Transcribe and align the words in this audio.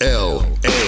L 0.00 0.46
A 0.62 0.78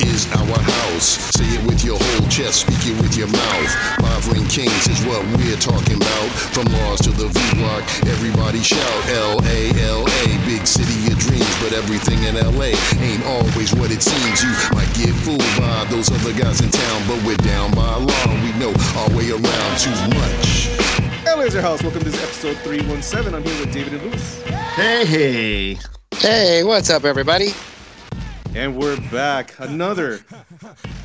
is 0.00 0.24
our 0.32 0.56
house. 0.56 1.20
Say 1.36 1.44
it 1.44 1.60
with 1.68 1.84
your 1.84 1.98
whole 2.00 2.28
chest, 2.30 2.64
speak 2.64 2.80
it 2.88 2.96
with 3.02 3.14
your 3.14 3.28
mouth. 3.28 3.68
Five 4.00 4.24
ring 4.32 4.48
kings 4.48 4.88
is 4.88 5.04
what 5.04 5.20
we're 5.36 5.60
talking 5.60 6.00
about. 6.00 6.28
From 6.56 6.72
Mars 6.72 7.00
to 7.04 7.10
the 7.10 7.28
V 7.28 7.60
block, 7.60 7.84
everybody 8.08 8.64
shout 8.64 8.80
L.A. 9.12 9.68
L.A. 9.84 10.24
Big 10.48 10.66
city 10.66 11.12
of 11.12 11.18
dreams, 11.20 11.44
but 11.60 11.76
everything 11.76 12.16
in 12.24 12.40
LA 12.40 12.72
ain't 13.04 13.20
always 13.28 13.74
what 13.76 13.92
it 13.92 14.00
seems. 14.00 14.40
You 14.40 14.48
might 14.72 14.88
get 14.96 15.12
fooled 15.28 15.44
by 15.60 15.84
those 15.92 16.08
other 16.08 16.32
guys 16.32 16.64
in 16.64 16.70
town, 16.70 17.02
but 17.04 17.20
we're 17.28 17.36
down 17.44 17.68
by 17.76 18.00
law. 18.00 18.26
We 18.40 18.48
know 18.56 18.72
our 18.96 19.12
way 19.12 19.28
around 19.28 19.72
too 19.76 19.92
much. 20.16 20.72
L 21.28 21.40
is 21.44 21.52
your 21.52 21.60
house. 21.60 21.82
Welcome 21.82 22.00
to 22.00 22.08
this 22.08 22.16
episode 22.16 22.56
317. 22.64 23.34
I'm 23.34 23.44
here 23.44 23.60
with 23.60 23.74
David 23.74 24.00
and 24.00 24.02
Lewis. 24.08 24.42
Hey, 24.72 25.04
hey. 25.04 25.78
Hey, 26.16 26.64
what's 26.64 26.88
up, 26.88 27.04
everybody? 27.04 27.52
And 28.54 28.76
we're 28.76 28.96
back. 29.10 29.58
Another 29.58 30.20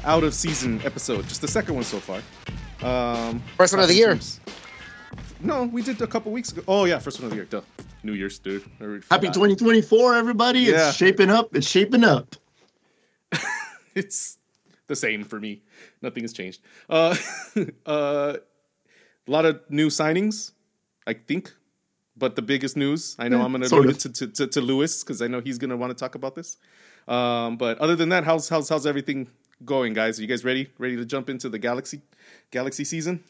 out 0.06 0.24
of 0.24 0.36
season 0.36 0.80
episode. 0.86 1.28
Just 1.28 1.42
the 1.42 1.48
second 1.48 1.74
one 1.74 1.84
so 1.84 2.00
far. 2.00 2.22
Um, 2.88 3.42
First 3.58 3.74
one 3.74 3.82
of 3.82 3.88
the 3.88 3.96
year. 3.96 4.20
No, 5.42 5.64
we 5.64 5.82
did 5.82 6.00
a 6.00 6.06
couple 6.06 6.32
weeks 6.32 6.52
ago. 6.52 6.62
Oh, 6.68 6.86
yeah, 6.86 7.00
first 7.00 7.20
one 7.20 7.26
of 7.26 7.32
the 7.32 7.38
year. 7.38 7.46
Duh. 7.46 7.62
New 8.04 8.14
Year's, 8.14 8.38
dude. 8.38 8.62
Happy 9.10 9.28
2024, 9.28 10.16
everybody. 10.16 10.60
Yeah. 10.60 10.90
It's 10.90 10.98
shaping 10.98 11.32
up. 11.32 11.56
It's 11.56 11.68
shaping 11.68 12.04
up. 12.04 12.36
It's 13.96 14.38
the 14.86 14.96
same 14.96 15.24
for 15.24 15.40
me. 15.40 15.64
Nothing 16.04 16.24
has 16.24 16.32
changed. 16.32 16.62
Uh, 16.88 17.16
uh, 17.88 18.38
a 19.28 19.32
lot 19.32 19.46
of 19.46 19.62
new 19.70 19.88
signings, 19.88 20.52
I 21.08 21.14
think. 21.14 21.52
But 22.16 22.36
the 22.36 22.44
biggest 22.44 22.78
news, 22.78 23.16
I 23.18 23.28
know 23.28 23.40
Yeah, 23.40 23.46
I'm 23.46 23.52
going 23.52 23.64
to 23.64 23.70
sort 23.70 23.88
leave 23.88 23.96
it 23.96 24.00
to, 24.02 24.10
to, 24.10 24.28
to, 24.28 24.48
to 24.48 24.62
Lewis 24.62 25.04
because 25.04 25.22
I 25.22 25.28
know 25.28 25.42
he's 25.42 25.58
going 25.58 25.72
to 25.72 25.78
want 25.78 25.90
to 25.90 25.96
talk 25.96 26.16
about 26.16 26.36
this. 26.36 26.58
Um, 27.10 27.58
but 27.58 27.78
other 27.80 27.96
than 27.96 28.10
that, 28.10 28.24
how's 28.24 28.48
how's 28.48 28.70
how's 28.70 28.86
everything 28.86 29.28
going, 29.66 29.94
guys? 29.94 30.20
Are 30.20 30.22
you 30.22 30.28
guys 30.28 30.46
ready? 30.46 30.70
Ready 30.78 30.96
to 30.96 31.06
jump 31.06 31.30
into 31.30 31.50
the 31.50 31.60
Galaxy 31.60 32.02
Galaxy 32.52 32.84
season? 32.84 33.24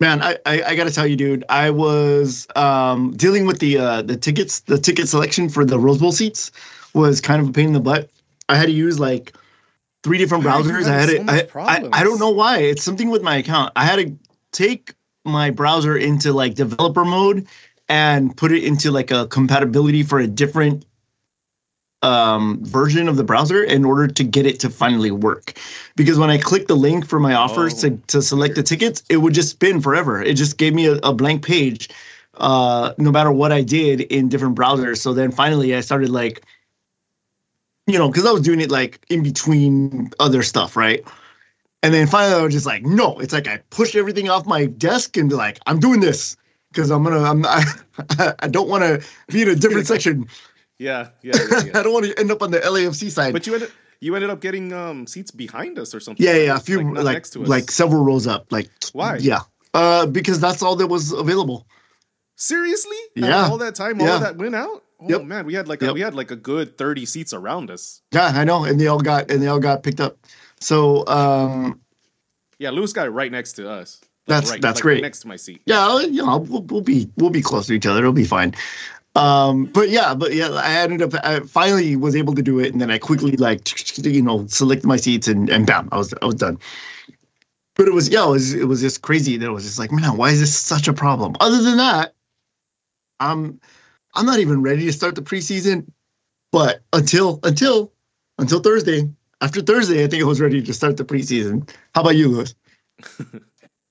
Man, 0.00 0.22
I, 0.22 0.38
I, 0.46 0.62
I 0.62 0.74
gotta 0.76 0.92
tell 0.92 1.06
you, 1.06 1.16
dude, 1.16 1.44
I 1.48 1.70
was 1.70 2.46
um, 2.56 3.16
dealing 3.16 3.46
with 3.46 3.58
the 3.58 3.78
uh, 3.78 4.02
the 4.02 4.16
tickets, 4.16 4.60
the 4.60 4.78
ticket 4.78 5.08
selection 5.08 5.48
for 5.48 5.64
the 5.64 5.78
Rose 5.78 5.98
Bowl 5.98 6.12
seats 6.12 6.52
was 6.94 7.20
kind 7.20 7.42
of 7.42 7.48
a 7.48 7.52
pain 7.52 7.66
in 7.66 7.72
the 7.72 7.80
butt. 7.80 8.08
I 8.48 8.56
had 8.56 8.66
to 8.66 8.72
use 8.72 8.98
like 8.98 9.34
three 10.02 10.16
different 10.16 10.44
Why 10.44 10.52
are 10.52 10.60
you 10.60 10.70
browsers. 10.70 10.84
I 10.86 10.94
had 10.94 11.08
so 11.10 11.14
it. 11.16 11.50
I, 11.56 11.60
I, 11.60 11.88
I 12.00 12.04
don't 12.04 12.18
know 12.18 12.30
why. 12.30 12.58
It's 12.58 12.82
something 12.82 13.10
with 13.10 13.22
my 13.22 13.36
account. 13.36 13.72
I 13.76 13.84
had 13.84 13.96
to 13.96 14.16
take 14.52 14.94
my 15.24 15.50
browser 15.50 15.96
into 15.96 16.32
like 16.32 16.54
developer 16.54 17.04
mode 17.04 17.46
and 17.88 18.36
put 18.36 18.52
it 18.52 18.64
into 18.64 18.90
like 18.90 19.10
a 19.10 19.26
compatibility 19.26 20.02
for 20.02 20.18
a 20.18 20.26
different 20.26 20.84
um 22.02 22.64
version 22.64 23.08
of 23.08 23.16
the 23.16 23.24
browser 23.24 23.64
in 23.64 23.84
order 23.84 24.06
to 24.06 24.22
get 24.22 24.46
it 24.46 24.60
to 24.60 24.70
finally 24.70 25.10
work. 25.10 25.54
Because 25.96 26.18
when 26.18 26.30
i 26.30 26.38
clicked 26.38 26.68
the 26.68 26.76
link 26.76 27.06
for 27.06 27.18
my 27.18 27.34
offers 27.34 27.84
Oh, 27.84 27.88
to, 27.88 27.96
to 28.06 28.22
select 28.22 28.54
the 28.54 28.62
tickets 28.62 29.02
it 29.08 29.16
would 29.18 29.34
just 29.34 29.50
spin 29.50 29.80
forever. 29.80 30.22
It 30.22 30.34
just 30.34 30.58
gave 30.58 30.74
me 30.74 30.86
a, 30.86 30.94
a 31.02 31.12
blank 31.12 31.44
page 31.44 31.88
uh 32.34 32.92
no 32.98 33.10
matter 33.10 33.32
what 33.32 33.50
i 33.50 33.62
did 33.62 34.02
in 34.02 34.28
different 34.28 34.56
browsers. 34.56 34.98
So 34.98 35.12
then 35.12 35.32
finally 35.32 35.74
i 35.74 35.80
started 35.80 36.08
like 36.10 36.44
you 37.88 37.98
know 37.98 38.08
because 38.08 38.26
i 38.26 38.30
was 38.30 38.42
doing 38.42 38.60
it 38.60 38.70
like 38.70 39.04
in 39.10 39.22
between 39.22 40.10
other 40.20 40.42
stuff 40.44 40.76
right? 40.76 41.02
And 41.82 41.92
then 41.94 42.06
finally 42.06 42.40
i 42.40 42.44
was 42.44 42.52
just 42.54 42.66
like 42.66 42.84
no 42.84 43.18
it's 43.18 43.32
like 43.32 43.48
i 43.48 43.56
pushed 43.70 43.96
everything 43.96 44.28
off 44.30 44.46
my 44.46 44.66
desk 44.66 45.16
and 45.16 45.28
be 45.28 45.34
like 45.34 45.58
i'm 45.66 45.80
doing 45.80 45.98
this 46.00 46.36
because 46.70 46.90
i'm 46.90 47.02
gonna 47.02 47.22
i'm 47.22 47.44
i, 47.46 47.64
I 48.40 48.46
don't 48.48 48.68
want 48.68 48.84
to 48.84 49.04
be 49.32 49.42
in 49.42 49.48
a 49.48 49.56
different 49.56 49.86
section 49.92 50.28
Yeah, 50.78 51.08
yeah, 51.22 51.32
yeah. 51.50 51.62
yeah. 51.66 51.70
I 51.78 51.82
don't 51.82 51.92
want 51.92 52.06
to 52.06 52.18
end 52.18 52.30
up 52.30 52.42
on 52.42 52.50
the 52.50 52.58
LAFC 52.60 53.10
side. 53.10 53.32
but 53.32 53.46
you 53.46 53.54
ended 53.54 53.70
you 54.00 54.14
ended 54.14 54.30
up 54.30 54.40
getting 54.40 54.72
um, 54.72 55.06
seats 55.08 55.30
behind 55.32 55.78
us 55.78 55.92
or 55.94 55.98
something. 56.00 56.24
yeah, 56.24 56.36
yeah, 56.36 56.56
a 56.56 56.60
few 56.60 56.80
Like, 56.94 57.04
like 57.04 57.14
next 57.14 57.30
to 57.30 57.42
us. 57.42 57.48
like 57.48 57.70
several 57.70 58.04
rows 58.04 58.26
up. 58.28 58.52
Like 58.52 58.70
Why? 58.92 59.16
Yeah, 59.16 59.40
uh, 59.74 60.06
because 60.06 60.38
that's 60.40 60.62
all 60.62 60.76
that 60.76 60.86
was 60.86 61.12
available. 61.12 61.66
Seriously? 62.36 62.96
Yeah. 63.16 63.48
All 63.48 63.58
that 63.58 63.74
time, 63.74 64.00
all 64.00 64.06
Yeah. 64.06 64.18
that 64.18 64.36
went 64.36 64.54
out. 64.54 64.84
Oh 65.00 65.08
Yep. 65.08 65.22
man, 65.24 65.46
we 65.46 65.54
had 65.54 65.66
like 65.68 65.82
a, 65.82 65.86
Yep. 65.86 65.94
we 65.94 66.00
had 66.00 66.14
like 66.14 66.30
a 66.30 66.36
good 66.36 66.78
thirty 66.78 67.04
seats 67.06 67.32
around 67.32 67.70
us. 67.70 68.00
Yeah, 68.12 68.26
I 68.26 68.44
know, 68.44 68.64
and 68.64 68.80
they 68.80 68.86
all 68.86 69.00
got 69.00 69.30
and 69.30 69.42
they 69.42 69.46
all 69.48 69.58
got 69.60 69.82
picked 69.82 70.00
up. 70.00 70.16
So 70.60 71.06
um, 71.08 71.80
Yeah, 72.58 72.70
Lewis 72.70 72.92
got 72.92 73.06
it 73.06 73.10
right 73.10 73.30
next 73.30 73.54
to 73.54 73.68
us. 73.68 74.00
Like, 74.00 74.08
That's- 74.36 74.50
right, 74.50 74.60
that's 74.60 74.76
like, 74.78 74.82
great. 74.82 75.02
Next 75.02 75.20
to 75.20 75.28
my 75.28 75.36
seat. 75.36 75.62
yeah, 75.66 76.00
you 76.00 76.22
know, 76.24 76.38
we'll, 76.38 76.62
we'll 76.62 76.80
be 76.82 77.08
we'll 77.16 77.30
be 77.30 77.42
close 77.42 77.66
to 77.68 77.72
each 77.72 77.86
other. 77.86 78.00
It'll 78.00 78.12
be 78.12 78.24
fine. 78.24 78.54
Um, 79.14 79.64
but 79.66 79.88
yeah, 79.88 80.14
but 80.14 80.34
yeah, 80.34 80.50
I 80.50 80.74
ended 80.78 81.02
up 81.02 81.20
I 81.24 81.40
finally 81.40 81.96
was 81.96 82.14
able 82.14 82.34
to 82.34 82.42
do 82.42 82.60
it, 82.60 82.72
and 82.72 82.80
then 82.80 82.90
I 82.90 82.98
quickly 82.98 83.32
like 83.32 83.68
you 84.04 84.22
know 84.22 84.46
selected 84.46 84.86
my 84.86 84.96
seats 84.96 85.28
and 85.28 85.48
and 85.50 85.66
bam, 85.66 85.88
I 85.92 85.98
was 85.98 86.14
I 86.22 86.26
was 86.26 86.36
done. 86.36 86.58
But 87.74 87.88
it 87.88 87.94
was 87.94 88.08
yeah, 88.08 88.26
it 88.26 88.30
was 88.30 88.54
it 88.54 88.68
was 88.68 88.80
just 88.80 89.02
crazy. 89.02 89.36
That 89.36 89.46
it 89.46 89.52
was 89.52 89.64
just 89.64 89.78
like 89.78 89.90
man, 89.90 90.16
why 90.16 90.30
is 90.30 90.40
this 90.40 90.56
such 90.56 90.88
a 90.88 90.92
problem? 90.92 91.34
Other 91.40 91.62
than 91.62 91.78
that, 91.78 92.14
I'm 93.18 93.60
I'm 94.14 94.26
not 94.26 94.38
even 94.38 94.62
ready 94.62 94.86
to 94.86 94.92
start 94.92 95.14
the 95.14 95.22
preseason. 95.22 95.90
But 96.52 96.80
until 96.92 97.40
until 97.42 97.92
until 98.38 98.60
Thursday, 98.60 99.08
after 99.40 99.60
Thursday, 99.60 100.04
I 100.04 100.06
think 100.06 100.22
I 100.22 100.26
was 100.26 100.40
ready 100.40 100.62
to 100.62 100.74
start 100.74 100.96
the 100.96 101.04
preseason. 101.04 101.68
How 101.94 102.02
about 102.02 102.16
you, 102.16 102.28
Lewis? 102.28 102.54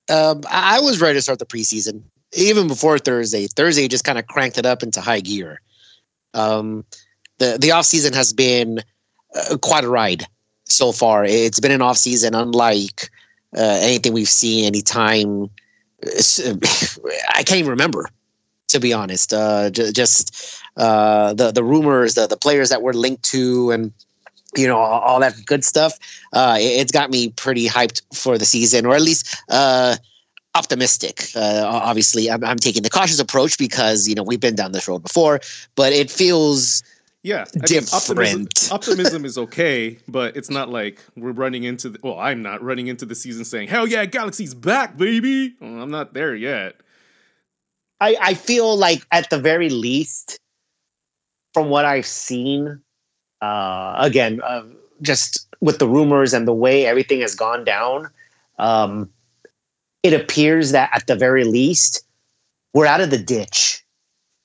Um, 0.09 0.43
I 0.49 0.79
was 0.79 1.01
ready 1.01 1.17
to 1.17 1.21
start 1.21 1.39
the 1.39 1.45
preseason 1.45 2.01
even 2.33 2.67
before 2.67 2.99
Thursday. 2.99 3.47
Thursday 3.47 3.87
just 3.87 4.03
kind 4.03 4.17
of 4.17 4.27
cranked 4.27 4.57
it 4.57 4.65
up 4.65 4.83
into 4.83 5.01
high 5.01 5.21
gear. 5.21 5.61
Um, 6.33 6.83
the 7.39 7.57
the 7.59 7.71
off 7.71 7.85
season 7.85 8.13
has 8.13 8.33
been 8.33 8.81
uh, 9.35 9.57
quite 9.57 9.83
a 9.83 9.89
ride 9.89 10.25
so 10.65 10.91
far. 10.91 11.25
It's 11.25 11.59
been 11.59 11.71
an 11.71 11.81
off 11.81 11.97
season 11.97 12.35
unlike 12.35 13.09
uh, 13.55 13.79
anything 13.81 14.13
we've 14.13 14.27
seen 14.27 14.65
anytime. 14.65 15.49
I 16.03 17.43
can't 17.43 17.59
even 17.59 17.71
remember, 17.71 18.07
to 18.69 18.79
be 18.79 18.93
honest. 18.93 19.33
Uh, 19.33 19.69
j- 19.69 19.91
just 19.91 20.61
uh, 20.75 21.33
the 21.33 21.51
the 21.51 21.63
rumors, 21.63 22.15
the 22.15 22.27
the 22.27 22.37
players 22.37 22.69
that 22.69 22.81
we're 22.81 22.93
linked 22.93 23.23
to, 23.23 23.71
and 23.71 23.91
you 24.55 24.67
know 24.67 24.77
all, 24.77 25.01
all 25.01 25.19
that 25.21 25.35
good 25.45 25.63
stuff. 25.63 25.97
Uh, 26.33 26.57
it, 26.59 26.81
it's 26.81 26.91
got 26.91 27.09
me 27.09 27.29
pretty 27.29 27.67
hyped 27.67 28.01
for 28.13 28.37
the 28.37 28.45
season, 28.45 28.85
or 28.85 28.95
at 28.95 29.01
least 29.01 29.35
uh, 29.49 29.95
optimistic. 30.57 31.29
Uh, 31.35 31.63
obviously, 31.65 32.29
I'm, 32.29 32.43
I'm 32.43 32.57
taking 32.57 32.83
the 32.83 32.89
cautious 32.89 33.19
approach 33.19 33.57
because 33.57 34.07
you 34.07 34.15
know 34.15 34.23
we've 34.23 34.39
been 34.39 34.55
down 34.55 34.71
this 34.71 34.87
road 34.87 35.03
before, 35.03 35.39
but 35.75 35.93
it 35.93 36.09
feels 36.11 36.83
Yeah, 37.23 37.41
I 37.41 37.57
mean, 37.57 37.61
Different. 37.65 37.93
optimism, 37.93 38.47
optimism 38.71 39.25
is 39.25 39.37
okay, 39.37 39.97
but 40.07 40.35
it's 40.37 40.49
not 40.49 40.69
like 40.69 40.99
we're 41.15 41.31
running 41.31 41.63
into. 41.63 41.89
The, 41.89 41.99
well, 42.03 42.19
I'm 42.19 42.41
not 42.41 42.61
running 42.63 42.87
into 42.87 43.05
the 43.05 43.15
season 43.15 43.45
saying, 43.45 43.67
"Hell 43.67 43.87
yeah, 43.87 44.05
Galaxy's 44.05 44.53
back, 44.53 44.97
baby." 44.97 45.55
Well, 45.59 45.81
I'm 45.81 45.91
not 45.91 46.13
there 46.13 46.35
yet. 46.35 46.75
I, 47.99 48.15
I 48.21 48.33
feel 48.35 48.77
like 48.77 49.01
at 49.11 49.29
the 49.29 49.39
very 49.39 49.69
least, 49.69 50.39
from 51.53 51.69
what 51.69 51.83
I've 51.85 52.05
seen, 52.05 52.81
uh, 53.41 53.95
again, 53.97 54.39
uh, 54.41 54.63
just 55.01 55.47
with 55.61 55.79
the 55.79 55.87
rumors 55.87 56.33
and 56.33 56.47
the 56.47 56.53
way 56.53 56.85
everything 56.85 57.21
has 57.21 57.33
gone 57.33 57.63
down, 57.63 58.09
um, 58.59 59.09
it 60.03 60.13
appears 60.13 60.71
that 60.71 60.89
at 60.93 61.07
the 61.07 61.15
very 61.15 61.43
least, 61.43 62.03
we're 62.73 62.85
out 62.85 63.01
of 63.01 63.09
the 63.09 63.17
ditch. 63.17 63.83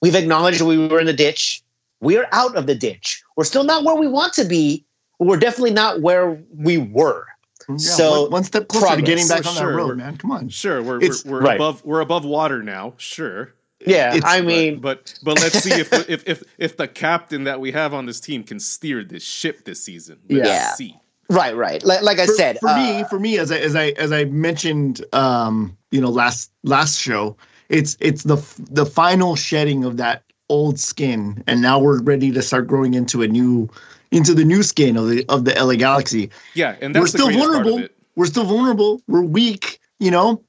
We've 0.00 0.14
acknowledged 0.14 0.60
we 0.62 0.88
were 0.88 1.00
in 1.00 1.06
the 1.06 1.12
ditch. 1.12 1.62
We're 2.00 2.26
out 2.32 2.56
of 2.56 2.66
the 2.66 2.74
ditch. 2.74 3.22
We're 3.36 3.44
still 3.44 3.64
not 3.64 3.84
where 3.84 3.94
we 3.94 4.08
want 4.08 4.32
to 4.34 4.44
be, 4.44 4.84
but 5.18 5.28
we're 5.28 5.36
definitely 5.38 5.70
not 5.72 6.00
where 6.00 6.42
we 6.54 6.78
were. 6.78 7.26
Yeah, 7.68 7.76
So, 7.76 8.22
one, 8.22 8.30
one 8.32 8.44
step 8.44 8.66
closer 8.66 8.96
to 8.96 9.02
getting 9.02 9.28
back 9.28 9.46
on 9.46 9.54
sure, 9.54 9.70
that 9.70 9.76
road, 9.76 9.96
man. 9.98 10.16
Come 10.16 10.32
on. 10.32 10.48
Sure, 10.48 10.82
we're 10.82 10.96
It's- 10.96 11.24
we're, 11.24 11.32
we're 11.40 11.46
right. 11.46 11.54
above 11.56 11.84
we're 11.84 12.00
above 12.00 12.24
water 12.24 12.60
now. 12.62 12.94
Sure, 12.96 13.54
Yeah, 13.86 14.16
It's- 14.16 14.24
I 14.24 14.40
but- 14.40 14.46
mean, 14.46 14.80
but 14.80 15.14
but 15.22 15.38
let's 15.40 15.60
see 15.60 15.70
if 15.72 15.92
if 16.08 16.26
if 16.26 16.42
if 16.58 16.76
the 16.76 16.88
captain 16.88 17.44
that 17.44 17.60
we 17.60 17.70
have 17.70 17.94
on 17.94 18.06
this 18.06 18.18
team 18.18 18.42
can 18.42 18.58
steer 18.58 19.04
this 19.04 19.22
ship 19.22 19.64
this 19.64 19.80
season. 19.84 20.18
Let's 20.28 20.48
Yeah. 20.48 20.72
see. 20.74 20.96
Right, 21.28 21.56
right. 21.56 21.82
Like, 21.82 22.02
like 22.02 22.18
I 22.18 22.26
for, 22.26 22.32
said, 22.34 22.58
for 22.58 22.74
me, 22.74 23.00
uh, 23.00 23.04
for 23.08 23.18
me, 23.18 23.38
as 23.38 23.50
I 23.50 23.58
as 23.58 23.74
I 23.76 23.86
as 23.90 24.12
I 24.12 24.24
mentioned, 24.24 25.04
um, 25.12 25.76
you 25.90 26.00
know, 26.00 26.10
last 26.10 26.50
last 26.62 26.98
show, 26.98 27.36
it's 27.68 27.96
it's 28.00 28.24
the 28.24 28.36
the 28.70 28.86
final 28.86 29.36
shedding 29.36 29.84
of 29.84 29.96
that 29.96 30.24
old 30.48 30.78
skin, 30.78 31.42
and 31.46 31.62
now 31.62 31.78
we're 31.78 32.02
ready 32.02 32.30
to 32.32 32.42
start 32.42 32.66
growing 32.66 32.94
into 32.94 33.22
a 33.22 33.28
new 33.28 33.68
into 34.10 34.34
the 34.34 34.44
new 34.44 34.62
skin 34.62 34.96
of 34.96 35.08
the 35.08 35.24
of 35.28 35.44
the 35.44 35.54
LA 35.54 35.74
Galaxy. 35.74 36.30
Yeah, 36.54 36.76
and 36.80 36.94
that's 36.94 37.00
we're 37.00 37.06
the 37.06 37.08
still 37.08 37.26
part 37.26 37.36
of 37.36 37.62
vulnerable. 37.62 37.78
it. 37.78 37.96
We're 38.14 38.26
still 38.26 38.44
vulnerable. 38.44 39.02
We're 39.08 39.22
weak, 39.22 39.80
you 39.98 40.10
know, 40.10 40.44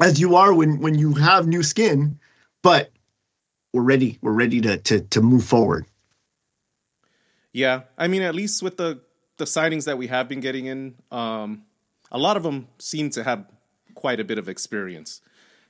as 0.00 0.20
you 0.20 0.36
are 0.36 0.54
when 0.54 0.80
when 0.80 0.94
you 0.94 1.12
have 1.14 1.46
new 1.46 1.62
skin, 1.62 2.18
but 2.62 2.90
we're 3.72 3.82
ready. 3.82 4.18
We're 4.22 4.32
ready 4.32 4.60
to 4.62 4.78
to 4.78 5.00
to 5.00 5.20
move 5.20 5.44
forward. 5.44 5.86
Yeah, 7.52 7.82
I 7.96 8.06
mean, 8.08 8.22
at 8.22 8.34
least 8.34 8.62
with 8.62 8.76
the 8.76 9.00
the 9.36 9.44
signings 9.44 9.84
that 9.84 9.98
we 9.98 10.06
have 10.06 10.28
been 10.28 10.40
getting 10.40 10.66
in, 10.66 10.94
um, 11.10 11.62
a 12.10 12.18
lot 12.18 12.36
of 12.36 12.42
them 12.42 12.68
seem 12.78 13.10
to 13.10 13.22
have 13.24 13.44
quite 13.94 14.20
a 14.20 14.24
bit 14.24 14.38
of 14.38 14.48
experience, 14.48 15.20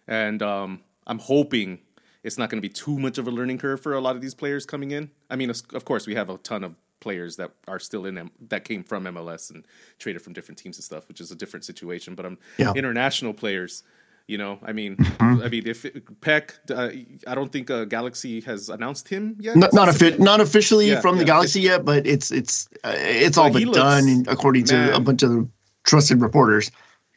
and 0.06 0.42
um, 0.42 0.80
I'm 1.06 1.18
hoping 1.18 1.78
it's 2.22 2.38
not 2.38 2.50
going 2.50 2.60
to 2.60 2.68
be 2.68 2.72
too 2.72 2.98
much 2.98 3.18
of 3.18 3.26
a 3.26 3.30
learning 3.30 3.58
curve 3.58 3.80
for 3.80 3.94
a 3.94 4.00
lot 4.00 4.16
of 4.16 4.22
these 4.22 4.34
players 4.34 4.66
coming 4.66 4.90
in. 4.90 5.10
I 5.30 5.36
mean, 5.36 5.50
of 5.50 5.84
course, 5.84 6.06
we 6.06 6.14
have 6.16 6.28
a 6.28 6.38
ton 6.38 6.64
of 6.64 6.74
players 6.98 7.36
that 7.36 7.52
are 7.68 7.78
still 7.78 8.04
in 8.06 8.18
M- 8.18 8.30
that 8.48 8.64
came 8.64 8.82
from 8.82 9.04
MLS 9.04 9.50
and 9.50 9.64
traded 9.98 10.22
from 10.22 10.32
different 10.32 10.58
teams 10.58 10.76
and 10.76 10.84
stuff, 10.84 11.06
which 11.08 11.20
is 11.20 11.30
a 11.30 11.36
different 11.36 11.64
situation. 11.64 12.14
But 12.16 12.26
I'm 12.26 12.38
Yeah. 12.58 12.72
international 12.74 13.32
players. 13.32 13.84
You 14.28 14.38
know, 14.38 14.58
I 14.64 14.73
mean, 14.73 14.96
Mm-hmm. 14.96 15.43
I 15.43 15.49
mean, 15.49 15.67
if 15.67 15.82
Pec, 16.20 16.44
uh, 16.70 16.90
I 17.31 17.34
don't 17.34 17.50
think 17.52 17.70
uh, 17.70 17.84
Galaxy 17.84 18.40
has 18.43 18.69
announced 18.69 19.08
him 19.08 19.37
yet. 19.40 19.56
Not 19.56 19.73
not, 19.73 19.88
offi- 19.88 20.19
not 20.19 20.40
officially 20.40 20.88
Yeah, 20.88 21.00
from 21.00 21.19
the 21.19 21.25
Galaxy 21.25 21.61
yet, 21.61 21.84
but 21.84 22.06
it's 22.06 22.31
it's 22.32 22.69
uh, 22.84 22.93
it's 22.96 23.38
all 23.38 23.50
But 23.52 23.58
he 23.61 23.64
but 23.67 23.75
looks- 23.75 24.05
done 24.05 24.25
according 24.28 24.64
to 24.67 24.94
a 24.94 25.00
bunch 25.00 25.23
of 25.23 25.49
trusted 25.84 26.20
reporters. 26.20 26.70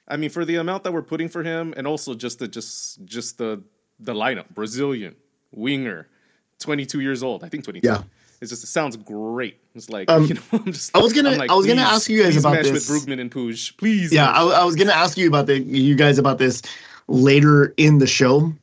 I 0.08 0.18
mean, 0.18 0.30
for 0.30 0.46
the 0.46 0.56
amount 0.58 0.84
that 0.84 0.94
we're 0.94 1.02
putting 1.04 1.30
for 1.30 1.44
him, 1.44 1.74
and 1.78 1.86
also 1.88 2.14
just 2.14 2.40
the 2.40 2.48
just 2.48 3.04
just 3.06 3.38
the 3.38 3.64
the 4.00 4.14
lineup, 4.14 4.50
Brazilian 4.54 5.16
winger, 5.52 6.08
twenty 6.60 6.86
two 6.86 7.00
years 7.02 7.24
old. 7.24 7.44
I 7.44 7.50
think 7.50 7.64
twenty 7.64 7.82
two. 7.82 7.88
Yeah. 7.90 8.04
It's 8.42 8.52
just 8.52 8.64
it 8.64 8.68
sounds 8.68 8.96
great. 8.98 9.58
It's 9.76 9.90
like 9.90 10.10
Um, 10.10 10.26
you 10.30 10.36
know, 10.36 10.42
I'm 10.54 10.72
just. 10.72 10.96
I 10.96 11.00
was 11.00 11.12
gonna- 11.14 11.32
like, 11.32 11.50
I 11.52 11.56
was 11.56 11.66
gonna 11.66 11.82
ask 11.82 12.08
you 12.10 12.22
guys 12.24 12.38
about 12.38 12.54
match 12.54 12.68
this. 12.70 12.88
with 12.90 13.06
Brugman 13.08 13.20
and 13.20 13.30
Puig, 13.32 13.78
please. 13.78 14.14
Yeah. 14.14 14.32
I, 14.32 14.62
I 14.62 14.64
was 14.64 14.76
gonna 14.76 14.94
ask 14.94 15.18
you 15.18 15.28
about 15.28 15.48
the 15.48 15.60
you 15.60 15.96
guys 15.96 16.18
about 16.20 16.38
this 16.38 16.62
later 17.10 17.74
in 17.78 17.98
the 17.98 18.08
show. 18.08 18.54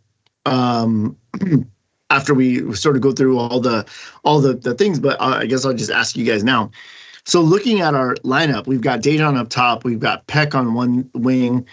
Um, 0.47 1.17
after 2.11 2.35
we 2.35 2.73
sort 2.75 2.95
of 2.97 3.03
go 3.03 3.11
through 3.13 3.39
all 3.39 3.59
the 3.61 3.85
all 4.25 4.41
the, 4.41 4.55
the 4.55 4.75
things, 4.75 5.01
but 5.01 5.21
I 5.21 5.47
guess 5.47 5.65
I'll 5.65 5.75
just 5.75 5.91
ask 5.91 6.17
you 6.17 6.25
guys 6.25 6.45
now. 6.45 6.71
So 7.25 7.41
looking 7.41 7.81
at 7.81 7.95
our 7.95 8.15
lineup, 8.17 8.69
we've 8.69 8.81
got 8.81 9.01
Dejan 9.01 9.37
up 9.37 9.49
top, 9.49 9.85
we've 9.85 9.99
got 9.99 10.25
Pec 10.29 10.55
on 10.55 10.75
one 10.75 11.11
wing, 11.15 11.67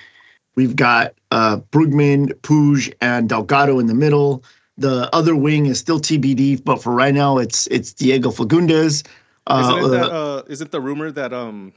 we've 0.56 0.75
got 0.75 1.14
uh, 1.30 1.58
Brugman, 1.72 2.34
Puig, 2.42 2.92
and 3.02 3.30
Delgado 3.30 3.78
in 3.78 3.86
the 3.86 3.94
middle. 3.94 4.44
The 4.80 5.08
other 5.14 5.36
wing 5.36 5.68
is 5.68 5.78
still 5.78 6.00
TBD, 6.00 6.64
but 6.64 6.81
for 6.81 6.94
right 6.94 7.14
now, 7.14 7.38
it's 7.38 7.68
it's 7.68 7.94
Diego 7.94 8.31
Fagundes. 8.31 9.06
Uh, 9.46 9.76
Isn't 9.78 9.86
it 9.86 9.98
that? 9.98 10.12
uh, 10.12 10.36
Uh, 10.38 10.44
isn't 10.48 10.72
the 10.72 10.81
rumor 10.81 11.12
that 11.12 11.31
um, 11.31 11.74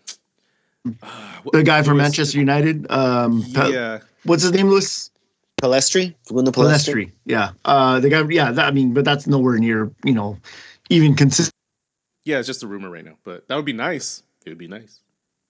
the 1.53 1.63
guy 1.63 1.83
from 1.83 1.95
Lewis- 1.97 2.05
Manchester 2.05 2.39
United. 2.39 2.91
Um, 2.91 3.43
Pe- 3.55 3.73
Yeah, 3.73 3.99
what's 4.25 4.43
his 4.43 4.53
name, 4.53 4.69
Lewis? 4.69 5.11
Pellistri, 5.61 6.15
Facundo 6.29 6.51
Pellistri. 6.53 7.07
Pellistri. 7.07 7.13
Yeah. 7.25 7.51
Uh, 7.65 7.99
the 8.01 8.11
guy. 8.11 8.23
Yeah. 8.29 8.53
That, 8.53 8.67
I 8.67 8.71
mean, 8.73 8.93
but 8.93 9.05
that's 9.05 9.27
nowhere 9.27 9.57
near. 9.59 9.91
You 10.05 10.13
know, 10.13 10.39
even 10.91 11.15
consistent. 11.15 11.55
yeah, 12.25 12.39
it's 12.39 12.47
just 12.47 12.63
a 12.63 12.67
rumor 12.67 12.91
right 12.91 13.05
now, 13.05 13.17
but 13.25 13.49
that 13.49 13.57
would 13.57 13.65
be 13.65 13.73
nice. 13.73 14.23
It 14.45 14.51
would 14.51 14.59
be 14.59 14.69
nice. 14.69 15.01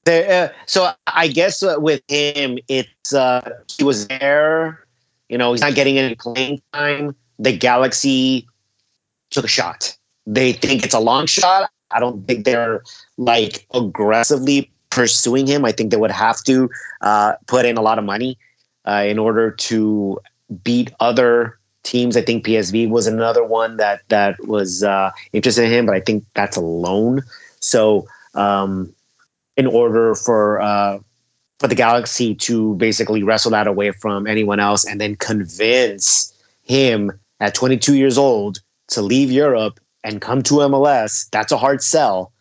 There, 0.04 0.44
uh, 0.50 0.52
so 0.66 0.92
I 1.08 1.26
guess 1.26 1.62
uh, 1.64 1.74
with 1.78 2.00
him, 2.08 2.58
it's 2.68 3.12
uh, 3.12 3.50
he 3.76 3.82
was 3.82 4.06
there. 4.06 4.86
You 5.28 5.38
know, 5.38 5.50
he's 5.52 5.60
not 5.60 5.74
getting 5.74 5.98
any 5.98 6.14
playing 6.14 6.62
time. 6.72 7.16
The 7.40 7.56
Galaxy 7.56 8.46
took 9.30 9.44
a 9.44 9.48
shot. 9.48 9.96
They 10.24 10.52
think 10.52 10.84
it's 10.84 10.94
a 10.94 11.00
long 11.00 11.26
shot. 11.26 11.68
I 11.90 11.98
don't 11.98 12.24
think 12.28 12.44
they're 12.44 12.82
like 13.16 13.66
aggressively 13.74 14.70
pursuing 14.96 15.46
him. 15.46 15.64
I 15.64 15.70
think 15.70 15.92
they 15.92 15.96
would 15.96 16.10
have 16.10 16.42
to 16.44 16.68
uh, 17.02 17.34
put 17.46 17.64
in 17.64 17.76
a 17.76 17.82
lot 17.82 18.00
of 18.00 18.04
money 18.04 18.36
uh, 18.88 19.04
in 19.06 19.18
order 19.20 19.52
to 19.52 20.18
beat 20.64 20.90
other 20.98 21.58
teams. 21.84 22.16
I 22.16 22.22
think 22.22 22.44
PSV 22.44 22.88
was 22.90 23.06
another 23.06 23.44
one 23.44 23.76
that 23.76 24.00
that 24.08 24.44
was 24.44 24.82
uh, 24.82 25.12
interested 25.32 25.66
in 25.66 25.70
him, 25.70 25.86
but 25.86 25.94
I 25.94 26.00
think 26.00 26.24
that's 26.34 26.56
a 26.56 26.62
loan. 26.62 27.22
So. 27.60 28.08
Um, 28.34 28.92
in 29.56 29.66
order 29.66 30.14
for 30.14 30.60
uh, 30.60 30.98
for 31.58 31.68
the 31.68 31.74
Galaxy 31.74 32.34
to 32.34 32.74
basically 32.76 33.22
wrestle 33.22 33.50
that 33.52 33.66
away 33.66 33.90
from 33.90 34.26
anyone 34.26 34.60
else 34.60 34.84
and 34.84 35.00
then 35.00 35.16
convince 35.16 36.32
him 36.62 37.10
at 37.40 37.54
22 37.54 37.94
years 37.94 38.18
old 38.18 38.60
to 38.88 39.02
leave 39.02 39.30
Europe 39.30 39.80
and 40.04 40.20
come 40.20 40.42
to 40.42 40.54
MLS. 40.54 41.28
That's 41.30 41.52
a 41.52 41.56
hard 41.56 41.82
sell. 41.82 42.32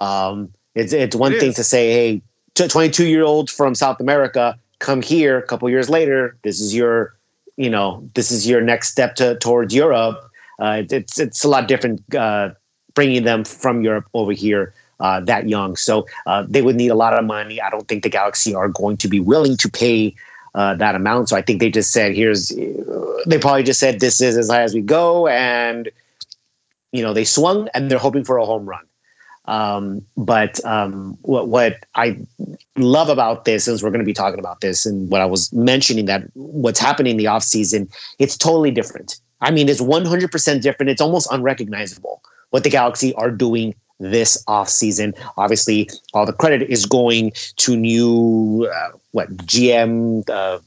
Um, 0.00 0.52
it's 0.74 0.92
it's 0.92 1.16
one 1.16 1.32
It 1.32 1.40
thing 1.40 1.52
to 1.54 1.64
say, 1.64 1.92
hey, 1.92 2.22
22 2.54 3.06
year 3.06 3.22
old 3.24 3.50
from 3.50 3.74
South 3.74 4.00
America, 4.00 4.58
come 4.78 5.02
here. 5.02 5.38
A 5.38 5.42
couple 5.42 5.68
years 5.70 5.88
later, 5.88 6.36
this 6.42 6.60
is 6.60 6.74
your, 6.74 7.14
you 7.56 7.70
know, 7.70 8.08
this 8.14 8.30
is 8.30 8.48
your 8.48 8.60
next 8.60 8.90
step 8.90 9.14
to 9.16 9.36
towards 9.38 9.74
Europe. 9.74 10.18
Uh, 10.60 10.82
it- 10.82 10.92
it's 10.92 11.18
it's 11.18 11.44
a 11.44 11.48
lot 11.48 11.68
different 11.68 12.02
uh, 12.14 12.50
bringing 12.94 13.24
them 13.24 13.44
from 13.44 13.82
Europe 13.82 14.06
over 14.14 14.32
here 14.32 14.72
uh, 15.00 15.20
that 15.20 15.48
young. 15.48 15.74
So 15.76 16.06
uh, 16.26 16.44
they 16.48 16.62
would 16.62 16.76
need 16.76 16.90
a 16.90 16.94
lot 16.94 17.14
of 17.18 17.24
money. 17.24 17.60
I 17.60 17.70
don't 17.70 17.86
think 17.88 18.02
the 18.02 18.08
Galaxy 18.10 18.54
are 18.54 18.68
going 18.68 18.96
to 18.98 19.08
be 19.08 19.18
willing 19.20 19.56
to 19.58 19.68
pay 19.68 20.14
uh, 20.54 20.74
that 20.76 20.94
amount. 20.94 21.28
So 21.28 21.36
I 21.36 21.42
think 21.42 21.58
they 21.60 21.70
just 21.70 21.90
said, 21.92 22.14
"Here's." 22.14 22.48
They 23.26 23.38
probably 23.40 23.64
just 23.64 23.80
said, 23.80 23.98
"This 24.00 24.20
is 24.20 24.36
as 24.36 24.48
high 24.50 24.62
as 24.62 24.74
we 24.74 24.80
go," 24.82 25.26
and 25.26 25.90
you 26.92 27.02
know 27.02 27.12
they 27.12 27.24
swung 27.24 27.68
and 27.74 27.90
they're 27.90 27.98
hoping 27.98 28.24
for 28.24 28.38
a 28.38 28.46
home 28.46 28.66
run. 28.68 28.84
Um, 29.46 30.04
but 30.16 30.64
um, 30.64 31.18
what 31.22 31.48
what 31.48 31.84
I 31.94 32.18
love 32.76 33.08
about 33.08 33.44
this 33.44 33.68
is 33.68 33.82
we're 33.82 33.90
going 33.90 34.00
to 34.00 34.06
be 34.06 34.14
talking 34.14 34.38
about 34.38 34.60
this 34.60 34.86
and 34.86 35.10
what 35.10 35.20
I 35.20 35.26
was 35.26 35.52
mentioning 35.52 36.06
that 36.06 36.22
what's 36.34 36.80
happening 36.80 37.12
in 37.12 37.16
the 37.18 37.26
off 37.26 37.42
season, 37.42 37.88
it's 38.18 38.36
totally 38.36 38.70
different. 38.70 39.20
I 39.40 39.50
mean, 39.50 39.68
it's 39.68 39.82
100% 39.82 40.62
different. 40.62 40.90
It's 40.90 41.02
almost 41.02 41.28
unrecognizable 41.30 42.22
what 42.50 42.64
the 42.64 42.70
Galaxy 42.70 43.12
are 43.14 43.30
doing 43.30 43.74
this 44.00 44.42
off 44.48 44.68
season. 44.68 45.14
Obviously, 45.36 45.90
all 46.14 46.24
the 46.24 46.32
credit 46.32 46.62
is 46.70 46.86
going 46.86 47.32
to 47.56 47.76
new 47.76 48.68
uh, 48.72 48.90
what 49.12 49.28
GM. 49.38 50.28
Uh, 50.28 50.58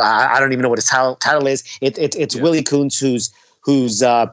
I 0.00 0.38
don't 0.40 0.52
even 0.52 0.62
know 0.62 0.68
what 0.68 0.78
his 0.78 0.86
title, 0.86 1.16
title 1.16 1.46
is. 1.46 1.64
It, 1.80 1.98
it, 1.98 2.14
it's 2.16 2.34
Yeah. 2.34 2.42
Willie 2.42 2.62
Kuntz 2.62 2.98
who's 2.98 3.32
who's 3.60 4.02
uh, 4.02 4.26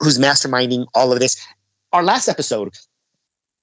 who's 0.00 0.18
masterminding 0.18 0.86
all 0.94 1.12
of 1.12 1.20
this. 1.20 1.44
Our 1.92 2.02
last 2.02 2.28
episode, 2.28 2.74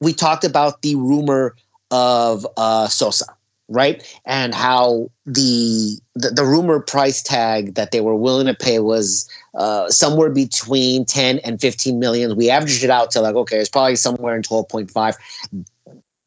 we 0.03 0.13
talked 0.13 0.43
about 0.43 0.81
the 0.81 0.95
rumor 0.95 1.55
of 1.91 2.45
uh, 2.57 2.87
Sosa, 2.87 3.25
right? 3.69 4.03
And 4.25 4.53
how 4.53 5.09
the, 5.25 5.99
the 6.15 6.29
the 6.29 6.43
rumor 6.43 6.79
price 6.79 7.21
tag 7.21 7.75
that 7.75 7.91
they 7.91 8.01
were 8.01 8.15
willing 8.15 8.47
to 8.47 8.53
pay 8.53 8.79
was 8.79 9.29
uh, 9.55 9.89
somewhere 9.89 10.29
between 10.29 11.05
10 11.05 11.39
and 11.39 11.61
15 11.61 11.99
million. 11.99 12.35
We 12.35 12.49
averaged 12.49 12.83
it 12.83 12.89
out 12.89 13.11
to 13.11 13.21
like, 13.21 13.35
okay, 13.35 13.57
it's 13.57 13.69
probably 13.69 13.95
somewhere 13.95 14.35
in 14.35 14.41
12.5. 14.41 15.15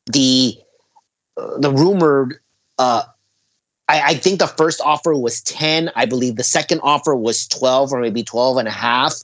The 0.06 0.58
uh, 1.37 1.58
the 1.58 1.70
rumored 1.70 2.38
uh, 2.79 3.02
I, 3.88 4.00
I 4.00 4.14
think 4.14 4.38
the 4.38 4.46
first 4.46 4.81
offer 4.84 5.14
was 5.14 5.40
10. 5.43 5.90
I 5.94 6.06
believe 6.06 6.37
the 6.37 6.44
second 6.44 6.81
offer 6.82 7.14
was 7.14 7.46
12 7.49 7.93
or 7.93 8.00
maybe 8.00 8.22
12 8.22 8.58
and 8.58 8.69
a 8.69 8.72
half. 8.72 9.14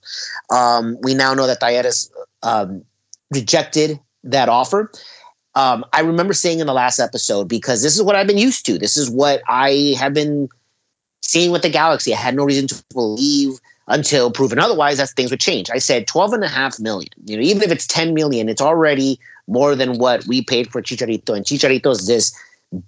Um, 0.50 0.98
we 1.02 1.14
now 1.14 1.34
know 1.34 1.46
that 1.46 1.60
Dietis 1.60 2.10
um, 2.43 2.84
rejected 3.32 3.98
that 4.24 4.48
offer. 4.48 4.90
Um, 5.54 5.84
I 5.92 6.00
remember 6.00 6.32
saying 6.32 6.60
in 6.60 6.66
the 6.66 6.72
last 6.72 6.98
episode, 6.98 7.48
because 7.48 7.82
this 7.82 7.94
is 7.94 8.02
what 8.02 8.17
I've 8.17 8.26
been 8.26 8.38
used 8.38 8.64
to. 8.67 8.79
This 8.79 8.96
is 8.96 9.10
what 9.10 9.43
I 9.48 9.94
have 9.98 10.14
been 10.14 10.48
seeing 11.20 11.50
with 11.50 11.62
the 11.62 11.69
Galaxy. 11.69 12.14
I 12.14 12.19
had 12.19 12.34
no 12.34 12.44
reason 12.44 12.67
to 12.69 12.84
believe 12.93 13.58
until 13.88 14.31
proven 14.31 14.58
otherwise 14.58 14.98
that 14.98 15.10
things 15.10 15.31
would 15.31 15.41
change. 15.41 15.70
I 15.70 15.79
said 15.79 16.06
12 16.06 16.34
and 16.34 16.44
a 16.44 16.48
half 16.48 16.81
million. 16.81 17.10
You 17.24 17.36
know, 17.36 17.43
even 17.43 17.62
if 17.62 17.70
it's 17.70 17.86
10 17.86 18.14
million, 18.14 18.48
it's 18.48 18.62
already 18.62 19.19
more 19.46 19.74
than 19.74 19.98
what 19.98 20.26
we 20.26 20.43
paid 20.43 20.70
for 20.70 20.81
Chicharito. 20.81 21.36
And 21.36 21.44
Chicharito 21.44 21.91
is 21.91 22.06
this 22.06 22.32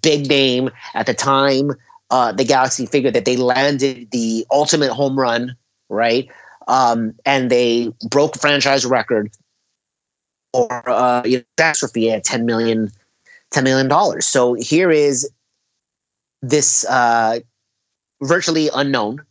big 0.01 0.29
name 0.29 0.71
at 0.95 1.07
the 1.07 1.15
time. 1.15 1.73
Uh, 2.11 2.33
the 2.33 2.45
Galaxy 2.45 2.87
figured 2.87 3.15
that 3.15 3.25
they 3.25 3.37
landed 3.37 4.11
the 4.11 4.47
ultimate 4.51 4.93
home 4.93 5.19
run, 5.19 5.57
right? 5.89 6.29
Um, 6.69 7.15
and 7.27 7.51
they 7.51 7.93
broke 8.09 8.39
franchise 8.39 8.87
record 8.87 9.31
or 10.55 10.89
uh, 10.89 11.23
you 11.25 11.39
know, 11.39 11.45
catastrophe 11.57 12.11
at 12.11 12.25
10 12.25 12.47
million, 12.47 12.91
$10 13.53 13.65
million. 13.65 14.21
So 14.23 14.55
here 14.55 14.91
is 14.91 15.29
this 16.41 16.87
uh, 16.87 17.41
virtually 18.23 18.71
unknown, 18.75 19.23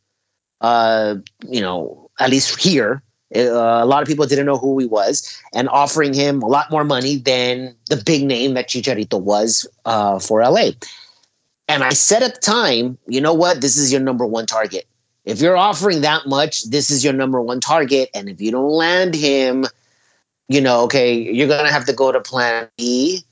uh, 0.62 1.15
you 1.48 1.62
know, 1.62 2.12
at 2.20 2.30
least 2.30 2.62
here. 2.62 3.01
Uh, 3.36 3.82
a 3.82 3.86
lot 3.86 4.03
of 4.03 4.08
people 4.08 4.27
didn't 4.27 4.46
know 4.46 4.60
who 4.60 4.77
he 4.77 4.86
was, 4.86 5.42
and 5.53 5.68
offering 5.70 6.13
him 6.13 6.44
a 6.44 6.48
lot 6.48 6.70
more 6.70 6.84
money 6.84 7.15
than 7.15 7.75
the 7.89 7.96
big 7.96 8.24
name 8.24 8.53
that 8.53 8.70
Chicharito 8.70 9.20
was 9.20 9.65
uh, 9.86 10.20
for 10.20 10.44
LA. 10.44 10.72
And 11.68 11.84
I 11.84 11.89
said 11.92 12.22
at 12.22 12.36
the 12.36 12.42
time, 12.42 13.00
you 13.08 13.22
know 13.22 13.34
what? 13.34 13.62
This 13.62 13.75
is 13.75 13.92
your 13.92 14.01
number 14.01 14.25
one 14.25 14.46
target. 14.46 14.86
If 15.25 15.42
you're 15.42 15.58
offering 15.58 16.01
that 16.01 16.27
much, 16.27 16.65
this 16.65 16.92
is 16.92 17.03
your 17.03 17.13
number 17.13 17.42
one 17.42 17.60
target. 17.60 18.10
And 18.13 18.30
if 18.30 18.42
you 18.42 18.51
don't 18.51 18.70
land 18.70 19.15
him, 19.15 19.65
you 20.47 20.62
know, 20.62 20.81
okay, 20.83 21.13
you're 21.13 21.47
going 21.47 21.65
to 21.65 21.71
have 21.71 21.85
to 21.85 21.93
go 21.93 22.12
to 22.12 22.21
plan 22.21 22.69
B. 22.77 23.23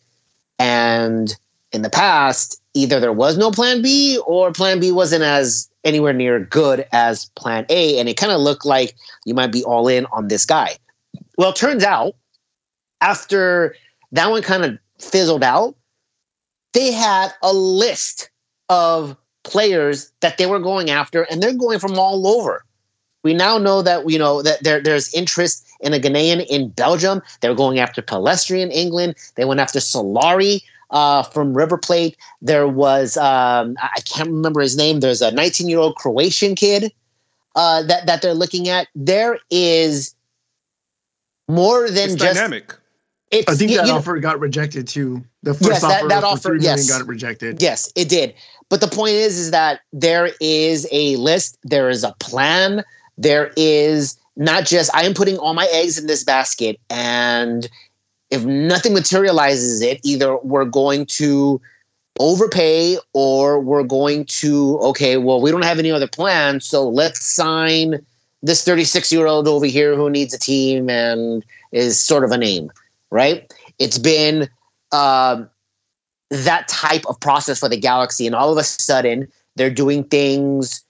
And 0.59 1.35
in 1.71 1.81
the 1.81 1.89
past, 1.89 2.61
either 2.73 2.99
there 2.99 3.13
was 3.13 3.37
no 3.37 3.51
plan 3.51 3.81
B 3.81 4.19
or 4.25 4.51
plan 4.51 4.79
B 4.79 4.91
wasn't 4.91 5.23
as 5.23 5.69
anywhere 5.83 6.13
near 6.13 6.39
good 6.39 6.85
as 6.91 7.25
plan 7.35 7.65
A. 7.69 7.99
And 7.99 8.07
it 8.07 8.17
kind 8.17 8.31
of 8.31 8.41
looked 8.41 8.65
like 8.65 8.95
you 9.25 9.33
might 9.33 9.51
be 9.51 9.63
all 9.63 9.87
in 9.87 10.05
on 10.07 10.27
this 10.27 10.45
guy. 10.45 10.77
Well, 11.37 11.53
turns 11.53 11.83
out 11.83 12.15
after 13.01 13.75
that 14.11 14.29
one 14.29 14.41
kind 14.43 14.63
of 14.63 14.77
fizzled 14.99 15.43
out, 15.43 15.75
they 16.73 16.91
had 16.91 17.33
a 17.41 17.53
list 17.53 18.29
of 18.69 19.17
players 19.43 20.11
that 20.21 20.37
they 20.37 20.45
were 20.45 20.59
going 20.59 20.89
after, 20.89 21.23
and 21.23 21.41
they're 21.41 21.53
going 21.53 21.79
from 21.79 21.97
all 21.97 22.27
over. 22.27 22.63
We 23.23 23.33
now 23.33 23.57
know 23.57 23.81
that 23.81 24.09
you 24.09 24.17
know 24.17 24.41
that 24.41 24.63
there 24.63 24.81
there's 24.81 25.13
interest 25.13 25.67
in 25.81 25.93
a 25.93 25.99
Ghanaian 25.99 26.45
in 26.47 26.69
Belgium. 26.69 27.21
They're 27.41 27.55
going 27.55 27.79
after 27.79 28.01
Pellistri 28.01 28.61
in 28.61 28.71
England. 28.71 29.15
They 29.35 29.45
went 29.45 29.59
after 29.59 29.79
Solari 29.79 30.61
uh, 30.89 31.23
from 31.23 31.53
River 31.53 31.77
Plate. 31.77 32.17
There 32.41 32.67
was 32.67 33.17
um, 33.17 33.75
I 33.81 34.01
can't 34.01 34.29
remember 34.29 34.61
his 34.61 34.75
name. 34.75 34.99
There's 34.99 35.21
a 35.21 35.31
19 35.31 35.69
year 35.69 35.79
old 35.79 35.95
Croatian 35.95 36.55
kid 36.55 36.91
uh, 37.55 37.83
that 37.83 38.07
that 38.07 38.21
they're 38.21 38.33
looking 38.33 38.69
at. 38.69 38.87
There 38.95 39.39
is 39.49 40.15
more 41.47 41.89
than 41.89 42.11
It's 42.11 42.15
just 42.15 42.35
dynamic. 42.35 42.73
It's, 43.31 43.47
I 43.47 43.55
think 43.55 43.71
that 43.71 43.85
you 43.85 43.91
know- 43.91 43.97
offer 43.97 44.19
got 44.19 44.39
rejected 44.39 44.87
too. 44.87 45.23
The 45.43 45.53
first 45.53 45.69
Yes, 45.69 45.81
that- 45.81 45.99
offer, 45.99 46.07
that 46.09 46.19
for 46.21 46.25
offer, 46.25 46.49
three 46.49 46.57
million 46.59 46.77
yes. 46.77 46.89
got 46.89 47.07
rejected. 47.07 47.61
Yes, 47.61 47.91
it 47.95 48.09
did. 48.09 48.33
But 48.69 48.81
the 48.81 48.87
point 48.87 49.13
is, 49.13 49.37
is 49.37 49.51
that 49.51 49.81
there 49.91 50.31
is 50.39 50.87
a 50.91 51.15
list, 51.17 51.57
there 51.63 51.89
is 51.89 52.03
a 52.03 52.13
plan, 52.19 52.83
there 53.21 53.51
is 53.55 54.17
not 54.35 54.65
just 54.65 54.93
I 54.95 55.03
am 55.03 55.13
putting 55.13 55.37
all 55.37 55.53
my 55.53 55.67
eggs 55.71 55.97
in 55.97 56.07
this 56.07 56.23
basket, 56.23 56.79
and 56.89 57.69
if 58.29 58.45
nothing 58.45 58.93
materializes 58.93 59.81
it, 59.81 59.99
either 60.03 60.37
we're 60.37 60.65
going 60.65 61.05
to 61.07 61.61
overpay 62.19 62.97
or 63.13 63.59
we're 63.59 63.83
going 63.83 64.25
to 64.25 64.77
okay, 64.79 65.17
well, 65.17 65.41
we 65.41 65.51
don't 65.51 65.63
have 65.63 65.79
any 65.79 65.91
other 65.91 66.07
plan, 66.07 66.59
so 66.59 66.87
let's 66.87 67.25
sign 67.25 68.03
this 68.43 68.63
36 68.63 69.11
year 69.11 69.27
old 69.27 69.47
over 69.47 69.65
here 69.65 69.95
who 69.95 70.09
needs 70.09 70.33
a 70.33 70.39
team 70.39 70.89
and 70.89 71.45
is 71.71 72.01
sort 72.01 72.23
of 72.23 72.31
a 72.31 72.37
name, 72.37 72.71
right? 73.11 73.53
It's 73.77 73.99
been 73.99 74.49
um, 74.91 75.49
that 76.29 76.67
type 76.67 77.05
of 77.07 77.19
process 77.19 77.59
for 77.59 77.69
the 77.69 77.77
galaxy 77.77 78.25
and 78.25 78.35
all 78.35 78.51
of 78.51 78.57
a 78.57 78.63
sudden 78.63 79.27
they're 79.55 79.69
doing 79.69 80.03
things 80.05 80.83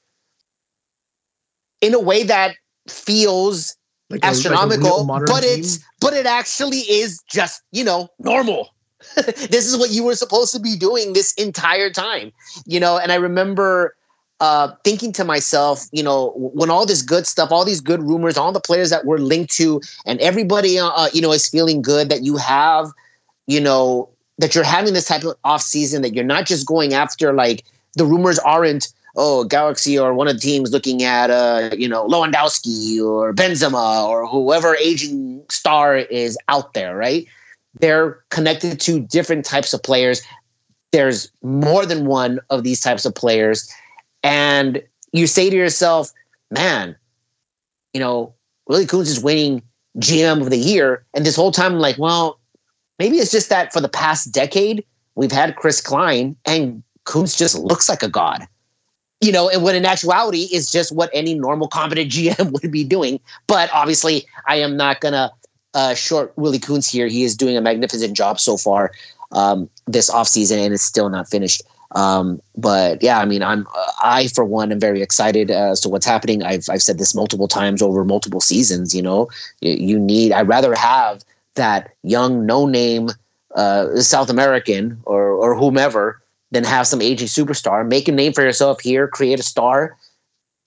in 1.82 1.94
a 1.94 2.00
way 2.00 2.24
that 2.24 2.56
feels 2.88 3.76
Like 4.10 4.24
a- 4.24 4.28
like 4.28 4.34
a 4.34 4.38
astronomical 4.38 5.06
but 5.06 5.44
it's 5.44 5.80
but 6.00 6.14
it 6.14 6.26
actually 6.26 6.80
is 6.80 7.22
just 7.30 7.62
you 7.72 7.84
know 7.84 8.10
normal. 8.20 8.70
This 9.50 9.66
is 9.66 9.76
what 9.78 9.90
you 9.90 10.04
were 10.04 10.16
supposed 10.16 10.52
to 10.54 10.60
be 10.60 10.78
doing 10.78 11.14
this 11.14 11.34
entire 11.34 11.90
time 11.90 12.32
you 12.66 12.80
know? 12.80 12.98
And 12.98 13.12
i 13.12 13.16
remember 13.16 13.96
uh, 14.40 14.74
thinking 14.84 15.14
to 15.14 15.24
myself, 15.24 15.86
you 15.92 16.02
know, 16.02 16.32
when 16.36 16.72
all 16.72 16.84
this 16.86 17.04
good 17.04 17.28
stuff, 17.28 17.52
all 17.52 17.64
these 17.64 17.80
good 17.80 18.02
rumors, 18.02 18.38
all 18.38 18.52
the 18.52 18.60
players 18.60 18.90
that 18.90 19.06
we're 19.06 19.20
linked 19.20 19.54
to, 19.54 19.80
and 20.08 20.20
everybody, 20.20 20.80
uh, 20.80 21.10
you 21.14 21.22
know, 21.22 21.32
is 21.32 21.48
feeling 21.48 21.80
good 21.80 22.10
that 22.10 22.24
you 22.24 22.38
have, 22.38 22.88
you 23.46 23.62
know, 23.62 24.10
that 24.40 24.56
you're 24.56 24.64
having 24.64 24.94
this 24.96 25.06
type 25.08 25.24
of 25.24 25.36
off 25.44 25.62
season, 25.62 26.02
that 26.02 26.16
you're 26.16 26.24
not 26.26 26.48
just 26.48 26.66
going 26.66 26.94
after 26.96 27.34
like 27.34 27.64
the 27.96 28.06
rumors 28.06 28.40
aren't, 28.40 28.88
oh, 29.16 29.44
Galaxy 29.44 29.98
or 29.98 30.14
one 30.14 30.28
of 30.28 30.36
the 30.36 30.40
teams 30.40 30.72
looking 30.72 31.04
at, 31.04 31.30
uh, 31.30 31.72
you 31.78 31.88
know, 31.88 32.08
Lewandowski 32.08 33.04
or 33.04 33.34
Benzema 33.34 34.08
or 34.08 34.28
whoever 34.28 34.76
aging 34.76 35.44
star 35.50 35.98
is 35.98 36.38
out 36.48 36.74
there, 36.74 36.96
right? 36.96 37.26
They're 37.80 38.20
connected 38.30 38.80
to 38.82 39.00
different 39.00 39.46
types 39.46 39.74
of 39.74 39.84
players. 39.84 40.22
There's 40.92 41.32
more 41.42 41.86
than 41.86 42.06
one 42.06 42.40
of 42.50 42.64
these 42.64 42.82
types 42.82 43.06
of 43.06 43.16
players 43.16 43.72
and 44.24 44.82
you 45.12 45.28
say 45.28 45.50
to 45.50 45.56
yourself, 45.56 46.12
man, 46.50 46.96
you 47.94 48.00
know, 48.00 48.34
Willie 48.68 48.86
Kuntz 48.86 49.10
is 49.10 49.24
winning 49.24 49.62
GM 49.98 50.42
of 50.42 50.50
the 50.50 50.58
year. 50.58 51.06
And 51.14 51.26
this 51.26 51.36
whole 51.36 51.52
time, 51.52 51.74
I'm 51.74 51.80
like, 51.80 51.98
well, 51.98 52.40
maybe 53.00 53.18
it's 53.18 53.32
just 53.32 53.50
that 53.50 53.74
for 53.74 53.82
the 53.82 53.90
past 53.90 54.32
decade, 54.32 54.86
we've 55.16 55.32
had 55.32 55.56
Chris 55.56 55.82
Klein 55.82 56.36
and 56.46 56.84
Kuntz 57.06 57.38
just 57.38 57.58
looks 57.58 57.90
like 57.90 58.04
a 58.04 58.10
god. 58.10 58.48
You 59.22 59.32
know, 59.32 59.50
and 59.50 59.64
what 59.64 59.76
in 59.76 59.86
actuality 59.86 60.48
is 60.52 60.72
just 60.72 60.92
what 60.92 61.10
any 61.14 61.36
normal 61.36 61.68
competent 61.68 62.12
GM 62.16 62.52
would 62.52 62.72
be 62.72 62.84
doing. 62.84 63.20
But 63.48 63.70
obviously, 63.74 64.26
I 64.48 64.56
am 64.56 64.76
not 64.76 65.00
gonna 65.00 65.32
uh, 65.74 65.94
short 65.94 66.34
Willie 66.38 66.60
Kuntz 66.60 66.92
here. 66.92 67.08
He 67.08 67.24
is 67.24 67.36
doing 67.36 67.56
a 67.56 67.62
magnificent 67.62 68.16
job 68.16 68.40
so 68.40 68.58
far 68.58 68.92
um, 69.32 69.70
this 69.88 70.10
offseason 70.10 70.64
and 70.64 70.74
it's 70.74 70.84
still 70.84 71.10
not 71.10 71.30
finished. 71.30 71.62
Um, 71.94 72.42
but 72.56 73.04
yeah, 73.04 73.20
I 73.20 73.26
mean, 73.26 73.44
I'm 73.44 73.68
uh, 73.76 73.92
I 74.02 74.28
for 74.30 74.46
one 74.46 74.72
am 74.72 74.80
very 74.80 75.02
excited 75.02 75.52
as 75.52 75.82
to 75.82 75.90
what's 75.90 76.06
happening. 76.06 76.42
I've 76.42 76.66
I've 76.70 76.82
said 76.82 76.98
this 76.98 77.14
multiple 77.14 77.50
times 77.50 77.82
over 77.82 78.06
multiple 78.06 78.40
seasons. 78.40 78.96
You 78.96 79.02
know, 79.02 79.30
you, 79.60 79.74
you 79.74 80.00
need. 80.00 80.32
I'd 80.32 80.48
rather 80.48 80.74
have 80.74 81.24
that 81.56 81.94
young, 82.04 82.46
no 82.46 82.66
name 82.66 83.10
uh, 83.56 83.98
South 83.98 84.30
American 84.30 85.02
or 85.04 85.32
or 85.32 85.54
whomever 85.54 86.21
than 86.52 86.64
have 86.64 86.88
some 86.88 87.02
aging 87.02 87.28
superstar. 87.28 87.88
Make 87.88 88.08
a 88.08 88.12
name 88.12 88.34
for 88.34 88.44
yourself 88.44 88.82
here. 88.82 89.08
Create 89.08 89.40
a 89.40 89.44
star. 89.44 89.98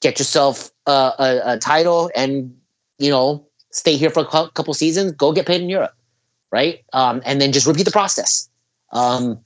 Get 0.00 0.18
yourself 0.18 0.70
uh, 0.86 1.12
a, 1.18 1.54
a 1.54 1.58
title, 1.58 2.10
and 2.14 2.54
you 2.98 3.10
know, 3.10 3.46
stay 3.70 3.96
here 3.96 4.10
for 4.10 4.20
a 4.20 4.50
couple 4.50 4.74
seasons. 4.74 5.12
Go 5.12 5.32
get 5.32 5.46
paid 5.46 5.62
in 5.62 5.68
Europe, 5.68 5.94
right? 6.50 6.84
Um, 6.92 7.22
and 7.24 7.40
then 7.40 7.52
just 7.52 7.66
repeat 7.66 7.84
the 7.84 7.90
process. 7.90 8.48
Um, 8.92 9.38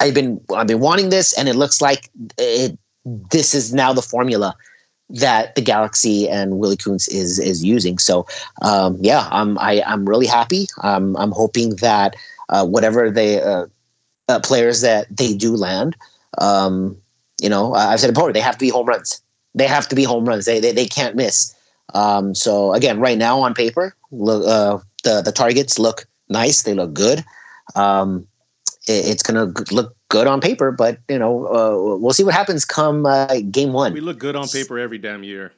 I've 0.00 0.14
been 0.14 0.40
I've 0.54 0.66
been 0.66 0.80
wanting 0.80 1.08
this, 1.08 1.36
and 1.36 1.48
it 1.48 1.54
looks 1.54 1.80
like 1.80 2.10
it, 2.38 2.78
this 3.04 3.54
is 3.54 3.72
now 3.72 3.92
the 3.92 4.02
formula 4.02 4.54
that 5.10 5.54
the 5.54 5.62
Galaxy 5.62 6.28
and 6.28 6.58
Willie 6.58 6.76
Kuntz 6.76 7.08
is 7.08 7.38
is 7.38 7.64
using. 7.64 7.98
So 7.98 8.26
um, 8.62 8.98
yeah, 9.00 9.28
I'm 9.30 9.58
I, 9.58 9.82
I'm 9.86 10.08
really 10.08 10.26
happy. 10.26 10.66
Um, 10.82 11.16
I'm 11.16 11.32
hoping 11.32 11.76
that 11.76 12.14
uh, 12.48 12.66
whatever 12.66 13.10
they 13.10 13.40
uh, 13.42 13.66
uh, 14.28 14.40
players 14.40 14.80
that 14.82 15.06
they 15.14 15.34
do 15.34 15.54
land, 15.56 15.96
um, 16.38 16.96
you 17.40 17.48
know, 17.48 17.74
I've 17.74 18.00
said 18.00 18.10
it 18.10 18.14
before, 18.14 18.32
they 18.32 18.40
have 18.40 18.56
to 18.58 18.64
be 18.64 18.68
home 18.68 18.86
runs. 18.86 19.20
They 19.54 19.66
have 19.66 19.88
to 19.88 19.96
be 19.96 20.04
home 20.04 20.24
runs. 20.26 20.44
They 20.44 20.60
they, 20.60 20.72
they 20.72 20.86
can't 20.86 21.16
miss. 21.16 21.54
Um, 21.94 22.34
so 22.34 22.72
again, 22.74 23.00
right 23.00 23.16
now 23.18 23.40
on 23.40 23.54
paper, 23.54 23.94
look, 24.10 24.44
uh, 24.46 24.78
the 25.04 25.22
the 25.22 25.32
targets 25.32 25.78
look 25.78 26.06
nice. 26.28 26.62
They 26.62 26.74
look 26.74 26.92
good. 26.92 27.24
Um, 27.74 28.26
it- 28.86 29.06
it's 29.06 29.22
going 29.22 29.52
to 29.54 29.74
look 29.74 29.94
good 30.08 30.26
on 30.26 30.40
paper, 30.40 30.70
but 30.72 30.98
you 31.08 31.18
know, 31.18 31.46
uh, 31.46 31.98
we'll 31.98 32.12
see 32.12 32.24
what 32.24 32.34
happens 32.34 32.64
come 32.64 33.06
uh, 33.06 33.40
game 33.50 33.72
one. 33.72 33.92
We 33.92 34.00
look 34.00 34.18
good 34.18 34.36
on 34.36 34.48
paper 34.48 34.78
every 34.78 34.98
damn 34.98 35.22
year. 35.22 35.52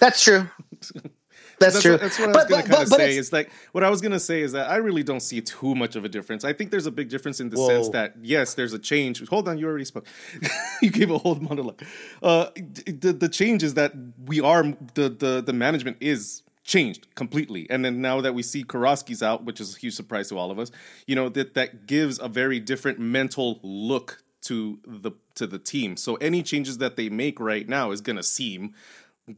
That's 0.00 0.22
true. 0.22 0.48
That's, 1.58 1.72
that's 1.74 1.82
true. 1.82 1.92
What, 1.92 2.00
that's 2.02 2.18
what 2.18 2.28
I 2.28 2.32
was 2.32 2.44
going 2.46 2.62
to 2.62 2.68
kind 2.68 2.82
of 2.82 2.88
say. 2.88 3.10
it's- 3.12 3.16
Is 3.26 3.32
like 3.32 3.50
what 3.72 3.82
I 3.82 3.88
was 3.90 4.00
going 4.00 4.12
to 4.12 4.20
say 4.20 4.42
is 4.42 4.52
that 4.52 4.70
I 4.70 4.76
really 4.76 5.02
don't 5.02 5.20
see 5.20 5.40
too 5.40 5.74
much 5.74 5.96
of 5.96 6.04
a 6.04 6.08
difference. 6.08 6.44
I 6.44 6.52
think 6.52 6.70
there's 6.70 6.86
a 6.86 6.90
big 6.90 7.08
difference 7.08 7.40
in 7.40 7.48
the 7.48 7.56
Whoa. 7.56 7.68
sense 7.68 7.88
that 7.90 8.14
yes, 8.20 8.54
there's 8.54 8.72
a 8.72 8.78
change. 8.78 9.26
Hold 9.28 9.48
on, 9.48 9.56
you 9.58 9.66
already 9.66 9.84
spoke. 9.86 10.06
you 10.82 10.90
gave 10.90 11.10
a 11.10 11.18
whole 11.18 11.36
monologue. 11.36 11.80
Uh, 12.22 12.46
the 12.54 13.16
the 13.18 13.28
change 13.28 13.62
is 13.62 13.74
that 13.74 13.92
we 14.26 14.40
are 14.40 14.62
the 14.94 15.08
the 15.08 15.42
the 15.44 15.52
management 15.52 15.96
is 16.00 16.42
changed 16.64 17.06
completely. 17.14 17.66
And 17.70 17.84
then 17.84 18.00
now 18.02 18.20
that 18.20 18.34
we 18.34 18.42
see 18.42 18.64
Kirovski's 18.64 19.22
out, 19.22 19.44
which 19.44 19.60
is 19.60 19.76
a 19.76 19.78
huge 19.78 19.94
surprise 19.94 20.28
to 20.30 20.36
all 20.38 20.50
of 20.50 20.58
us, 20.58 20.70
you 21.06 21.14
know 21.16 21.28
that 21.30 21.54
that 21.54 21.86
gives 21.86 22.18
a 22.18 22.28
very 22.28 22.60
different 22.60 22.98
mental 22.98 23.60
look 23.62 24.22
to 24.42 24.78
the 24.86 25.12
to 25.36 25.46
the 25.46 25.58
team. 25.58 25.96
So 25.96 26.16
any 26.16 26.42
changes 26.42 26.78
that 26.78 26.96
they 26.96 27.08
make 27.08 27.40
right 27.40 27.68
now 27.68 27.92
is 27.92 28.00
going 28.00 28.16
to 28.16 28.22
seem 28.22 28.74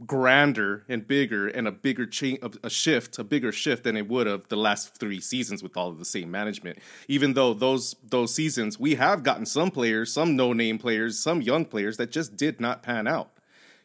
grander 0.04 0.84
and 0.88 1.06
bigger 1.06 1.48
and 1.48 1.66
a 1.66 1.72
bigger 1.72 2.04
change 2.06 2.38
a 2.62 2.68
shift 2.68 3.18
a 3.18 3.24
bigger 3.24 3.50
shift 3.50 3.84
than 3.84 3.96
it 3.96 4.06
would 4.06 4.26
have 4.26 4.46
the 4.48 4.56
last 4.56 4.94
three 4.98 5.20
seasons 5.20 5.62
with 5.62 5.78
all 5.78 5.88
of 5.88 5.98
the 5.98 6.04
same 6.04 6.30
management. 6.30 6.78
Even 7.08 7.32
though 7.32 7.54
those 7.54 7.96
those 8.02 8.34
seasons 8.34 8.78
we 8.78 8.96
have 8.96 9.22
gotten 9.22 9.46
some 9.46 9.70
players 9.70 10.12
some 10.12 10.36
no 10.36 10.52
name 10.52 10.78
players 10.78 11.18
some 11.18 11.40
young 11.40 11.64
players 11.64 11.96
that 11.96 12.10
just 12.10 12.36
did 12.36 12.60
not 12.60 12.82
pan 12.82 13.06
out 13.06 13.30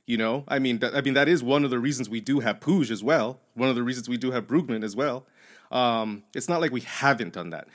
you 0.06 0.18
know? 0.18 0.44
I 0.50 0.60
mean 0.60 0.80
that, 0.80 0.94
i 0.94 1.02
mean 1.02 1.14
that 1.14 1.30
is 1.30 1.42
one 1.42 1.64
of 1.64 1.70
the 1.70 1.80
reasons 1.80 2.10
we 2.10 2.20
do 2.20 2.42
have 2.42 2.60
Puig 2.60 2.92
as 2.92 3.02
well 3.02 3.40
one 3.54 3.70
of 3.70 3.76
the 3.76 3.84
reasons 3.84 4.10
we 4.10 4.18
do 4.18 4.32
have 4.32 4.46
Brugman 4.46 4.84
as 4.84 4.96
well. 4.96 5.26
Um, 5.72 6.24
it's 6.36 6.50
not 6.50 6.62
like 6.62 6.72
we 6.72 6.82
haven't 6.82 7.34
done 7.34 7.52
that 7.52 7.68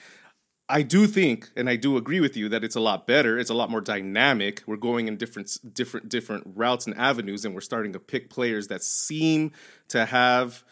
I 0.70 0.82
do 0.82 1.06
think, 1.06 1.50
and 1.56 1.68
I 1.68 1.76
do 1.76 1.96
agree 1.96 2.20
with 2.20 2.36
you 2.36 2.48
that 2.50 2.62
it's 2.62 2.76
a 2.76 2.80
lot 2.80 3.06
better. 3.06 3.38
It's 3.38 3.48
a 3.48 3.54
lot 3.54 3.70
more 3.70 3.80
dynamic. 3.80 4.62
We're 4.66 4.76
going 4.76 5.08
in 5.08 5.16
different, 5.16 5.56
different, 5.72 6.08
different 6.10 6.44
routes 6.54 6.86
and 6.86 6.96
avenues, 6.98 7.44
and 7.44 7.54
we're 7.54 7.62
starting 7.62 7.94
to 7.94 7.98
pick 7.98 8.28
players 8.28 8.68
that 8.68 8.82
seem 8.82 9.52
to 9.88 10.04
have 10.04 10.62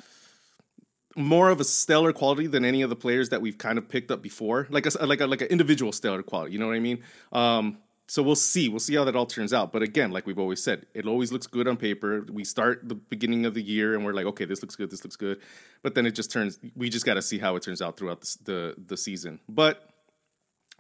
more 1.17 1.49
of 1.49 1.61
a 1.61 1.65
stellar 1.65 2.13
quality 2.13 2.47
than 2.47 2.63
any 2.63 2.83
of 2.83 2.91
the 2.91 2.97
players 2.97 3.31
that 3.31 3.41
we've 3.41 3.57
kind 3.57 3.79
of 3.79 3.89
picked 3.89 4.11
up 4.11 4.21
before, 4.21 4.67
like 4.69 4.85
a 4.85 5.07
like 5.07 5.21
a, 5.23 5.27
like 5.27 5.41
an 5.41 5.49
individual 5.49 5.93
stellar 5.93 6.23
quality. 6.23 6.53
You 6.53 6.59
know 6.59 6.67
what 6.67 6.77
I 6.77 6.81
mean? 6.81 7.03
Um, 7.33 7.79
so 8.09 8.23
we'll 8.23 8.37
see. 8.37 8.69
We'll 8.69 8.79
see 8.81 8.95
how 8.95 9.05
that 9.05 9.17
all 9.17 9.27
turns 9.27 9.53
out. 9.53 9.73
But 9.73 9.83
again, 9.83 10.13
like 10.13 10.27
we've 10.27 10.39
always 10.39 10.63
said, 10.63 10.87
it 10.95 11.07
always 11.07 11.33
looks 11.33 11.47
good 11.47 11.67
on 11.67 11.77
paper. 11.77 12.25
We 12.31 12.45
start 12.45 12.89
the 12.89 12.95
beginning 12.95 13.47
of 13.47 13.55
the 13.55 13.63
year 13.63 13.95
and 13.95 14.05
we're 14.05 14.13
like, 14.13 14.27
okay, 14.27 14.45
this 14.45 14.63
looks 14.63 14.77
good, 14.77 14.91
this 14.91 15.03
looks 15.03 15.17
good. 15.17 15.41
But 15.83 15.95
then 15.95 16.07
it 16.07 16.13
just 16.13 16.31
turns. 16.31 16.59
We 16.77 16.89
just 16.89 17.05
got 17.05 17.15
to 17.15 17.23
see 17.23 17.39
how 17.39 17.57
it 17.57 17.63
turns 17.63 17.83
out 17.83 17.97
throughout 17.97 18.21
the, 18.21 18.37
the 18.45 18.75
the 18.87 18.97
season. 18.97 19.41
But 19.49 19.91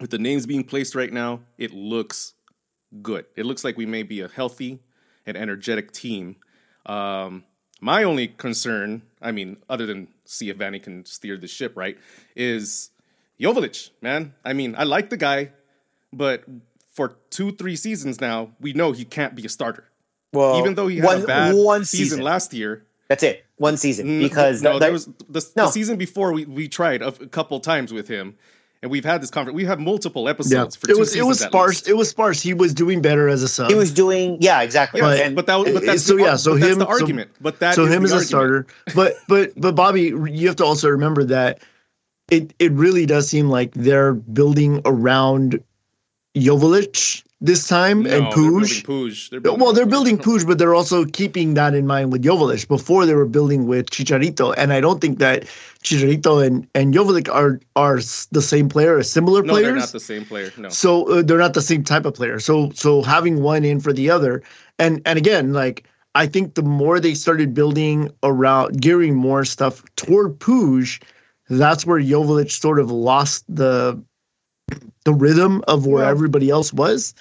with 0.00 0.11
the 0.11 0.18
names 0.18 0.47
being 0.47 0.62
placed 0.62 0.95
right 0.95 1.12
now, 1.12 1.40
it 1.59 1.73
looks 1.73 2.35
good. 3.02 3.26
It 3.35 3.45
looks 3.45 3.64
like 3.64 3.76
we 3.76 3.87
may 3.87 4.04
be 4.04 4.21
a 4.21 4.28
healthy 4.28 4.80
and 5.26 5.37
energetic 5.37 5.92
team. 5.92 6.37
Um, 6.85 7.45
my 7.80 8.04
only 8.04 8.28
concern, 8.28 9.02
I 9.21 9.33
mean, 9.33 9.56
other 9.68 9.85
than 9.85 10.09
see 10.25 10.49
if 10.49 10.59
Vanney 10.59 10.83
can 10.83 11.04
steer 11.04 11.37
the 11.37 11.49
ship 11.49 11.73
right, 11.76 11.99
is 12.35 12.90
Jovic, 13.40 13.90
man. 14.00 14.35
I 14.45 14.52
mean, 14.52 14.75
I 14.78 14.85
like 14.85 15.11
the 15.11 15.16
guy, 15.16 15.50
but 16.12 16.45
for 16.97 17.17
two, 17.31 17.53
three 17.53 17.76
seasons 17.76 18.21
now, 18.21 18.50
we 18.61 18.73
know 18.73 18.93
he 18.93 19.05
can't 19.05 19.35
be 19.35 19.45
a 19.45 19.49
starter. 19.49 19.85
Well, 20.33 20.59
Even 20.59 20.75
though 20.75 20.88
he 20.88 20.97
had 20.97 21.05
one, 21.07 21.23
a 21.23 21.26
bad 21.26 21.55
one 21.55 21.85
season, 21.85 22.05
season. 22.07 22.21
last 22.23 22.53
year, 22.53 22.85
That's 23.09 23.23
it. 23.23 23.45
One 23.59 23.76
season. 23.76 24.07
Mm, 24.09 24.23
Because 24.23 24.61
no, 24.62 24.75
the- 24.75 24.79
there 24.81 24.93
was 24.93 25.07
the, 25.29 25.47
No. 25.57 25.67
the 25.67 25.71
season 25.73 25.97
before 25.97 26.33
we, 26.33 26.45
we 26.47 26.69
tried 26.69 27.03
a, 27.03 27.09
a 27.09 27.26
couple 27.29 27.61
times 27.61 27.93
with 27.93 28.09
him, 28.09 28.35
and 28.83 28.91
we've 28.91 29.05
had 29.05 29.23
this 29.23 29.31
conference. 29.31 29.55
We 29.57 29.65
have 29.67 29.79
multiple 29.79 30.25
Yeah, 30.25 30.31
episodes. 30.31 30.76
For 30.76 30.91
it 30.91 30.95
two 30.95 30.99
was 31.00 31.15
it 31.17 31.25
was 31.25 31.41
sparse. 31.41 31.87
It 31.88 31.97
was 31.97 32.11
sparse. 32.11 32.43
He 32.43 32.53
was 32.55 32.75
doing 32.75 33.00
better 33.00 33.29
as 33.29 33.43
a 33.43 33.49
sub. 33.49 33.69
he 33.71 33.75
was 33.76 33.93
doing 33.93 34.38
yeah 34.41 34.61
exactly. 34.62 35.00
Yeah, 35.00 35.29
But- 35.29 35.35
but 35.37 35.47
that 35.47 35.55
was, 35.57 35.73
but 35.73 35.87
that's 35.87 36.03
so 36.05 36.17
the, 36.17 36.23
yeah, 36.25 36.37
so 36.37 36.53
but 36.55 36.61
that's 36.61 36.73
him- 36.73 36.79
the 36.81 36.85
so- 36.87 36.91
argument. 36.91 37.31
but 37.41 37.59
that 37.61 37.75
so 37.76 37.85
is 37.87 37.95
him 37.95 38.03
the 38.03 38.15
as 38.15 38.23
a 38.23 38.25
starter. 38.25 38.67
But 38.95 39.15
but 39.29 39.53
but 39.57 39.75
Bobby, 39.76 40.03
you 40.31 40.47
have 40.49 40.57
to 40.57 40.65
also 40.65 40.88
remember 40.88 41.25
that 41.25 41.61
it 42.31 42.53
it 42.59 42.73
really 42.73 43.07
does 43.07 43.29
seem 43.29 43.49
like 43.49 43.73
they're 43.75 44.12
building 44.15 44.83
around 44.85 45.62
Joveljic 46.37 47.23
this 47.40 47.69
time 47.69 48.02
No, 48.02 48.11
and 48.11 48.26
Puig. 48.26 48.85
Puig. 48.85 49.31
They're 49.31 49.52
Well, 49.52 49.73
they're 49.73 49.87
building 49.87 50.16
Puig. 50.16 50.47
But 50.47 50.59
they're 50.59 50.75
also 50.75 51.05
keeping 51.05 51.55
that 51.55 51.75
in 51.75 51.87
mind 51.87 52.12
with 52.12 52.23
Joveljic. 52.23 52.69
Before 52.69 53.05
they 53.05 53.14
were 53.14 53.26
building 53.26 53.66
with 53.66 53.90
Chicharito, 53.90 54.55
and 54.57 54.73
I 54.73 54.81
don't 54.81 55.00
think 55.00 55.19
that 55.19 55.45
Chicharito 55.83 56.47
and 56.47 56.66
and 56.75 56.95
Joveljic 56.95 57.33
are 57.33 57.61
are 57.75 57.97
the 58.33 58.43
same 58.43 58.69
player, 58.69 59.02
similar 59.02 59.43
No, 59.43 59.57
they're 59.57 59.75
not 59.75 59.93
the 59.93 60.00
same 60.00 60.25
player. 60.25 60.52
No. 60.57 60.69
So 60.69 61.05
uh, 61.11 61.23
they're 61.23 61.38
not 61.38 61.55
the 61.55 61.62
same 61.62 61.85
type 61.85 62.05
of 62.05 62.14
player. 62.14 62.38
So 62.38 62.71
so 62.75 63.02
having 63.02 63.43
one 63.43 63.64
in 63.64 63.81
for 63.81 63.93
the 63.93 64.11
other, 64.11 64.43
and 64.78 65.02
and 65.05 65.19
again, 65.19 65.52
like 65.52 65.85
I 66.14 66.26
think 66.26 66.55
the 66.55 66.62
more 66.62 67.00
they 67.00 67.14
started 67.14 67.52
building 67.52 68.11
around, 68.23 68.81
gearing 68.81 69.14
more 69.14 69.45
stuff 69.45 69.83
toward 69.97 70.38
Puig, 70.38 71.02
that's 71.50 71.85
where 71.85 72.00
Joveljic 72.00 72.50
sort 72.50 72.81
of 72.81 72.90
lost 72.90 73.45
the 73.49 74.02
the 75.04 75.14
rhythm 75.14 75.62
of 75.68 75.87
where 75.87 76.02
Well- 76.02 76.11
everybody 76.11 76.50
else 76.50 76.73
was. 76.73 77.14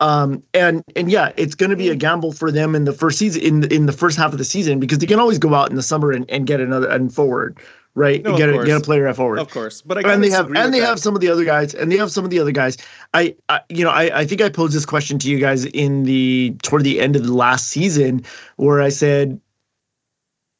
Um, 0.00 0.44
and 0.54 0.84
and 0.94 1.10
yeah, 1.10 1.32
it's 1.36 1.56
going 1.56 1.70
to 1.70 1.76
be 1.76 1.88
a 1.88 1.94
Mm. 1.96 1.98
gamble 1.98 2.32
for 2.32 2.52
them 2.52 2.76
in 2.76 2.84
the 2.84 2.92
first 2.92 3.18
season, 3.18 3.42
in 3.42 3.64
in 3.64 3.86
the 3.86 3.92
first 3.92 4.16
half 4.16 4.30
of 4.32 4.38
the 4.38 4.44
season, 4.44 4.78
because 4.78 4.98
they 4.98 5.06
can 5.06 5.18
always 5.18 5.38
go 5.38 5.54
out 5.54 5.70
in 5.70 5.76
the 5.76 5.82
summer 5.82 6.12
and, 6.12 6.24
and 6.30 6.46
get 6.46 6.60
another 6.60 6.88
and 6.88 7.12
forward, 7.12 7.58
right? 7.96 8.22
No, 8.22 8.36
get 8.36 8.48
a, 8.48 8.64
get 8.64 8.76
a 8.76 8.80
player 8.80 9.08
at 9.08 9.16
forward 9.16 9.40
Of 9.40 9.50
course, 9.50 9.82
but 9.82 9.98
I 9.98 10.12
and 10.12 10.22
they 10.22 10.30
have 10.30 10.46
and 10.54 10.72
they 10.72 10.78
that. 10.78 10.86
have 10.86 11.00
some 11.00 11.16
of 11.16 11.20
the 11.20 11.28
other 11.28 11.44
guys 11.44 11.74
and 11.74 11.90
they 11.90 11.96
have 11.96 12.12
some 12.12 12.24
of 12.24 12.30
the 12.30 12.38
other 12.38 12.52
guys 12.52 12.76
i, 13.12 13.34
I 13.48 13.60
you 13.70 13.82
know 13.82 13.90
I, 13.90 14.20
I 14.20 14.24
think 14.24 14.40
i 14.40 14.48
posed 14.48 14.72
this 14.72 14.86
question 14.86 15.18
to 15.18 15.28
you 15.28 15.40
guys 15.40 15.64
in 15.64 16.04
the 16.04 16.54
toward 16.62 16.84
the 16.84 17.00
end 17.00 17.16
of 17.16 17.24
the 17.26 17.34
last 17.34 17.66
season 17.66 18.22
where 18.56 18.80
i 18.80 18.88
said 18.90 19.40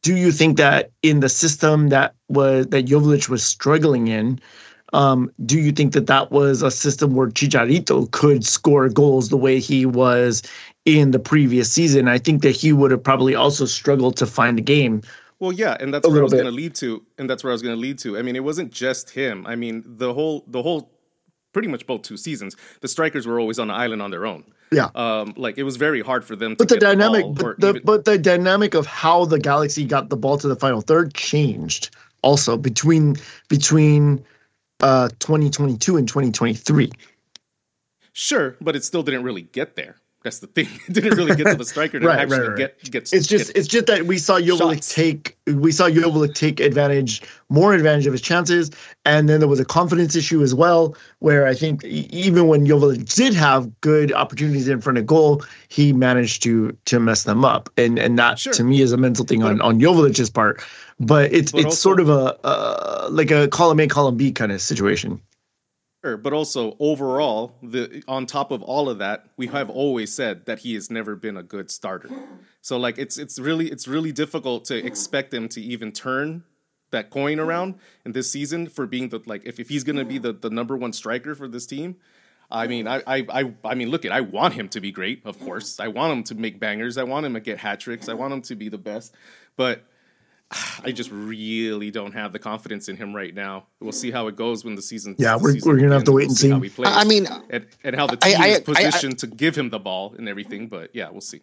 do 0.02 0.16
you 0.16 0.32
think 0.32 0.56
that 0.56 0.90
in 1.02 1.20
the 1.20 1.28
system 1.28 1.90
that 1.90 2.14
was 2.28 2.66
that 2.68 2.86
Jovic 2.86 3.28
was 3.28 3.44
struggling 3.44 4.08
in 4.08 4.40
um, 4.92 5.30
do 5.44 5.58
you 5.58 5.72
think 5.72 5.92
that 5.92 6.06
that 6.06 6.30
was 6.30 6.62
a 6.62 6.70
system 6.70 7.14
where 7.14 7.28
Chicharito 7.28 8.10
could 8.10 8.44
score 8.44 8.88
goals 8.88 9.28
the 9.28 9.36
way 9.36 9.58
he 9.58 9.84
was 9.86 10.42
in 10.84 11.10
the 11.10 11.18
previous 11.18 11.70
season? 11.70 12.08
I 12.08 12.18
think 12.18 12.42
that 12.42 12.52
he 12.52 12.72
would 12.72 12.90
have 12.90 13.02
probably 13.02 13.34
also 13.34 13.66
struggled 13.66 14.16
to 14.16 14.26
find 14.26 14.58
a 14.58 14.62
game. 14.62 15.02
Well, 15.40 15.52
yeah, 15.52 15.76
and 15.78 15.94
that's 15.94 16.08
where 16.08 16.18
I 16.18 16.22
was 16.22 16.32
going 16.32 16.46
to 16.46 16.50
lead 16.50 16.74
to, 16.76 17.04
and 17.16 17.30
that's 17.30 17.44
where 17.44 17.52
I 17.52 17.54
was 17.54 17.62
going 17.62 17.76
to 17.76 17.80
lead 17.80 17.98
to. 18.00 18.18
I 18.18 18.22
mean, 18.22 18.34
it 18.34 18.42
wasn't 18.42 18.72
just 18.72 19.10
him. 19.10 19.46
I 19.46 19.54
mean, 19.54 19.84
the 19.86 20.12
whole, 20.12 20.44
the 20.48 20.62
whole, 20.62 20.90
pretty 21.52 21.68
much 21.68 21.86
both 21.86 22.02
two 22.02 22.16
seasons, 22.16 22.56
the 22.80 22.88
strikers 22.88 23.26
were 23.26 23.38
always 23.38 23.58
on 23.58 23.68
the 23.68 23.74
island 23.74 24.02
on 24.02 24.10
their 24.10 24.26
own. 24.26 24.44
Yeah. 24.72 24.88
Um, 24.94 25.34
like 25.36 25.56
it 25.56 25.62
was 25.62 25.76
very 25.76 26.02
hard 26.02 26.24
for 26.24 26.34
them. 26.34 26.54
But 26.54 26.68
to 26.68 26.74
the 26.74 26.80
get 26.80 26.86
dynamic, 26.86 27.22
ball, 27.22 27.32
but 27.34 27.60
the 27.60 27.68
even- 27.68 27.82
but 27.84 28.04
the 28.04 28.18
dynamic 28.18 28.74
of 28.74 28.86
how 28.86 29.24
the 29.26 29.38
Galaxy 29.38 29.84
got 29.84 30.10
the 30.10 30.16
ball 30.16 30.38
to 30.38 30.48
the 30.48 30.56
final 30.56 30.80
third 30.80 31.14
changed 31.14 31.90
also 32.22 32.56
between 32.56 33.16
between 33.48 34.24
uh 34.80 35.08
2022 35.18 35.96
and 35.96 36.08
2023. 36.08 36.90
sure, 38.12 38.56
but 38.60 38.76
it 38.76 38.84
still 38.84 39.02
didn't 39.02 39.22
really 39.22 39.42
get 39.42 39.76
there. 39.76 39.96
That's 40.28 40.40
the 40.40 40.46
thing. 40.48 40.68
It 40.88 40.92
didn't 40.92 41.16
really 41.16 41.34
get 41.36 41.46
to 41.46 41.54
the 41.56 41.64
striker 41.64 41.98
to 41.98 42.06
Right, 42.06 42.16
right, 42.18 42.22
actually 42.32 42.48
right. 42.48 42.56
get 42.58 42.90
get. 42.90 43.12
It's 43.14 43.26
just 43.26 43.46
get- 43.48 43.56
it's 43.56 43.68
just 43.68 43.86
that 43.86 44.04
we 44.06 44.18
saw 44.18 44.38
Jovic 44.38 44.74
shots. 44.74 44.94
take 44.94 45.36
we 45.46 45.72
saw 45.72 45.88
Jovic 45.88 46.34
take 46.34 46.60
advantage 46.60 47.22
more 47.48 47.72
advantage 47.72 48.06
of 48.06 48.12
his 48.12 48.20
chances, 48.20 48.70
and 49.06 49.26
then 49.28 49.40
there 49.40 49.48
was 49.48 49.58
a 49.60 49.64
confidence 49.64 50.14
issue 50.14 50.42
as 50.42 50.54
well, 50.54 50.94
where 51.20 51.46
I 51.46 51.54
think 51.54 51.82
even 51.84 52.46
when 52.48 52.66
Jovic 52.66 53.14
did 53.14 53.32
have 53.32 53.80
good 53.80 54.12
opportunities 54.12 54.68
in 54.68 54.82
front 54.82 54.98
of 54.98 55.06
goal, 55.06 55.42
he 55.68 55.92
managed 55.94 56.42
to 56.42 56.76
to 56.84 57.00
mess 57.00 57.24
them 57.24 57.44
up, 57.44 57.70
and 57.78 57.98
and 57.98 58.18
that 58.18 58.38
Sure. 58.38 58.52
to 58.52 58.64
me 58.64 58.82
is 58.82 58.92
a 58.92 58.96
mental 58.98 59.24
thing 59.24 59.42
on 59.42 59.56
But- 59.58 59.64
on 59.64 59.80
Jovic's 59.80 60.28
part. 60.30 60.62
But 61.00 61.32
it's 61.32 61.52
But 61.52 61.58
it's 61.60 61.66
also- 61.66 61.76
sort 61.88 62.00
of 62.00 62.08
a 62.10 62.36
uh, 62.44 63.08
like 63.10 63.30
a 63.30 63.48
column 63.48 63.80
A 63.80 63.86
column 63.86 64.16
B 64.16 64.32
kind 64.32 64.52
of 64.52 64.60
situation. 64.60 65.20
Sure, 66.04 66.16
but 66.16 66.32
also 66.32 66.76
overall, 66.78 67.56
the 67.60 68.04
on 68.06 68.24
top 68.24 68.52
of 68.52 68.62
all 68.62 68.88
of 68.88 68.98
that, 68.98 69.26
we 69.36 69.48
have 69.48 69.68
always 69.68 70.12
said 70.12 70.46
that 70.46 70.60
he 70.60 70.74
has 70.74 70.90
never 70.90 71.16
been 71.16 71.36
a 71.36 71.42
good 71.42 71.70
starter. 71.70 72.08
So 72.60 72.76
like 72.76 72.98
it's 72.98 73.18
it's 73.18 73.38
really 73.38 73.68
it's 73.70 73.88
really 73.88 74.12
difficult 74.12 74.64
to 74.66 74.76
expect 74.76 75.34
him 75.34 75.48
to 75.50 75.60
even 75.60 75.90
turn 75.90 76.44
that 76.90 77.10
coin 77.10 77.40
around 77.40 77.74
in 78.04 78.12
this 78.12 78.30
season 78.30 78.68
for 78.68 78.86
being 78.86 79.08
the 79.08 79.20
like 79.26 79.44
if, 79.44 79.58
if 79.58 79.68
he's 79.68 79.82
gonna 79.82 80.04
be 80.04 80.18
the, 80.18 80.32
the 80.32 80.50
number 80.50 80.76
one 80.76 80.92
striker 80.92 81.34
for 81.34 81.48
this 81.48 81.66
team. 81.66 81.96
I 82.50 82.66
mean, 82.66 82.88
I, 82.88 83.02
I, 83.06 83.26
I, 83.28 83.54
I 83.62 83.74
mean, 83.74 83.90
look 83.90 84.06
at. 84.06 84.12
I 84.12 84.22
want 84.22 84.54
him 84.54 84.70
to 84.70 84.80
be 84.80 84.90
great, 84.90 85.20
of 85.26 85.38
course. 85.38 85.78
I 85.80 85.88
want 85.88 86.12
him 86.12 86.24
to 86.24 86.34
make 86.34 86.58
bangers. 86.58 86.96
I 86.96 87.02
want 87.02 87.26
him 87.26 87.34
to 87.34 87.40
get 87.40 87.58
hat 87.58 87.80
tricks. 87.80 88.08
I 88.08 88.14
want 88.14 88.32
him 88.32 88.40
to 88.42 88.56
be 88.56 88.70
the 88.70 88.78
best. 88.78 89.14
But 89.56 89.84
I 90.82 90.92
just 90.92 91.10
really 91.10 91.90
don't 91.90 92.12
have 92.12 92.32
the 92.32 92.38
confidence 92.38 92.88
in 92.88 92.96
him 92.96 93.14
right 93.14 93.34
now. 93.34 93.66
We'll 93.80 93.92
see 93.92 94.10
how 94.10 94.28
it 94.28 94.36
goes 94.36 94.64
when 94.64 94.74
the 94.76 94.82
season. 94.82 95.14
Yeah, 95.18 95.36
the 95.36 95.42
we're- 95.42 95.52
season 95.54 95.70
we're 95.72 95.80
gonna 95.80 95.92
have 95.94 96.04
to 96.04 96.12
wait 96.12 96.22
and 96.22 96.30
We'll 96.30 96.36
see. 96.36 96.48
how 96.50 96.60
he 96.60 96.68
plays 96.70 96.88
I 96.94 97.00
I 97.00 97.04
mean, 97.04 97.26
and, 97.50 97.66
and 97.84 97.94
how 97.96 98.06
the 98.06 98.18
I- 98.22 98.30
team 98.32 98.40
I- 98.40 98.46
is 98.48 98.56
I- 98.56 98.60
I- 98.60 98.64
positioned 98.90 99.18
to 99.18 99.26
give 99.26 99.56
him 99.56 99.68
the 99.70 99.78
ball 99.78 100.14
and 100.16 100.28
everything. 100.28 100.68
But 100.68 100.90
yeah, 100.94 101.10
we'll 101.10 101.20
see. 101.20 101.42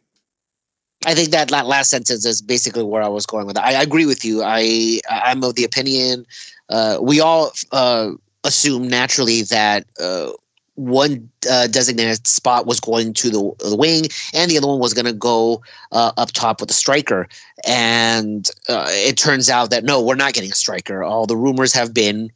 I 1.06 1.14
think 1.14 1.30
that 1.32 1.52
last 1.52 1.92
sentence 1.92 2.26
is 2.26 2.42
basically 2.42 2.84
where 2.84 3.04
I 3.04 3.08
was 3.10 3.26
going 3.28 3.46
with 3.46 3.58
it. 3.58 3.64
I, 3.64 3.76
I 3.76 3.82
agree 3.84 4.08
with 4.08 4.26
you. 4.26 4.42
I 4.44 5.00
I'm 5.10 5.44
of 5.44 5.54
the 5.56 5.66
opinion 5.66 6.26
uh, 6.70 6.98
we 7.00 7.20
all 7.20 7.52
uh, 7.72 8.12
assume 8.44 8.88
naturally 8.88 9.44
that 9.44 9.86
uh, 10.02 10.32
one 10.76 11.30
uh, 11.50 11.68
designated 11.68 12.28
spot 12.28 12.66
was 12.66 12.80
going 12.80 13.14
to 13.14 13.30
the, 13.30 13.70
the 13.70 13.76
wing, 13.76 14.08
and 14.34 14.52
the 14.52 14.58
other 14.58 14.68
one 14.68 14.80
was 14.80 14.94
going 14.94 15.06
to 15.06 15.14
go 15.14 15.62
uh, 15.92 16.12
up 16.18 16.32
top 16.32 16.60
with 16.60 16.70
the 16.70 16.74
striker. 16.74 17.28
And 17.66 18.48
uh, 18.70 18.88
it 18.90 19.18
turns 19.18 19.50
out 19.50 19.70
that 19.72 19.84
no, 19.84 20.02
we're 20.02 20.16
not 20.16 20.34
getting 20.34 20.52
a 20.52 20.56
striker. 20.56 21.04
All 21.04 21.26
the 21.26 21.38
rumors 21.38 21.74
have 21.74 21.94
been 21.94 22.32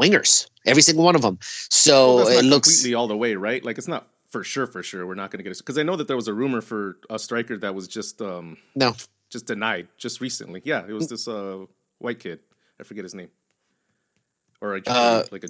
wingers, 0.00 0.48
every 0.66 0.82
single 0.82 1.04
one 1.04 1.14
of 1.14 1.22
them. 1.22 1.38
So 1.42 2.16
Well, 2.16 2.28
it 2.28 2.44
looks 2.44 2.68
completely 2.68 2.94
all 2.94 3.08
the 3.08 3.16
way, 3.16 3.34
right? 3.34 3.64
Like 3.64 3.78
it's 3.78 3.88
not 3.88 4.06
for 4.30 4.44
sure, 4.44 4.66
for 4.66 4.82
sure. 4.82 5.06
We're 5.06 5.14
not 5.14 5.30
going 5.30 5.38
to 5.38 5.42
get 5.42 5.52
it 5.52 5.58
because 5.58 5.78
I 5.78 5.82
know 5.82 5.96
that 5.96 6.06
there 6.06 6.16
was 6.16 6.28
a 6.28 6.34
rumor 6.34 6.60
for 6.60 6.98
a 7.10 7.18
striker 7.18 7.56
that 7.58 7.74
was 7.74 7.88
just 7.88 8.22
um 8.22 8.56
no. 8.74 8.94
just 9.28 9.46
denied 9.46 9.88
just 9.98 10.20
recently. 10.20 10.62
Yeah, 10.64 10.86
it 10.86 10.92
was 10.92 11.08
this 11.08 11.28
uh 11.28 11.66
white 11.98 12.20
kid. 12.20 12.40
I 12.80 12.84
forget 12.84 13.04
his 13.04 13.14
name. 13.14 13.28
Or 14.62 14.76
a, 14.76 14.82
Uh, 14.86 15.24
like 15.32 15.44
a 15.44 15.48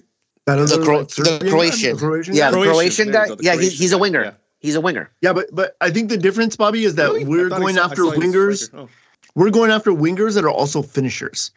The, 0.56 0.80
Cro- 0.84 1.04
the 1.04 1.10
Serbian 1.10 1.38
guy? 1.40 1.48
Croatian. 1.50 1.96
Croatian 1.96 2.34
Yeah, 2.34 2.50
the 2.50 2.56
Croatian. 2.56 2.72
Croatian 2.74 3.10
guy. 3.12 3.26
go, 3.28 3.34
the 3.36 3.44
Yeah, 3.44 3.54
he's, 3.56 3.78
he's 3.78 3.92
a 3.92 3.98
winger. 3.98 4.24
yeah. 4.24 4.32
He's 4.60 4.74
a 4.74 4.80
winger. 4.80 5.10
Yeah, 5.22 5.32
but 5.32 5.46
but 5.52 5.76
I 5.80 5.90
think 5.90 6.08
the 6.10 6.18
difference, 6.18 6.54
Bobby, 6.56 6.84
is 6.84 6.94
that 6.96 7.04
Really? 7.10 7.24
We're 7.24 7.48
going 7.48 7.76
saw- 7.76 7.84
after 7.84 7.96
saw 8.04 8.10
he 8.10 8.18
was 8.18 8.26
a 8.26 8.38
wingers. 8.38 8.70
Oh. 8.74 8.88
We're 9.34 9.50
going 9.50 9.70
after 9.70 9.90
wingers 9.92 10.34
that 10.34 10.44
are 10.44 10.50
also 10.50 10.82
finishers. 10.82 11.50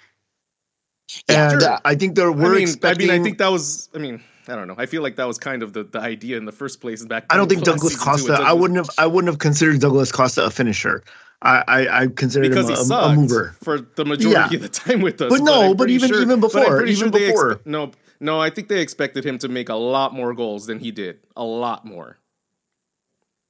Yeah, 1.30 1.52
and 1.52 1.62
sure. 1.62 1.80
I 1.86 1.96
think 1.96 2.16
that 2.16 2.26
I 2.26 2.34
mean, 2.34 2.62
expecting. 2.62 3.10
I 3.10 3.14
mean, 3.14 3.22
I 3.22 3.24
think 3.24 3.38
that 3.40 3.50
was. 3.52 3.90
I 3.94 3.98
mean, 3.98 4.24
I 4.48 4.56
don't 4.56 4.68
know. 4.68 4.76
I 4.78 4.86
feel 4.86 5.02
like 5.02 5.18
that 5.18 5.26
was 5.28 5.38
kind 5.38 5.62
of 5.64 5.74
the, 5.74 5.84
the 5.84 6.00
idea 6.00 6.38
in 6.38 6.46
the 6.46 6.52
first 6.52 6.80
place. 6.82 7.04
Back. 7.06 7.26
I 7.30 7.36
don't 7.38 7.50
think 7.50 7.64
Douglas 7.64 7.96
Costa. 7.98 8.32
with 8.32 8.40
I 8.42 8.54
wouldn't 8.54 8.78
have. 8.78 8.90
I 8.98 9.06
wouldn't 9.06 9.30
have 9.32 9.40
considered 9.40 9.80
Douglas 9.82 10.12
Costa 10.12 10.46
a 10.46 10.50
finisher. 10.50 11.04
I 11.42 11.64
I, 11.68 12.02
I 12.04 12.08
considered 12.08 12.50
because 12.50 12.70
him 12.70 12.92
a, 12.92 12.96
a 12.96 13.16
mover. 13.16 13.56
for 13.62 13.80
the 13.82 14.06
majority 14.06 14.56
Yeah. 14.56 14.56
of 14.56 14.62
the 14.62 14.70
time 14.70 15.02
with 15.02 15.22
us. 15.22 15.30
But 15.30 15.42
no, 15.42 15.72
I'm 15.72 15.76
but 15.78 15.90
even- 15.90 16.08
sure- 16.10 16.22
even 16.22 16.40
before, 16.40 16.86
even 16.86 17.12
they 17.12 17.28
before. 17.32 17.60
no, 17.66 17.92
no, 18.24 18.40
I 18.40 18.50
think 18.50 18.70
they 18.70 18.82
expected 18.82 19.26
him 19.26 19.38
to 19.40 19.50
make 19.50 19.70
a 19.70 19.76
lot 19.76 20.14
more 20.14 20.34
goals 20.34 20.66
than 20.66 20.80
he 20.80 20.92
did. 20.92 21.20
A 21.36 21.44
lot 21.44 21.86
more. 21.86 22.18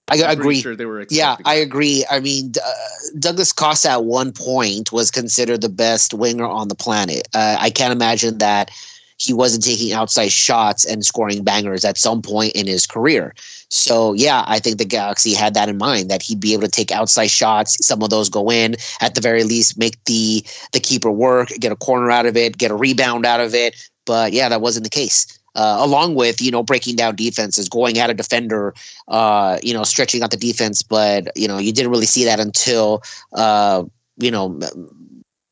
I 0.10 0.22
I'm 0.24 0.40
agree. 0.40 0.60
Sure 0.60 0.76
they 0.76 0.86
were. 0.86 1.06
Yeah, 1.10 1.38
I 1.46 1.56
agree. 1.56 2.06
I 2.10 2.20
mean, 2.20 2.54
uh, 2.64 2.72
Douglas 3.20 3.54
Costa 3.54 3.92
at 3.92 4.04
one 4.04 4.34
point 4.34 4.92
was 4.92 5.10
considered 5.10 5.62
the 5.62 5.70
best 5.70 6.14
winger 6.14 6.46
on 6.46 6.68
the 6.68 6.76
planet. 6.76 7.28
Uh, 7.34 7.56
I 7.60 7.70
can't 7.70 7.94
imagine 7.94 8.40
that 8.40 8.70
he 9.18 9.34
wasn't 9.34 9.64
taking 9.64 9.94
outside 9.94 10.32
shots 10.32 10.86
and 10.86 11.06
scoring 11.06 11.44
bangers 11.44 11.86
at 11.86 11.98
some 11.98 12.22
point 12.22 12.54
in 12.54 12.68
his 12.68 12.86
career. 12.86 13.34
So, 13.70 14.14
yeah, 14.14 14.44
I 14.46 14.60
think 14.60 14.78
the 14.78 14.86
Galaxy 14.86 15.34
had 15.34 15.54
that 15.54 15.70
in 15.70 15.78
mind 15.78 16.10
that 16.10 16.22
he'd 16.22 16.40
be 16.40 16.54
able 16.54 16.64
to 16.64 16.70
take 16.70 16.92
outside 16.92 17.28
shots. 17.28 17.78
Some 17.86 18.04
of 18.04 18.10
those 18.10 18.28
go 18.30 18.52
in, 18.52 18.76
at 19.02 19.16
the 19.16 19.22
very 19.22 19.44
least, 19.44 19.78
make 19.78 20.04
the 20.06 20.44
the 20.74 20.80
keeper 20.80 21.12
work, 21.12 21.50
get 21.60 21.72
a 21.72 21.76
corner 21.78 22.12
out 22.12 22.26
of 22.26 22.36
it, 22.36 22.58
get 22.58 22.72
a 22.72 22.76
rebound 22.76 23.26
out 23.26 23.40
of 23.40 23.56
it. 23.56 23.76
But 24.06 24.34
yeah, 24.34 24.50
that 24.50 24.62
wasn't 24.62 24.84
the 24.84 24.90
case. 24.90 25.40
Uh, 25.56 25.78
along 25.80 26.16
with 26.16 26.42
you 26.42 26.50
know 26.50 26.64
breaking 26.64 26.96
down 26.96 27.16
defenses, 27.16 27.70
going 27.70 28.00
at 28.00 28.10
a 28.10 28.14
defender, 28.14 28.74
uh, 29.08 29.60
you 29.62 29.74
know 29.74 29.84
stretching 29.84 30.24
out 30.24 30.32
the 30.32 30.38
defense, 30.38 30.82
but 30.82 31.28
you 31.36 31.48
know 31.48 31.60
you 31.60 31.72
didn't 31.72 31.92
really 31.92 32.06
see 32.08 32.26
that 32.26 32.40
until 32.40 33.04
uh, 33.34 33.84
you 34.18 34.32
know 34.32 34.60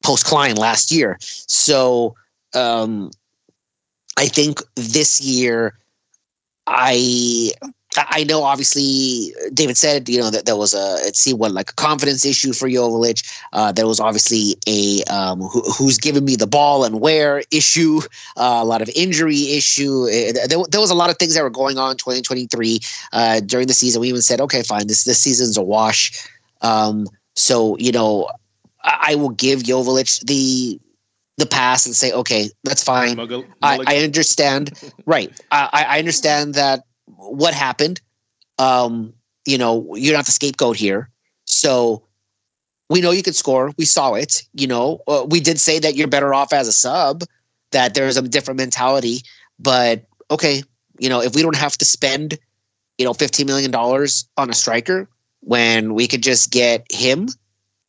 post 0.03 0.25
Klein 0.25 0.55
last 0.55 0.91
year. 0.91 1.17
So 1.21 2.15
um, 2.55 3.11
I 4.17 4.25
think 4.25 4.59
this 4.75 5.21
year, 5.21 5.75
I 6.67 7.51
I 7.97 8.23
know, 8.23 8.43
obviously, 8.43 9.33
David 9.53 9.75
said, 9.75 10.07
you 10.07 10.19
know, 10.19 10.29
that 10.29 10.45
there 10.45 10.55
was 10.55 10.73
a, 10.73 10.95
it 11.05 11.17
seemed 11.17 11.39
what, 11.39 11.51
like 11.51 11.71
a 11.71 11.73
confidence 11.73 12.25
issue 12.25 12.53
for 12.53 12.69
Joveljic. 12.69 13.29
Uh, 13.51 13.73
there 13.73 13.85
was 13.85 13.99
obviously 13.99 14.55
a 14.65 15.03
um, 15.11 15.41
who, 15.41 15.61
who's 15.73 15.97
giving 15.97 16.23
me 16.23 16.37
the 16.37 16.47
ball 16.47 16.85
and 16.85 17.01
where 17.01 17.43
issue, 17.51 17.99
uh, 18.37 18.59
a 18.61 18.65
lot 18.65 18.81
of 18.81 18.89
injury 18.95 19.51
issue. 19.53 20.05
It, 20.09 20.49
there, 20.49 20.59
there, 20.69 20.79
was 20.79 20.89
a 20.89 20.95
lot 20.95 21.09
of 21.09 21.17
things 21.17 21.35
that 21.35 21.43
were 21.43 21.49
going 21.49 21.77
on 21.77 21.97
2023 21.97 22.79
uh, 23.11 23.39
during 23.41 23.67
the 23.67 23.73
season. 23.73 23.99
We 23.99 24.07
even 24.07 24.21
said, 24.21 24.39
okay, 24.39 24.63
fine, 24.63 24.87
this, 24.87 25.03
this 25.03 25.19
season's 25.19 25.57
a 25.57 25.61
wash. 25.61 26.29
Um, 26.61 27.07
so, 27.35 27.77
you 27.77 27.91
know, 27.91 28.29
I, 28.83 29.07
I 29.09 29.15
will 29.15 29.29
give 29.29 29.63
Joveljic 29.63 30.25
the 30.25 30.79
the 31.37 31.45
pass 31.45 31.85
and 31.85 31.95
say, 31.95 32.11
okay, 32.11 32.49
that's 32.63 32.83
fine. 32.83 33.17
I, 33.61 33.79
I, 33.87 33.97
understand. 34.03 34.79
right. 35.05 35.31
I, 35.49 35.85
I 35.89 35.99
understand 35.99 36.53
that 36.53 36.83
what 37.15 37.53
happened. 37.53 38.01
Um, 38.57 39.13
you 39.45 39.57
know, 39.57 39.95
you're 39.95 40.15
not 40.15 40.25
the 40.25 40.31
scapegoat 40.31 40.77
here. 40.77 41.09
So 41.45 42.03
we 42.89 43.01
know 43.01 43.11
you 43.11 43.23
could 43.23 43.35
score. 43.35 43.71
We 43.77 43.85
saw 43.85 44.13
it. 44.13 44.43
You 44.53 44.67
know, 44.67 45.01
uh, 45.07 45.25
we 45.27 45.39
did 45.39 45.59
say 45.59 45.79
that 45.79 45.95
you're 45.95 46.07
better 46.07 46.33
off 46.33 46.53
as 46.53 46.67
a 46.67 46.73
sub, 46.73 47.23
that 47.71 47.93
there's 47.93 48.17
a 48.17 48.21
different 48.21 48.59
mentality. 48.59 49.21
But 49.59 50.05
okay, 50.29 50.63
you 50.99 51.09
know, 51.09 51.21
if 51.21 51.35
we 51.35 51.41
don't 51.41 51.55
have 51.55 51.77
to 51.77 51.85
spend, 51.85 52.37
you 52.97 53.05
know, 53.05 53.13
$15 53.13 53.45
million 53.47 53.73
on 53.73 54.49
a 54.49 54.53
striker 54.53 55.09
when 55.39 55.93
we 55.93 56.07
could 56.07 56.21
just 56.21 56.51
get 56.51 56.85
him, 56.91 57.29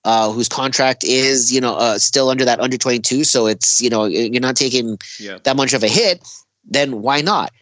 uh, 0.04 0.32
whose 0.32 0.48
contract 0.48 1.04
is, 1.04 1.52
you 1.52 1.60
know, 1.60 1.74
uh, 1.76 1.98
still 1.98 2.30
under 2.30 2.44
that 2.44 2.60
under 2.60 2.76
22. 2.76 3.24
So 3.24 3.46
it's, 3.46 3.80
you 3.80 3.90
know, 3.90 4.04
you're 4.04 4.40
not 4.40 4.56
taking 4.56 4.98
yeah. 5.20 5.38
that 5.44 5.56
much 5.56 5.74
of 5.74 5.82
a 5.82 5.88
hit, 5.88 6.26
then 6.64 7.02
why 7.02 7.20
not? 7.20 7.52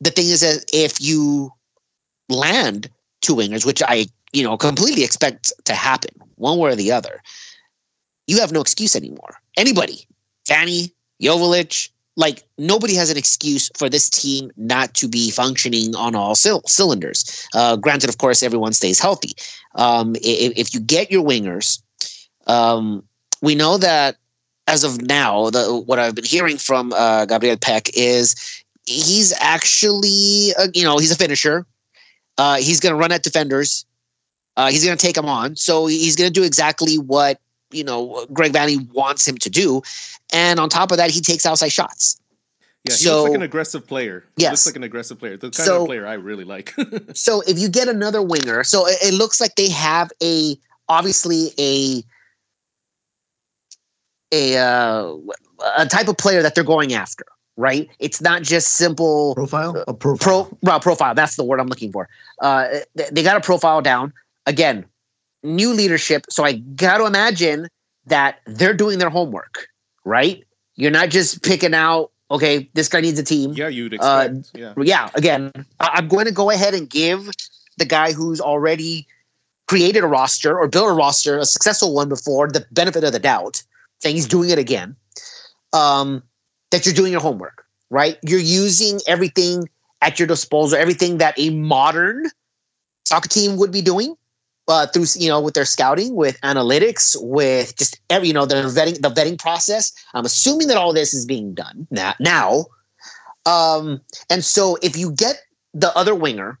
The 0.00 0.10
thing 0.10 0.26
is 0.26 0.40
that 0.40 0.64
if 0.72 1.00
you 1.00 1.52
land 2.28 2.88
two 3.20 3.34
wingers, 3.34 3.66
which 3.66 3.82
I, 3.82 4.06
you 4.32 4.42
know, 4.42 4.56
completely 4.56 5.04
expect 5.04 5.52
to 5.64 5.74
happen 5.74 6.10
one 6.36 6.58
way 6.58 6.70
or 6.70 6.74
the 6.74 6.92
other, 6.92 7.22
you 8.26 8.40
have 8.40 8.52
no 8.52 8.60
excuse 8.60 8.96
anymore. 8.96 9.34
Anybody, 9.56 10.06
Vanney, 10.48 10.92
Joveljic, 11.20 11.90
like 12.16 12.44
nobody 12.58 12.94
has 12.94 13.10
an 13.10 13.16
excuse 13.16 13.70
for 13.76 13.88
this 13.88 14.10
team 14.10 14.50
not 14.56 14.94
to 14.94 15.08
be 15.08 15.30
functioning 15.30 15.94
on 15.94 16.14
all 16.14 16.34
c- 16.34 16.60
cylinders. 16.66 17.48
Uh, 17.54 17.76
granted, 17.76 18.10
of 18.10 18.18
course, 18.18 18.42
everyone 18.42 18.72
stays 18.72 19.00
healthy. 19.00 19.32
Um, 19.74 20.16
if, 20.16 20.52
if, 20.56 20.74
you 20.74 20.80
get 20.80 21.10
your 21.10 21.24
wingers, 21.24 21.80
um, 22.46 23.02
we 23.42 23.54
know 23.54 23.78
that 23.78 24.16
as 24.66 24.84
of 24.84 25.02
now, 25.02 25.50
the, 25.50 25.82
what 25.86 25.98
I've 25.98 26.14
been 26.14 26.24
hearing 26.24 26.58
from 26.58 26.92
uh, 26.92 27.24
Gabriel 27.26 27.56
Pec 27.56 27.90
is 27.94 28.59
he's 28.86 29.32
actually, 29.38 30.52
uh, 30.58 30.68
you 30.74 30.84
know, 30.84 30.98
he's 30.98 31.10
a 31.10 31.16
finisher. 31.16 31.66
Uh, 32.38 32.56
he's 32.56 32.80
going 32.80 32.92
to 32.92 32.98
run 32.98 33.12
at 33.12 33.22
defenders. 33.22 33.84
Uh, 34.56 34.70
he's 34.70 34.84
going 34.84 34.96
to 34.96 35.06
take 35.06 35.14
them 35.14 35.26
on. 35.26 35.56
So 35.56 35.86
he's 35.86 36.16
going 36.16 36.32
to 36.32 36.40
do 36.40 36.44
exactly 36.44 36.96
what 36.96 37.40
you 37.70 37.84
know 37.84 38.26
Greg 38.32 38.52
Vanney 38.52 38.90
wants 38.92 39.26
him 39.26 39.36
to 39.38 39.50
do, 39.50 39.82
and 40.32 40.58
on 40.58 40.68
top 40.68 40.90
of 40.90 40.96
that, 40.96 41.10
he 41.10 41.20
takes 41.20 41.46
outside 41.46 41.70
shots. 41.70 42.20
Yeah, 42.84 42.94
he 42.94 43.04
so, 43.04 43.16
looks 43.16 43.28
like 43.28 43.36
an 43.36 43.42
aggressive 43.42 43.86
player. 43.86 44.24
He 44.36 44.46
looks 44.46 44.66
like 44.66 44.76
an 44.76 44.82
aggressive 44.82 45.18
player. 45.18 45.36
The 45.36 45.50
kind 45.50 45.54
so, 45.54 45.82
of 45.82 45.86
player 45.86 46.06
I 46.06 46.14
really 46.14 46.44
like. 46.44 46.74
so 47.14 47.42
if 47.46 47.58
you 47.58 47.68
get 47.68 47.88
another 47.88 48.22
winger, 48.22 48.64
so 48.64 48.86
it, 48.86 48.96
it 49.02 49.14
looks 49.14 49.40
like 49.40 49.54
they 49.54 49.68
have 49.68 50.10
a 50.22 50.56
obviously 50.88 51.50
a 51.58 52.02
a 54.32 54.58
uh, 54.58 55.14
a 55.78 55.86
type 55.86 56.08
of 56.08 56.16
player 56.16 56.42
that 56.42 56.54
they're 56.54 56.64
going 56.64 56.94
after 56.94 57.24
right? 57.60 57.88
It's 57.98 58.20
not 58.20 58.42
just 58.42 58.76
simple 58.76 59.34
profile. 59.34 59.84
A 59.86 59.94
profile. 59.94 60.46
Pro, 60.46 60.58
well, 60.62 60.80
profile. 60.80 61.14
That's 61.14 61.36
the 61.36 61.44
word 61.44 61.60
I'm 61.60 61.68
looking 61.68 61.92
for. 61.92 62.08
Uh, 62.40 62.68
they 63.12 63.22
got 63.22 63.36
a 63.36 63.40
profile 63.40 63.82
down. 63.82 64.12
Again, 64.46 64.86
new 65.42 65.72
leadership. 65.74 66.24
So 66.30 66.44
I 66.44 66.54
got 66.54 66.98
to 66.98 67.06
imagine 67.06 67.68
that 68.06 68.40
they're 68.46 68.74
doing 68.74 68.98
their 68.98 69.10
homework, 69.10 69.68
right? 70.04 70.42
You're 70.76 70.90
not 70.90 71.10
just 71.10 71.42
picking 71.42 71.74
out. 71.74 72.10
Okay, 72.30 72.70
this 72.74 72.88
guy 72.88 73.00
needs 73.00 73.18
a 73.18 73.24
team. 73.24 73.52
Yeah, 73.52 73.68
you'd 73.68 73.92
uh, 73.94 74.28
expect. 74.30 74.56
Uh, 74.56 74.58
yeah. 74.58 74.74
yeah. 74.82 75.10
Again, 75.14 75.52
I'm 75.80 76.08
going 76.08 76.26
to 76.26 76.32
go 76.32 76.50
ahead 76.50 76.74
and 76.74 76.88
give 76.88 77.28
the 77.76 77.84
guy 77.84 78.12
who's 78.12 78.40
already 78.40 79.06
created 79.68 80.02
a 80.02 80.06
roster 80.06 80.58
or 80.58 80.66
built 80.68 80.88
a 80.88 80.92
roster, 80.92 81.38
a 81.38 81.44
successful 81.44 81.92
one 81.94 82.08
before, 82.08 82.48
the 82.48 82.64
benefit 82.70 83.04
of 83.04 83.12
the 83.12 83.18
doubt, 83.18 83.62
saying 83.98 84.16
he's 84.16 84.28
doing 84.28 84.50
it 84.50 84.58
again. 84.58 84.96
Um, 85.72 86.22
that 86.70 86.86
you're 86.86 86.94
doing 86.94 87.12
your 87.12 87.20
homework, 87.20 87.64
right? 87.90 88.18
You're 88.22 88.40
using 88.40 89.00
everything 89.06 89.68
at 90.00 90.18
your 90.18 90.28
disposal, 90.28 90.78
everything 90.78 91.18
that 91.18 91.34
a 91.38 91.50
modern 91.50 92.26
soccer 93.04 93.28
team 93.28 93.56
would 93.56 93.72
be 93.72 93.82
doing 93.82 94.14
uh, 94.68 94.86
through, 94.86 95.06
you 95.16 95.28
know, 95.28 95.40
with 95.40 95.54
their 95.54 95.64
scouting, 95.64 96.14
with 96.14 96.40
analytics, 96.42 97.16
with 97.20 97.76
just 97.76 98.00
every, 98.08 98.28
you 98.28 98.34
know, 98.34 98.46
the 98.46 98.54
vetting, 98.54 99.00
the 99.02 99.10
vetting 99.10 99.38
process. 99.38 99.92
I'm 100.14 100.24
assuming 100.24 100.68
that 100.68 100.76
all 100.76 100.92
this 100.92 101.12
is 101.12 101.26
being 101.26 101.54
done 101.54 101.86
now. 101.90 102.14
now. 102.20 102.66
Um, 103.46 104.00
and 104.28 104.44
so 104.44 104.76
if 104.82 104.96
you 104.96 105.12
get 105.12 105.42
the 105.74 105.96
other 105.96 106.14
winger 106.14 106.58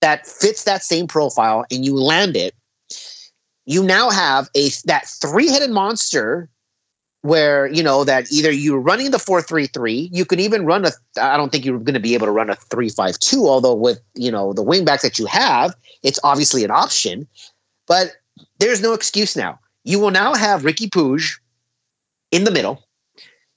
that 0.00 0.26
fits 0.26 0.64
that 0.64 0.82
same 0.82 1.06
profile 1.06 1.64
and 1.70 1.84
you 1.84 1.94
land 1.94 2.36
it, 2.36 2.54
you 3.64 3.82
now 3.82 4.10
have 4.10 4.50
a 4.54 4.68
that 4.84 5.06
three-headed 5.06 5.70
monster 5.70 6.48
where 7.22 7.66
you 7.68 7.82
know 7.82 8.04
that 8.04 8.30
either 8.30 8.50
you're 8.50 8.80
running 8.80 9.10
the 9.10 9.18
4-3-3 9.18 10.08
you 10.12 10.24
can 10.24 10.40
even 10.40 10.66
run 10.66 10.84
a 10.84 10.90
i 11.20 11.36
don't 11.36 11.50
think 11.50 11.64
you're 11.64 11.78
going 11.78 11.94
to 11.94 12.00
be 12.00 12.14
able 12.14 12.26
to 12.26 12.32
run 12.32 12.50
a 12.50 12.56
3-5-2 12.56 13.46
although 13.46 13.74
with 13.74 14.00
you 14.14 14.30
know 14.30 14.52
the 14.52 14.64
wingbacks 14.64 15.02
that 15.02 15.18
you 15.18 15.26
have 15.26 15.74
it's 16.02 16.18
obviously 16.24 16.64
an 16.64 16.70
option. 16.70 17.26
But 17.86 18.12
there's 18.58 18.82
no 18.82 18.92
excuse 18.92 19.36
now. 19.36 19.58
You 19.84 19.98
will 19.98 20.10
now 20.10 20.34
have 20.34 20.64
ricky 20.64 20.88
puig 20.88 21.38
in 22.30 22.44
the 22.44 22.50
middle. 22.50 22.84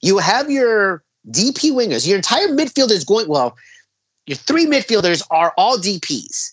You 0.02 0.18
have 0.18 0.50
your 0.50 1.02
dp 1.30 1.72
wingers. 1.72 2.06
Your 2.06 2.16
entire 2.16 2.48
midfield 2.48 2.90
is 2.90 3.04
going 3.04 3.28
well 3.28 3.56
your 4.26 4.36
three 4.36 4.66
midfielders 4.66 5.22
are 5.30 5.52
all 5.56 5.78
dps 5.78 6.52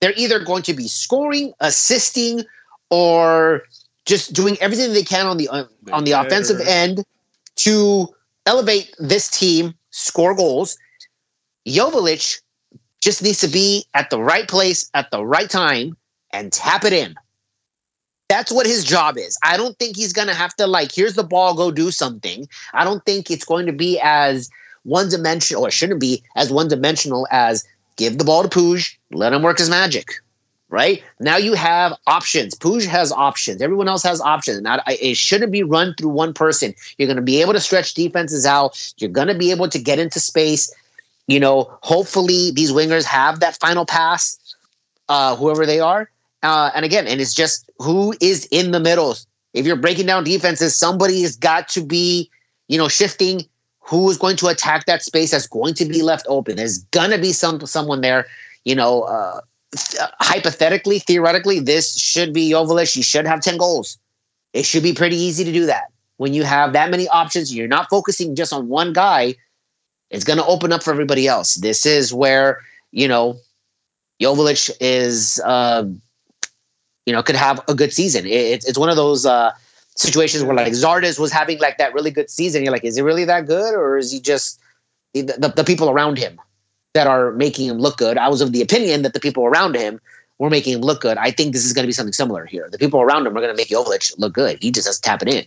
they're 0.00 0.14
either 0.16 0.38
going 0.38 0.62
to 0.62 0.72
be 0.72 0.88
scoring 0.88 1.52
assisting 1.60 2.42
or 2.90 3.62
just 4.06 4.32
doing 4.32 4.56
everything 4.60 4.92
they 4.92 5.02
can 5.02 5.26
on 5.26 5.36
the 5.36 5.48
uh, 5.48 5.64
on 5.92 6.04
the 6.04 6.12
offensive 6.12 6.60
end 6.60 7.04
to 7.56 8.08
elevate 8.46 8.94
this 8.98 9.28
team, 9.28 9.74
score 9.90 10.34
goals. 10.34 10.78
Joveljic 11.66 12.40
just 13.00 13.22
needs 13.22 13.40
to 13.40 13.48
be 13.48 13.84
at 13.94 14.08
the 14.10 14.22
right 14.22 14.48
place 14.48 14.88
at 14.94 15.10
the 15.10 15.24
right 15.24 15.50
time 15.50 15.96
and 16.30 16.52
tap 16.52 16.84
it 16.84 16.92
in. 16.92 17.14
That's 18.28 18.50
what 18.50 18.66
his 18.66 18.84
job 18.84 19.18
is. 19.18 19.38
I 19.44 19.56
don't 19.56 19.78
think 19.78 19.96
he's 19.96 20.12
going 20.12 20.28
to 20.28 20.34
have 20.34 20.54
to 20.56 20.66
like 20.66 20.92
here's 20.92 21.14
the 21.14 21.24
ball 21.24 21.54
go 21.54 21.70
do 21.70 21.90
something. 21.90 22.48
I 22.72 22.84
don't 22.84 23.04
think 23.04 23.30
it's 23.30 23.44
going 23.44 23.66
to 23.66 23.72
be 23.72 24.00
as 24.02 24.48
one 24.84 25.08
dimensional 25.08 25.66
or 25.66 25.70
shouldn't 25.70 26.00
be 26.00 26.22
as 26.36 26.52
one 26.52 26.68
dimensional 26.68 27.26
as 27.32 27.64
give 27.96 28.18
the 28.18 28.24
ball 28.24 28.42
to 28.44 28.48
Puig, 28.48 28.96
let 29.10 29.32
him 29.32 29.42
work 29.42 29.58
his 29.58 29.70
magic 29.70 30.20
right? 30.68 31.02
Now 31.20 31.36
you 31.36 31.54
have 31.54 31.94
options. 32.06 32.54
Puig 32.54 32.86
has 32.86 33.12
options. 33.12 33.62
Everyone 33.62 33.88
else 33.88 34.02
has 34.02 34.20
options. 34.20 34.60
Now 34.60 34.80
it 34.86 35.16
shouldn't 35.16 35.52
be 35.52 35.62
run 35.62 35.94
through 35.94 36.10
one 36.10 36.34
person. 36.34 36.74
You're 36.98 37.06
going 37.06 37.16
to 37.16 37.22
be 37.22 37.40
able 37.40 37.52
to 37.52 37.60
stretch 37.60 37.94
defenses 37.94 38.46
out. 38.46 38.92
You're 38.98 39.10
going 39.10 39.28
to 39.28 39.34
be 39.34 39.50
able 39.50 39.68
to 39.68 39.78
get 39.78 39.98
into 39.98 40.20
space. 40.20 40.72
You 41.28 41.40
know, 41.40 41.76
hopefully 41.82 42.50
these 42.52 42.72
wingers 42.72 43.04
have 43.04 43.40
that 43.40 43.58
final 43.58 43.84
pass, 43.84 44.38
uh, 45.08 45.36
whoever 45.36 45.66
they 45.66 45.80
are. 45.80 46.10
Uh, 46.42 46.70
and 46.74 46.84
again, 46.84 47.06
and 47.06 47.20
it's 47.20 47.34
just 47.34 47.70
who 47.78 48.14
is 48.20 48.46
in 48.50 48.70
the 48.70 48.80
middle. 48.80 49.16
If 49.54 49.66
you're 49.66 49.76
breaking 49.76 50.06
down 50.06 50.24
defenses, 50.24 50.76
somebody 50.76 51.22
has 51.22 51.36
got 51.36 51.68
to 51.70 51.82
be, 51.82 52.30
you 52.68 52.78
know, 52.78 52.88
shifting. 52.88 53.42
Who 53.80 54.10
is 54.10 54.18
going 54.18 54.36
to 54.38 54.48
attack 54.48 54.86
that 54.86 55.02
space 55.02 55.30
that's 55.30 55.46
going 55.46 55.74
to 55.74 55.84
be 55.84 56.02
left 56.02 56.26
open? 56.28 56.56
There's 56.56 56.78
gonna 56.78 57.18
be 57.18 57.32
some 57.32 57.64
someone 57.66 58.00
there. 58.00 58.26
You 58.64 58.74
know, 58.74 59.02
uh, 59.02 59.40
hypothetically, 59.74 60.98
theoretically, 60.98 61.60
this 61.60 61.98
should 61.98 62.32
be 62.32 62.50
Joveljic. 62.50 62.96
You 62.96 63.02
should 63.02 63.26
have 63.26 63.40
10 63.40 63.56
goals. 63.58 63.98
It 64.52 64.64
should 64.64 64.82
be 64.82 64.92
pretty 64.92 65.16
easy 65.16 65.44
to 65.44 65.52
do 65.52 65.66
that. 65.66 65.90
When 66.18 66.32
you 66.32 66.44
have 66.44 66.72
that 66.72 66.90
many 66.90 67.08
options, 67.08 67.54
you're 67.54 67.68
not 67.68 67.88
focusing 67.90 68.34
just 68.34 68.52
on 68.52 68.68
one 68.68 68.92
guy, 68.92 69.34
it's 70.10 70.24
going 70.24 70.38
to 70.38 70.46
open 70.46 70.72
up 70.72 70.82
for 70.82 70.90
everybody 70.90 71.26
else. 71.26 71.56
This 71.56 71.84
is 71.84 72.12
where, 72.12 72.60
you 72.92 73.08
know, 73.08 73.36
Joveljic 74.22 74.70
is, 74.80 75.40
uh, 75.44 75.84
you 77.04 77.12
know, 77.12 77.22
could 77.22 77.36
have 77.36 77.60
a 77.68 77.74
good 77.74 77.92
season. 77.92 78.24
It, 78.24 78.64
it's 78.64 78.78
one 78.78 78.88
of 78.88 78.96
those 78.96 79.26
uh, 79.26 79.52
situations 79.96 80.44
where 80.44 80.54
like 80.54 80.72
Zardes 80.72 81.18
was 81.18 81.32
having 81.32 81.58
like 81.58 81.78
that 81.78 81.92
really 81.92 82.10
good 82.10 82.30
season. 82.30 82.62
You're 82.62 82.72
like, 82.72 82.84
is 82.84 82.96
he 82.96 83.02
really 83.02 83.24
that 83.24 83.46
good? 83.46 83.74
Or 83.74 83.98
is 83.98 84.10
he 84.10 84.20
just 84.20 84.60
the, 85.12 85.22
the, 85.22 85.52
the 85.54 85.64
people 85.64 85.90
around 85.90 86.18
him? 86.18 86.40
That 86.96 87.06
are 87.06 87.30
making 87.32 87.68
him 87.68 87.78
look 87.78 87.98
good. 87.98 88.16
I 88.16 88.28
was 88.28 88.40
of 88.40 88.52
the 88.52 88.62
opinion 88.62 89.02
that 89.02 89.12
the 89.12 89.20
people 89.20 89.44
around 89.44 89.76
him 89.76 90.00
were 90.38 90.48
making 90.48 90.72
him 90.72 90.80
look 90.80 91.02
good. 91.02 91.18
I 91.18 91.30
think 91.30 91.52
this 91.52 91.64
is 91.64 91.74
going 91.74 91.82
to 91.82 91.86
be 91.86 91.92
something 91.92 92.14
similar 92.14 92.46
here. 92.46 92.68
The 92.72 92.78
people 92.78 93.02
around 93.02 93.26
him 93.26 93.36
are 93.36 93.40
going 93.40 93.54
to 93.54 93.56
make 93.56 93.68
Joveljic 93.68 94.18
look 94.18 94.32
good. 94.32 94.62
He 94.62 94.70
just 94.70 94.86
has 94.86 94.96
to 94.96 95.02
tap 95.02 95.20
it 95.22 95.28
in. 95.28 95.44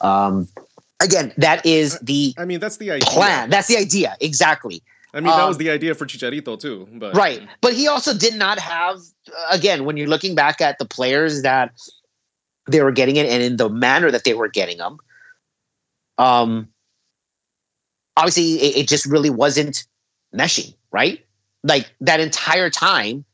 Um, 0.00 0.48
again, 1.00 1.32
that 1.36 1.64
is 1.64 1.96
the. 2.00 2.34
I 2.38 2.44
mean, 2.44 2.58
that's 2.58 2.78
the 2.78 2.90
idea. 2.90 3.06
plan. 3.06 3.50
That's 3.50 3.68
the 3.68 3.76
idea 3.76 4.16
exactly. 4.20 4.82
I 5.14 5.20
mean, 5.20 5.36
that 5.36 5.46
was 5.46 5.56
Um, 5.56 5.60
the 5.60 5.70
idea 5.70 5.94
for 5.94 6.06
Chicharito 6.06 6.58
too. 6.58 6.88
But 6.92 7.16
Right. 7.16 7.40
But 7.60 7.72
he 7.74 7.86
also 7.88 8.12
did 8.12 8.34
not 8.34 8.58
have, 8.58 8.98
again, 9.50 9.84
when 9.84 9.96
you're 9.96 10.08
looking 10.08 10.34
back 10.34 10.60
at 10.60 10.78
the 10.78 10.84
players 10.84 11.42
that 11.42 11.72
they 12.68 12.82
were 12.82 12.92
getting 12.92 13.16
it 13.16 13.26
and 13.26 13.42
in 13.42 13.56
the 13.56 13.68
manner 13.68 14.10
that 14.10 14.24
they 14.24 14.34
were 14.34 14.48
getting 14.48 14.78
them, 14.78 14.98
um, 16.18 16.68
obviously 18.16 18.54
it, 18.60 18.76
it 18.82 18.88
just 18.88 19.06
really 19.06 19.30
wasn't 19.30 19.84
meshing, 20.32 20.74
right? 20.92 21.24
Like 21.62 21.92
that 22.00 22.20
entire 22.20 22.70
time 22.70 23.24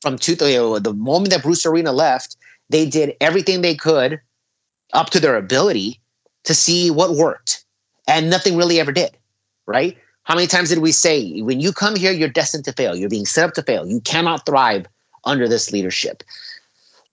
from 0.00 0.18
two, 0.18 0.34
the, 0.34 0.94
moment 0.96 1.30
that 1.30 1.42
Bruce 1.42 1.66
Arena 1.66 1.92
left, 1.92 2.36
they 2.70 2.86
did 2.86 3.16
everything 3.20 3.60
they 3.60 3.74
could 3.74 4.20
up 4.92 5.10
to 5.10 5.20
their 5.20 5.36
ability 5.36 6.00
to 6.44 6.54
see 6.54 6.90
what 6.90 7.14
worked. 7.14 7.64
And 8.06 8.30
nothing 8.30 8.56
really 8.56 8.80
ever 8.80 8.92
did, 8.92 9.16
right? 9.66 9.96
How 10.22 10.34
many 10.34 10.46
times 10.46 10.68
did 10.68 10.78
we 10.78 10.92
say, 10.92 11.40
when 11.40 11.60
you 11.60 11.72
come 11.72 11.96
here, 11.96 12.12
you're 12.12 12.28
destined 12.28 12.64
to 12.66 12.72
fail? 12.72 12.94
You're 12.94 13.08
being 13.08 13.26
set 13.26 13.48
up 13.48 13.54
to 13.54 13.62
fail. 13.62 13.86
You 13.86 14.00
cannot 14.00 14.46
thrive 14.46 14.86
under 15.24 15.48
this 15.48 15.72
leadership. 15.72 16.22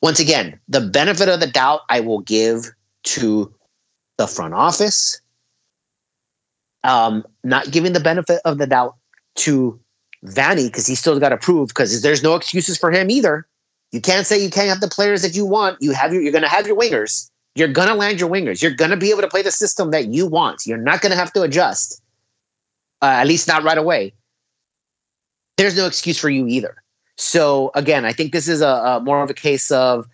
Once 0.02 0.20
again, 0.20 0.60
the 0.68 0.82
benefit 0.82 1.30
of 1.30 1.40
the 1.40 1.48
doubt 1.48 1.82
I 1.90 2.00
will 2.00 2.20
give 2.20 2.72
to 3.04 3.54
the 4.18 4.28
front 4.28 4.54
office. 4.54 5.20
Um, 6.84 7.26
not 7.44 7.72
giving 7.72 7.94
the 7.94 8.00
benefit 8.00 8.42
of 8.46 8.58
the 8.58 8.68
doubt 8.68 8.96
to 9.36 9.80
Vanney 10.26 10.68
because 10.68 10.88
he's 10.88 11.00
still 11.00 11.20
got 11.20 11.30
to 11.30 11.38
prove 11.38 11.70
because 11.70 12.02
there's 12.02 12.24
no 12.24 12.36
excuses 12.36 12.78
for 12.78 12.92
him 12.92 13.10
either. 13.10 13.48
You 13.92 14.02
can't 14.02 14.26
say 14.26 14.42
you 14.42 14.50
can't 14.50 14.68
have 14.68 14.82
the 14.82 14.88
players 14.88 15.22
that 15.22 15.36
you 15.36 15.46
want. 15.46 15.82
You 15.82 15.92
have 15.92 16.12
your, 16.12 16.22
you're 16.22 16.32
going 16.32 16.44
to 16.44 16.50
have 16.50 16.68
your 16.68 16.78
wingers. 16.78 17.30
You're 17.56 17.70
going 17.70 17.88
to 17.88 17.94
land 17.94 18.20
your 18.20 18.30
wingers. 18.30 18.62
You're 18.62 18.72
going 18.72 18.92
to 18.92 18.98
be 18.98 19.10
able 19.10 19.22
to 19.22 19.30
play 19.30 19.42
the 19.42 19.52
system 19.52 19.92
that 19.92 20.08
you 20.08 20.28
want. 20.28 20.66
You're 20.66 20.78
not 20.78 21.02
going 21.02 21.12
to 21.12 21.18
have 21.18 21.32
to 21.34 21.44
adjust, 21.44 22.02
uh, 23.02 23.06
at 23.06 23.28
least 23.28 23.48
not 23.48 23.64
right 23.64 23.78
away. 23.78 24.14
There's 25.58 25.78
no 25.78 25.86
excuse 25.86 26.20
for 26.20 26.30
you 26.30 26.48
either. 26.48 26.76
So 27.18 27.72
again, 27.76 28.04
I 28.04 28.12
think 28.12 28.34
this 28.34 28.50
is 28.50 28.62
a, 28.62 28.68
a 28.68 29.00
more 29.00 29.24
of 29.24 29.30
a 29.30 29.34
case 29.34 29.72
of, 29.72 30.06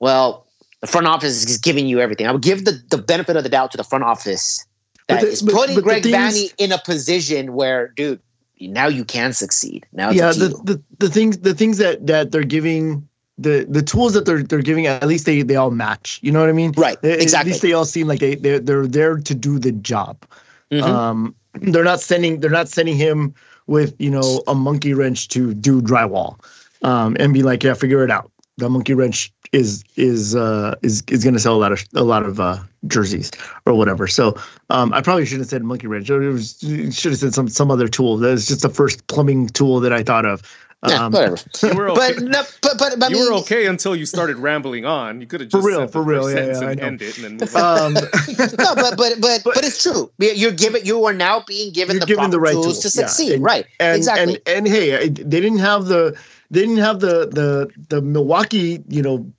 well, 0.00 0.46
the 0.80 0.86
front 0.86 1.06
office 1.06 1.44
is 1.44 1.58
giving 1.58 1.86
you 1.86 2.00
everything. 2.00 2.26
I 2.26 2.32
would 2.32 2.42
give 2.42 2.64
the, 2.64 2.82
the 2.90 2.98
benefit 2.98 3.36
of 3.36 3.42
the 3.42 3.50
doubt 3.50 3.72
to 3.72 3.76
the 3.76 3.84
front 3.84 4.04
office 4.04 4.64
But 5.08 5.20
the- 5.20 5.28
is 5.28 5.42
putting 5.42 5.74
but 5.74 5.80
the 5.80 5.82
Greg 5.82 6.04
Vanney 6.04 6.54
in 6.56 6.72
a 6.72 6.78
position 6.78 7.52
where, 7.52 7.88
dude, 7.88 8.20
now 8.60 8.86
you 8.88 9.04
can 9.04 9.32
succeed. 9.32 9.86
Now 9.92 10.10
it's 10.10 10.18
yeah 10.18 10.32
the, 10.32 10.48
you. 10.48 10.60
the 10.64 10.82
the 10.98 11.08
things 11.08 11.38
the 11.38 11.54
things 11.54 11.78
that 11.78 12.06
that 12.06 12.32
they're 12.32 12.44
giving 12.44 13.06
the 13.38 13.66
the 13.68 13.82
tools 13.82 14.14
that 14.14 14.24
they're 14.24 14.42
they're 14.42 14.62
giving 14.62 14.86
at 14.86 15.06
least 15.06 15.26
they 15.26 15.42
they 15.42 15.56
all 15.56 15.70
match 15.70 16.18
you 16.22 16.32
know 16.32 16.40
what 16.40 16.48
i 16.48 16.52
mean 16.52 16.72
Right, 16.76 16.96
At 17.04 17.20
exactly. 17.20 17.52
least 17.52 17.62
they 17.62 17.72
all 17.74 17.84
seem 17.84 18.06
like 18.06 18.18
they 18.20 18.34
they're, 18.34 18.58
they're 18.60 18.86
there 18.86 19.18
to 19.18 19.34
do 19.34 19.58
the 19.58 19.72
job 19.72 20.24
Mhm. 20.72 20.82
um 20.82 21.34
they're 21.60 21.84
not 21.84 22.00
sending 22.00 22.40
they're 22.40 22.50
not 22.50 22.68
sending 22.68 22.96
him 22.96 23.34
with 23.66 23.94
you 23.98 24.10
know 24.10 24.42
a 24.48 24.54
monkey 24.54 24.94
wrench 24.94 25.28
to 25.28 25.52
do 25.54 25.82
drywall 25.82 26.38
um 26.82 27.16
and 27.20 27.34
be 27.34 27.42
like 27.42 27.62
yeah 27.62 27.74
figure 27.74 28.02
it 28.04 28.10
out 28.10 28.30
the 28.58 28.68
monkey 28.68 28.94
wrench 28.94 29.32
is 29.52 29.84
is 29.96 30.34
uh 30.34 30.74
is 30.82 31.02
is 31.08 31.22
going 31.22 31.34
to 31.34 31.40
sell 31.40 31.54
a 31.54 31.58
lot 31.58 31.72
of 31.72 31.84
a 31.94 32.02
lot 32.02 32.24
of 32.24 32.40
uh 32.40 32.58
jerseys 32.86 33.30
or 33.66 33.74
whatever 33.74 34.06
so 34.06 34.36
um 34.70 34.92
i 34.92 35.00
probably 35.00 35.26
should 35.26 35.38
have 35.38 35.48
said 35.48 35.62
monkey 35.62 35.86
wrench 35.86 36.08
it 36.08 36.18
was 36.18 36.58
should 36.92 37.12
have 37.12 37.18
said 37.18 37.34
some 37.34 37.48
some 37.48 37.70
other 37.70 37.88
tool 37.88 38.16
That 38.16 38.32
was 38.32 38.46
just 38.46 38.62
the 38.62 38.68
first 38.68 39.06
plumbing 39.08 39.48
tool 39.48 39.80
that 39.80 39.92
i 39.92 40.02
thought 40.02 40.24
of 40.26 40.42
yeah, 40.86 41.04
um, 41.06 41.12
whatever. 41.12 41.36
you 41.62 41.74
were 41.74 41.90
okay. 41.90 42.14
But 42.14 42.22
no, 42.22 42.42
but 42.62 42.78
but, 42.78 42.98
but 42.98 43.02
I 43.04 43.08
you 43.08 43.16
mean, 43.16 43.32
were 43.32 43.38
okay 43.40 43.66
until 43.66 43.96
you 43.96 44.06
started 44.06 44.36
rambling 44.36 44.84
on. 44.84 45.20
You 45.20 45.26
could 45.26 45.40
have 45.40 45.48
just 45.48 45.62
For 45.62 45.68
just 45.70 45.78
real, 45.78 45.88
for 45.88 46.02
real, 46.02 46.30
yeah, 46.30 46.46
yeah, 46.60 46.70
and 46.70 46.80
end 46.80 47.02
it 47.02 47.16
and 47.18 47.24
then 47.24 47.36
move 47.38 47.56
on. 47.56 47.78
um 47.78 47.92
no, 48.58 48.74
but 48.74 48.96
but 48.96 49.20
but 49.20 49.42
but 49.42 49.64
it's 49.64 49.82
true. 49.82 50.10
You're 50.18 50.52
given. 50.52 50.84
You 50.84 51.04
are 51.06 51.14
now 51.14 51.42
being 51.46 51.72
given 51.72 51.98
the 51.98 52.06
given 52.06 52.30
the 52.30 52.38
right 52.38 52.52
tools 52.52 52.80
tools, 52.80 52.92
to 52.92 53.00
yeah. 53.00 53.06
succeed. 53.06 53.32
And- 53.32 53.42
right. 53.44 53.66
and 53.80 53.96
exactly. 53.96 54.40
and 54.46 54.66
and 54.66 54.68
hey 54.68 55.08
they 55.08 55.40
didn't 55.40 55.58
have 55.58 55.86
the 55.86 56.16
they 56.50 56.60
didn't 56.60 56.78
have 56.78 57.00
the 57.00 57.26
the 57.28 57.68
the 57.88 58.02
milwaukee 58.02 58.82
you 58.88 59.02
know 59.02 59.30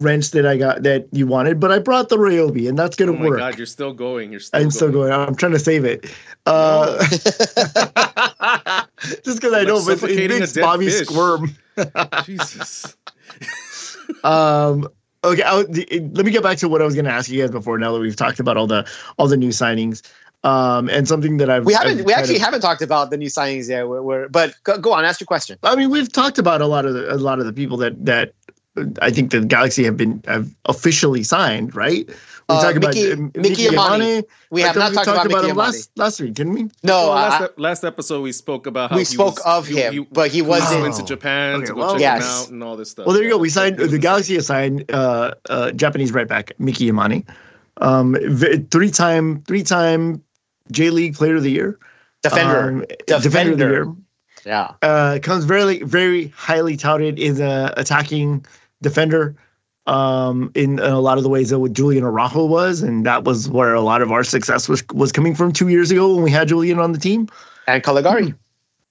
wrench 0.00 0.30
that 0.32 0.44
i 0.46 0.56
got 0.58 0.82
that 0.82 1.06
you 1.12 1.26
wanted 1.26 1.58
but 1.58 1.72
i 1.72 1.78
brought 1.78 2.10
the 2.10 2.18
ryobi 2.18 2.68
and 2.68 2.78
that's 2.78 3.00
oh 3.00 3.06
gonna 3.06 3.18
my 3.18 3.26
work 3.28 3.38
god, 3.38 3.56
you're 3.56 3.64
still 3.66 3.94
going. 3.94 4.30
You're 4.30 4.40
still 4.40 4.60
i'm 4.60 4.70
still 4.70 4.92
going 4.92 5.10
i'm 5.10 5.34
trying 5.34 5.52
to 5.52 5.58
save 5.58 5.86
it 5.86 6.04
uh 6.44 6.98
just 7.08 7.48
because 9.40 9.52
i 9.52 9.58
Like 9.60 9.68
know 9.68 9.84
but 9.84 10.02
it 10.10 10.30
makes 10.30 10.52
bobby 10.52 10.90
fish. 10.90 11.08
squirm 11.08 11.56
Jesus. 12.24 12.96
um 14.24 14.88
okay 15.24 15.42
I, 15.42 15.56
let 15.62 16.24
me 16.24 16.30
get 16.30 16.42
back 16.42 16.58
to 16.58 16.68
what 16.68 16.82
i 16.82 16.84
was 16.84 16.94
going 16.94 17.04
to 17.06 17.10
ask 17.10 17.30
you 17.30 17.40
guys 17.40 17.50
before 17.50 17.78
now 17.78 17.92
that 17.92 18.00
we've 18.00 18.16
talked 18.16 18.40
about 18.40 18.56
all 18.56 18.66
the 18.66 18.88
all 19.18 19.28
the 19.28 19.36
new 19.36 19.48
signings 19.48 20.02
um 20.44 20.88
and 20.90 21.08
something 21.08 21.38
that 21.38 21.48
i've 21.50 21.64
we 21.64 21.72
haven't. 21.72 22.00
I've 22.00 22.04
We 22.04 22.12
actually 22.12 22.36
of- 22.36 22.42
haven't 22.42 22.60
talked 22.60 22.82
about 22.82 23.10
the 23.10 23.16
new 23.16 23.28
signings 23.28 23.68
yet. 23.68 23.88
We're, 23.88 24.02
we're, 24.02 24.28
but 24.28 24.54
go, 24.64 24.78
go 24.78 24.92
on. 24.92 25.04
Ask 25.04 25.20
your 25.20 25.26
question. 25.26 25.58
I 25.62 25.74
mean, 25.76 25.90
we've 25.90 26.12
talked 26.12 26.38
about 26.38 26.60
a 26.60 26.66
lot 26.66 26.84
of 26.86 26.94
the, 26.94 27.12
a 27.12 27.16
lot 27.16 27.38
of 27.40 27.46
the 27.46 27.52
people 27.52 27.76
that 27.78 28.04
that 28.04 28.32
uh, 28.76 28.84
I 29.02 29.10
think 29.10 29.30
the 29.32 29.40
Galaxy 29.40 29.82
have 29.84 29.96
been 29.96 30.22
have 30.26 30.54
officially 30.66 31.22
signed, 31.22 31.74
right? 31.74 32.06
We 32.06 32.14
Uh, 32.54 32.62
talked 32.62 32.78
Mickey- 32.78 33.10
about 33.10 33.36
uh, 33.36 33.40
Miki 33.40 33.66
Yamane. 33.66 34.22
We 34.50 34.60
have 34.60 34.76
thought 34.76 34.92
not 34.92 35.04
talked 35.04 35.08
about, 35.26 35.26
Mickey 35.28 35.48
him 35.50 35.58
Amani. 35.58 35.72
last 35.72 35.90
last 35.96 36.20
week, 36.20 36.34
didn't 36.34 36.52
we? 36.52 36.62
No, 36.84 36.94
Well, 36.94 37.10
I- 37.12 37.28
last, 37.28 37.42
I- 37.42 37.60
last 37.60 37.84
episode 37.84 38.20
we 38.22 38.30
spoke 38.32 38.66
about 38.68 38.90
how 38.90 38.96
we 38.96 39.00
he 39.02 39.06
spoke 39.06 39.36
was- 39.44 39.58
of 39.58 39.66
he- 39.66 39.80
him, 39.80 39.92
he- 39.94 39.98
but 40.12 40.30
he 40.30 40.36
he 40.38 40.42
was 40.42 40.60
wasn't. 40.60 40.82
went 40.82 40.94
to 40.96 41.04
Japan 41.04 41.56
Okay, 41.56 41.66
to 41.66 41.72
go 41.72 41.78
well- 41.80 41.92
check 41.94 42.00
Yes. 42.02 42.22
him 42.22 42.28
out 42.30 42.50
and 42.50 42.62
all 42.62 42.76
this 42.76 42.90
stuff. 42.92 43.06
Well, 43.06 43.14
there 43.16 43.24
you 43.24 43.30
go. 43.30 43.38
We 43.38 43.48
signed 43.48 43.78
the. 43.78 43.98
Galaxy 43.98 44.36
assigned 44.36 44.84
uh, 44.92 45.32
uh, 45.50 45.72
Japanese 45.72 46.12
right 46.12 46.28
back 46.28 46.52
Miki 46.60 46.88
Yamane, 46.92 47.24
um, 47.80 48.14
three 48.70 48.90
time 48.92 49.42
three 49.48 49.64
time 49.64 50.22
J 50.70 50.90
League 50.90 51.14
Player 51.14 51.36
of 51.36 51.42
the 51.42 51.50
Year, 51.50 51.78
defender. 52.22 52.68
um, 52.68 52.84
Defender. 53.22 53.52
of 53.52 53.58
the 53.58 53.64
Year. 53.64 53.86
yeah. 54.44 54.72
uh, 54.82 55.18
comes 55.22 55.44
very 55.44 55.82
very 55.82 56.28
highly 56.28 56.76
touted 56.76 57.18
in 57.18 57.36
the 57.36 57.72
attacking 57.78 58.44
defender 58.82 59.34
um, 59.86 60.50
in, 60.54 60.78
in 60.78 60.84
a 60.84 61.00
lot 61.00 61.16
of 61.18 61.22
the 61.24 61.30
ways 61.30 61.50
that 61.50 61.58
what 61.60 61.72
Julian 61.72 62.02
Araujo 62.04 62.44
was, 62.46 62.82
and 62.82 63.06
that 63.06 63.22
was 63.24 63.48
where 63.48 63.74
a 63.74 63.80
lot 63.80 64.02
of 64.02 64.10
our 64.10 64.24
success 64.24 64.68
was 64.68 64.82
was 64.92 65.12
coming 65.12 65.34
from 65.34 65.52
two 65.52 65.68
years 65.68 65.90
ago 65.90 66.14
when 66.14 66.24
we 66.24 66.30
had 66.30 66.48
Julian 66.48 66.78
on 66.80 66.92
the 66.92 66.98
team 66.98 67.28
And 67.68 67.82
Calegari. 67.82 68.34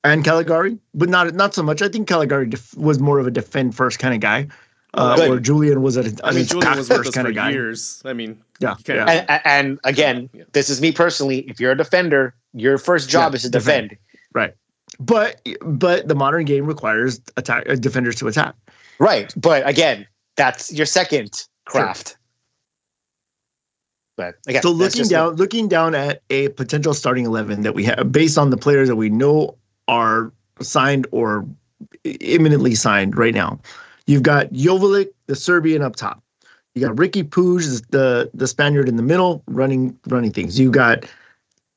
and 0.06 0.24
Calegari, 0.24 0.80
but 0.94 1.10
not 1.10 1.34
not 1.36 1.54
so 1.54 1.64
much. 1.64 1.82
I 1.82 1.90
think 1.90 2.08
Calegari 2.08 2.50
def- 2.50 2.76
was 2.78 3.00
more 3.00 3.20
of 3.20 3.28
a 3.28 3.32
defend 3.32 3.76
first 3.76 4.00
kind 4.00 4.14
of 4.14 4.22
guy, 4.22 4.48
uh, 4.94 5.18
Good. 5.18 5.30
where 5.30 5.40
Julian 5.40 5.82
was 5.82 5.98
a, 5.98 6.04
I 6.24 6.30
an 6.30 6.36
mean, 6.36 6.46
Julian 6.46 6.78
was 6.78 6.88
with 6.90 6.98
first 7.00 7.10
us 7.10 7.16
kind 7.16 7.28
of 7.28 7.36
guy. 7.36 7.50
years. 7.52 8.02
I 8.06 8.14
mean, 8.14 8.40
Yeah, 8.60 8.76
yeah. 8.88 9.06
And, 9.06 9.30
and- 9.30 9.42
and 9.46 9.80
again, 9.84 10.30
Yeah. 10.34 10.44
this 10.54 10.70
is 10.70 10.82
me 10.82 10.92
personally. 10.92 11.40
If 11.42 11.60
you're 11.60 11.72
a 11.74 11.78
defender, 11.78 12.34
your 12.54 12.78
first 12.78 13.10
job 13.10 13.34
Yeah, 13.34 13.36
is 13.38 13.42
to 13.44 13.50
defend. 13.50 13.90
defend. 13.90 14.54
But 14.98 15.42
but 15.62 16.08
the 16.08 16.16
modern 16.16 16.46
game 16.46 16.66
requires 16.66 17.20
attack 17.36 17.68
uh, 17.68 17.76
defenders 17.76 18.16
to 18.18 18.28
attack. 18.30 18.56
Right. 18.98 19.34
But 19.36 19.68
again, 19.68 20.08
that's 20.38 20.72
your 20.72 20.86
second 20.86 21.32
craft. 21.66 22.16
But 24.16 24.36
again, 24.48 24.62
So 24.62 24.72
looking 24.72 25.00
just- 25.00 25.12
down, 25.12 25.36
looking 25.36 25.68
down 25.68 25.96
at 25.96 26.22
a 26.30 26.48
potential 26.50 26.94
starting 26.94 27.26
eleven 27.26 27.64
that 27.64 27.76
we 27.76 27.84
have 27.84 28.10
based 28.12 28.38
on 28.38 28.50
the 28.52 28.58
players 28.58 28.88
that 28.88 28.96
we 28.96 29.10
know 29.10 29.58
are 29.90 30.32
signed 30.62 31.08
or 31.12 31.46
imminently 32.22 32.76
signed 32.76 33.18
right 33.18 33.34
now, 33.34 33.60
you've 34.08 34.24
got 34.24 34.48
Jovic, 34.54 35.10
the 35.28 35.36
Serbian 35.36 35.82
up 35.82 35.98
top. 35.98 36.24
You 36.76 36.82
got 36.82 37.00
Ricky 37.00 37.24
Puig, 37.24 37.90
the 37.90 38.30
the 38.34 38.48
Spaniard 38.48 38.90
in 38.90 38.98
the 38.98 39.04
middle, 39.04 39.42
running 39.48 39.98
running 40.08 40.32
things. 40.32 40.60
You 40.60 40.70
got 40.72 41.06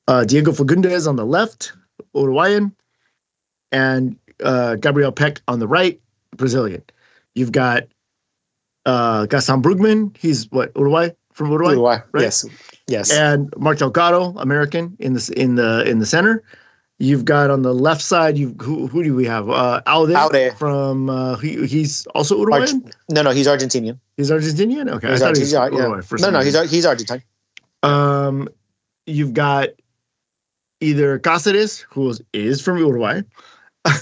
uh, 0.08 0.24
Diego 0.24 0.50
Fagundes 0.50 1.08
on 1.08 1.14
the 1.14 1.24
left, 1.24 1.72
Uruguayan, 2.14 2.74
and 3.70 4.16
uh, 4.42 4.74
Gabriel 4.74 5.12
Pec 5.12 5.40
on 5.46 5.60
the 5.60 5.68
right, 5.68 6.00
Brazilian. 6.36 6.82
You've 7.36 7.52
got 7.52 7.84
uh, 8.86 9.26
Gaston 9.26 9.62
Brugman. 9.62 10.16
He's 10.16 10.50
what 10.50 10.72
Uruguay 10.76 11.10
from 11.32 11.52
Uruguay 11.52 11.72
Uruguay. 11.72 11.98
right? 12.10 12.22
Yes. 12.22 12.44
Yes. 12.88 13.12
and 13.12 13.52
Mark 13.56 13.78
Delgado, 13.78 14.36
American, 14.38 14.96
in 14.98 15.12
the 15.12 15.32
in 15.36 15.54
the 15.54 15.88
in 15.88 16.00
the 16.00 16.06
center. 16.06 16.42
You've 17.00 17.24
got 17.24 17.50
on 17.50 17.62
the 17.62 17.72
left 17.72 18.02
side. 18.02 18.36
You 18.36 18.56
who, 18.60 18.88
who 18.88 19.04
do 19.04 19.14
we 19.14 19.24
have? 19.26 19.48
Uh, 19.48 19.80
Aude, 19.86 20.10
Aude. 20.14 20.56
from 20.58 21.08
uh, 21.08 21.36
he, 21.36 21.64
he's 21.66 22.06
also 22.08 22.36
Uruguayan. 22.38 22.82
Arch- 22.84 22.94
no, 23.10 23.22
no, 23.22 23.30
he's 23.30 23.46
Argentinian. 23.46 24.00
he's 24.16 24.30
Argentinian. 24.32 24.90
Okay, 24.90 25.08
He's, 25.12 25.22
I 25.22 25.26
Ar- 25.26 25.30
thought 25.30 25.36
he 25.36 25.42
was 25.42 25.54
Ar- 25.54 25.72
yeah. 25.72 25.78
Uruguay 25.78 26.00
for 26.02 26.16
No, 26.18 26.22
some 26.24 26.32
no, 26.34 26.38
he's 26.40 26.46
reason. 26.46 26.60
Ar- 26.60 26.66
he's 26.66 26.86
Argentine. 26.86 27.22
Um, 27.84 28.48
you've 29.06 29.32
got 29.32 29.68
either 30.80 31.20
Cáceres, 31.20 31.84
who 31.88 32.08
is, 32.10 32.20
is 32.32 32.60
from 32.60 32.78
Uruguay. 32.78 33.22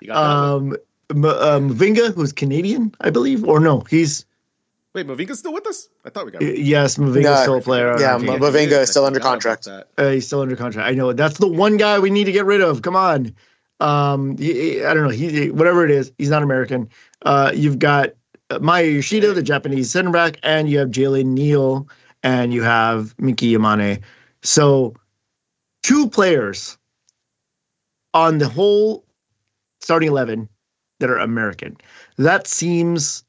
you 0.00 0.08
got 0.08 0.16
um, 0.16 0.76
M- 1.10 1.24
uh, 1.24 1.58
Mavinga, 1.60 2.12
who's 2.14 2.32
Canadian, 2.32 2.92
I 3.00 3.10
believe, 3.10 3.44
or 3.44 3.60
no, 3.60 3.80
he's 3.88 4.26
Wait, 4.98 5.06
Mavinga's 5.06 5.38
still 5.38 5.52
with 5.52 5.66
us? 5.68 5.88
I 6.04 6.10
thought 6.10 6.26
we 6.26 6.32
got. 6.32 6.42
him. 6.42 6.54
yes, 6.56 6.96
Mavinga's 6.96 7.24
No, 7.24 7.42
still 7.42 7.54
a 7.58 7.60
player. 7.60 7.96
yeah, 8.00 8.16
Okay. 8.16 8.26
Ma- 8.26 8.32
he 8.32 8.38
Mavinga 8.38 8.82
is 8.82 8.90
still 8.90 9.04
under 9.04 9.20
contract. 9.20 9.68
Uh, 9.68 9.84
he's 10.10 10.26
still 10.26 10.40
under 10.40 10.56
contract. 10.56 10.88
I 10.88 10.94
know 10.94 11.12
that's 11.12 11.38
the 11.38 11.46
one 11.46 11.76
guy 11.76 11.98
we 12.00 12.10
need 12.10 12.24
to 12.24 12.32
get 12.32 12.44
rid 12.46 12.60
of. 12.60 12.82
Come 12.82 12.96
on. 12.96 13.32
Um, 13.80 14.36
he- 14.38 14.54
he- 14.78 14.84
I 14.84 14.92
don't 14.94 15.04
know. 15.04 15.10
He, 15.10 15.28
he- 15.30 15.50
whatever 15.52 15.84
it 15.84 15.92
is, 15.92 16.10
he's 16.18 16.30
not 16.30 16.42
American. 16.42 16.88
Uh, 17.22 17.52
you've 17.54 17.78
got 17.78 18.10
uh, 18.50 18.58
Maya 18.60 18.86
Yoshida, 18.86 19.32
the 19.34 19.42
Japanese 19.42 19.88
center 19.90 20.10
back, 20.10 20.40
and 20.42 20.68
you 20.68 20.78
have 20.80 20.88
Jalen 20.88 21.26
Neal, 21.26 21.88
and 22.24 22.52
you 22.52 22.64
have 22.64 23.14
Miki 23.20 23.54
Yamane. 23.56 24.00
So, 24.42 24.94
two 25.84 26.08
players 26.08 26.76
on 28.14 28.38
the 28.38 28.48
whole 28.48 29.04
starting 29.80 30.08
11 30.08 30.48
that 30.98 31.08
are 31.10 31.18
American. 31.18 31.76
That 32.16 32.48
seems 32.48 33.22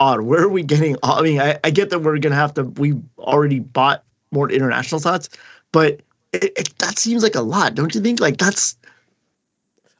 odd. 0.00 0.20
Where 0.22 0.42
are 0.42 0.48
we 0.48 0.62
getting? 0.62 0.96
All 1.02 1.18
I 1.18 1.22
mean, 1.22 1.40
I, 1.40 1.58
I 1.64 1.70
get 1.70 1.90
that 1.90 2.00
we're 2.00 2.18
going 2.18 2.30
to 2.32 2.36
have 2.36 2.54
to, 2.54 2.64
we 2.64 2.94
already 3.18 3.60
bought 3.60 4.04
more 4.30 4.50
international 4.50 5.00
slots, 5.00 5.28
but 5.72 6.00
it, 6.32 6.52
it, 6.56 6.78
that 6.78 6.98
seems 6.98 7.22
like 7.22 7.34
a 7.34 7.40
lot, 7.42 7.74
don't 7.74 7.94
you 7.94 8.00
think? 8.00 8.20
Like 8.20 8.36
that's 8.38 8.76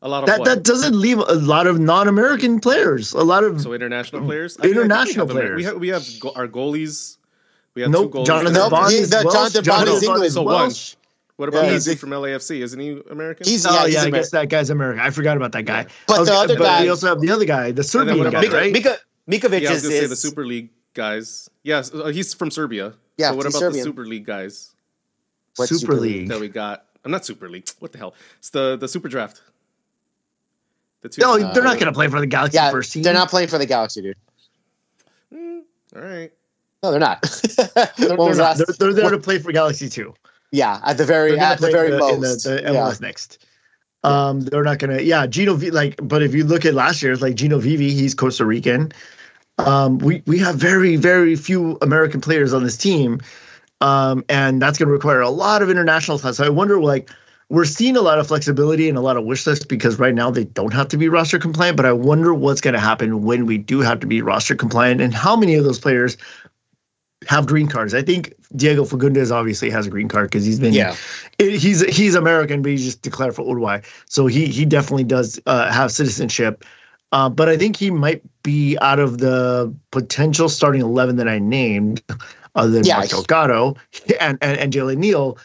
A 0.03 0.09
lot 0.09 0.23
of 0.23 0.27
that 0.29 0.41
what? 0.41 0.45
that 0.47 0.63
doesn't 0.63 0.99
leave 0.99 1.19
a 1.19 1.23
lot 1.35 1.67
of 1.67 1.79
non-American 1.81 2.61
players. 2.61 3.13
A 3.13 3.23
lot 3.23 3.43
of 3.45 3.61
so 3.61 3.73
international 3.73 4.23
players. 4.25 4.57
International 4.59 5.27
we 5.27 5.35
have, 5.35 5.45
Amer- 5.45 5.57
We 5.57 5.63
players. 5.63 5.65
have, 5.73 5.81
we 5.81 5.89
have 5.89 6.21
go- 6.21 6.33
our 6.37 6.47
goalies. 6.49 7.17
We 7.75 7.83
have 7.83 7.91
nope. 7.91 8.13
two 8.13 8.19
goalies. 8.19 8.27
Jonathan 8.27 8.53
Nope, 8.55 8.71
Bond 8.71 8.93
he- 8.93 8.99
is 8.99 9.11
Welsh. 9.13 9.33
Jonathan 9.33 9.65
Bond 9.65 9.89
is 9.89 10.03
English. 10.03 10.27
is 10.29 10.35
So 10.35 10.43
one. 10.43 10.71
What 11.37 11.49
about 11.49 11.65
Yeah, 11.65 11.71
that 11.79 11.85
he's- 11.85 11.99
from 12.01 12.11
LAFC? 12.11 12.61
Isn't 12.63 12.81
he 12.81 13.01
American? 13.11 13.47
He's 13.47 13.65
Oh 13.65 13.71
yeah, 13.71 13.81
yeah, 13.83 13.87
he's 13.87 13.97
I 13.97 13.99
American. 14.01 14.21
guess 14.21 14.31
that 14.31 14.49
guy's 14.49 14.71
American. 14.71 15.01
I 15.01 15.11
forgot 15.11 15.37
about 15.37 15.53
that 15.53 15.63
guy. 15.65 15.87
But 16.07 16.25
the 16.25 16.33
other 16.33 16.57
but 16.57 16.65
guy- 16.65 16.83
we 16.83 16.89
also 16.89 17.07
have 17.07 17.21
the 17.21 17.31
other 17.31 17.45
guy, 17.45 17.71
the 17.73 17.85
Serbian 17.85 18.19
guy, 18.31 18.41
about- 18.41 18.53
right? 18.53 18.73
Mika, 18.73 18.99
Micovic 19.29 19.61
yeah, 19.63 19.71
I 19.71 19.73
was 19.75 19.85
is, 19.85 19.91
say 19.91 20.07
the 20.07 20.17
Super 20.17 20.47
League 20.47 20.71
guys. 20.95 21.51
Yes, 21.63 21.93
uh, 21.93 22.07
he's 22.07 22.33
from 22.35 22.51
Serbia. 22.51 22.95
Yeah, 23.17 23.31
But 23.31 23.37
what 23.39 23.47
he's 23.47 23.55
about 23.55 23.61
Serbian. 23.61 23.85
the 23.85 23.91
Super 23.91 24.07
League 24.07 24.25
guys 24.27 24.71
What 25.57 25.69
Super 25.69 25.79
Super 25.81 25.95
League. 25.95 26.29
that 26.29 26.41
we 26.41 26.49
got? 26.49 26.85
I'm 27.05 27.11
not 27.11 27.25
Super 27.27 27.49
League. 27.49 27.69
What 27.81 27.93
the 27.93 27.99
hell? 27.99 28.15
It's 28.39 28.51
the 28.51 28.77
the 28.77 28.89
Super 28.89 29.09
Draft. 29.09 29.41
The 31.03 31.09
two. 31.09 31.21
No, 31.23 31.35
Uh, 31.35 31.53
they're 31.53 31.63
not 31.63 31.75
going 31.79 31.87
to 31.87 31.93
play 31.93 32.09
for 32.09 32.21
the 32.21 32.27
Galaxy 32.27 32.57
Yeah, 32.57 32.71
first 32.71 32.93
team. 32.93 33.03
they're 33.03 33.15
not 33.15 33.29
playing 33.31 33.49
for 33.49 33.59
the 33.59 33.67
Galaxy, 33.67 34.03
dude. 34.03 34.17
Mm, 35.33 35.63
all 35.95 36.03
right. 36.03 36.33
No, 36.83 36.91
they're 36.93 37.01
not. 37.01 37.23
They're, 37.77 38.17
they're 38.17 38.17
not. 38.37 38.57
They're, 38.57 38.67
they're 38.79 38.93
there 38.93 39.05
what- 39.07 39.11
to 39.11 39.19
play 39.19 39.39
for 39.41 39.51
Galaxy 39.53 39.89
too. 39.89 40.15
Yeah, 40.53 40.81
at 40.85 40.97
the 40.97 41.05
very 41.05 41.39
at 41.39 41.61
the 41.61 41.71
very 41.71 41.93
in 41.93 41.99
most. 41.99 42.47
in 42.47 42.55
the, 42.57 42.63
the 42.63 42.73
yeah. 42.73 42.79
MLS 42.79 43.01
next. 43.01 43.45
Um, 44.05 44.41
they're 44.43 44.63
not 44.63 44.79
gonna. 44.79 45.01
Yeah, 45.03 45.27
Gino 45.27 45.55
V. 45.55 45.71
Like, 45.73 45.99
but 46.03 46.23
if 46.23 46.35
you 46.35 46.45
look 46.45 46.65
at 46.65 46.73
last 46.75 47.03
year's, 47.03 47.21
like 47.21 47.35
Gino 47.35 47.59
Vivi, 47.59 47.91
he's 47.93 48.15
Costa 48.15 48.47
Rican. 48.47 48.93
Um, 49.59 49.99
we 49.99 50.23
we 50.27 50.39
have 50.39 50.57
very 50.57 50.97
very 50.97 51.35
few 51.37 51.79
American 51.83 52.21
players 52.21 52.53
on 52.53 52.63
this 52.63 52.77
team, 52.77 53.21
um, 53.81 54.25
and 54.29 54.63
that's 54.63 54.79
going 54.79 54.87
to 54.87 54.93
require 54.93 55.21
a 55.21 55.31
lot 55.31 55.63
of 55.63 55.71
international 55.71 56.19
time. 56.19 56.33
So 56.33 56.45
I 56.45 56.49
wonder, 56.49 56.81
like, 56.81 57.11
we're 57.49 57.65
seeing 57.65 57.97
a 57.97 58.01
lot 58.01 58.19
of 58.19 58.27
flexibility 58.29 58.89
and 58.89 58.97
a 58.97 59.01
lot 59.01 59.17
of 59.17 59.25
wish 59.25 59.47
lists 59.47 59.65
because 59.65 59.99
right 59.99 60.15
now 60.15 60.31
they 60.31 60.45
don't 60.45 60.73
have 60.73 60.89
to 60.89 60.97
be 60.97 61.09
roster 61.09 61.39
compliant. 61.39 61.77
But 61.77 61.87
I 61.87 61.93
wonder 61.93 62.33
what's 62.33 62.61
going 62.61 62.75
to 62.75 62.81
happen 62.81 63.23
when 63.23 63.47
we 63.47 63.59
do 63.59 63.81
have 63.81 64.01
to 64.01 64.07
be 64.07 64.23
roster 64.23 64.55
compliant, 64.55 65.01
and 65.01 65.13
how 65.13 65.35
many 65.35 65.55
of 65.55 65.65
those 65.65 65.81
players 65.81 66.17
have 67.27 67.47
green 67.47 67.67
cards. 67.67 67.95
I 67.95 68.03
think 68.03 68.33
Diego 68.55 68.85
Fagundez 68.85 69.33
obviously 69.33 69.71
has 69.71 69.89
a 69.89 69.91
green 69.91 70.09
card 70.09 70.31
because 70.31 70.47
he's 70.47 70.61
been 70.61 70.73
Yeah. 70.73 70.95
it, 71.39 71.59
he's 71.59 71.85
he's 71.95 72.15
American, 72.15 72.63
but 72.63 72.71
he's 72.71 72.85
just 72.85 73.03
declared 73.03 73.35
for 73.35 73.45
Uruguay, 73.45 73.81
so 74.07 74.29
he 74.29 74.47
he 74.47 74.65
definitely 74.65 75.05
does 75.05 75.41
uh, 75.47 75.71
have 75.73 75.91
citizenship. 75.91 76.65
Uh, 77.11 77.29
but 77.29 77.49
I 77.49 77.57
think 77.57 77.77
he 77.77 77.91
might 77.91 78.23
be 78.49 78.79
out 78.81 78.99
of 78.99 79.19
the 79.19 79.75
potential 79.91 80.49
starting 80.49 80.81
eleven 80.81 81.17
that 81.17 81.29
I 81.29 81.39
named, 81.39 82.03
other 82.55 82.71
than 82.71 82.85
Yeah. 82.85 82.97
Mark 82.97 83.11
Delgado 83.11 83.77
and 84.19 84.39
and, 84.41 84.59
and 84.59 84.73
Jalen 84.73 84.97
Neal. 84.97 85.37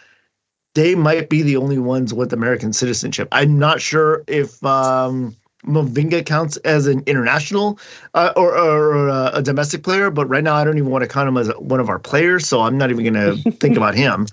They 0.76 0.96
might 0.96 1.30
be 1.30 1.44
the 1.44 1.58
only 1.58 1.78
ones 1.78 2.14
with 2.14 2.34
American 2.34 2.74
citizenship. 2.74 3.28
I'm 3.32 3.60
not 3.60 3.80
sure 3.80 4.24
if 4.26 4.64
um, 4.64 5.36
Mavinga 5.66 6.26
counts 6.26 6.58
as 6.58 6.88
an 6.88 7.04
international 7.06 7.78
uh, 8.16 8.34
or, 8.36 8.58
or 8.58 9.08
a, 9.08 9.32
a 9.36 9.42
domestic 9.44 9.84
player, 9.84 10.10
but 10.10 10.26
right 10.28 10.44
now 10.44 10.56
I 10.56 10.64
don't 10.64 10.78
even 10.78 10.90
want 10.90 11.04
to 11.04 11.08
count 11.08 11.28
him 11.28 11.38
as 11.38 11.50
one 11.60 11.80
of 11.80 11.90
our 11.90 12.00
players, 12.00 12.48
so 12.48 12.62
I'm 12.62 12.76
not 12.78 12.90
even 12.90 13.14
going 13.14 13.44
to 13.44 13.52
think 13.52 13.78
about 13.78 13.94
him. 13.94 14.26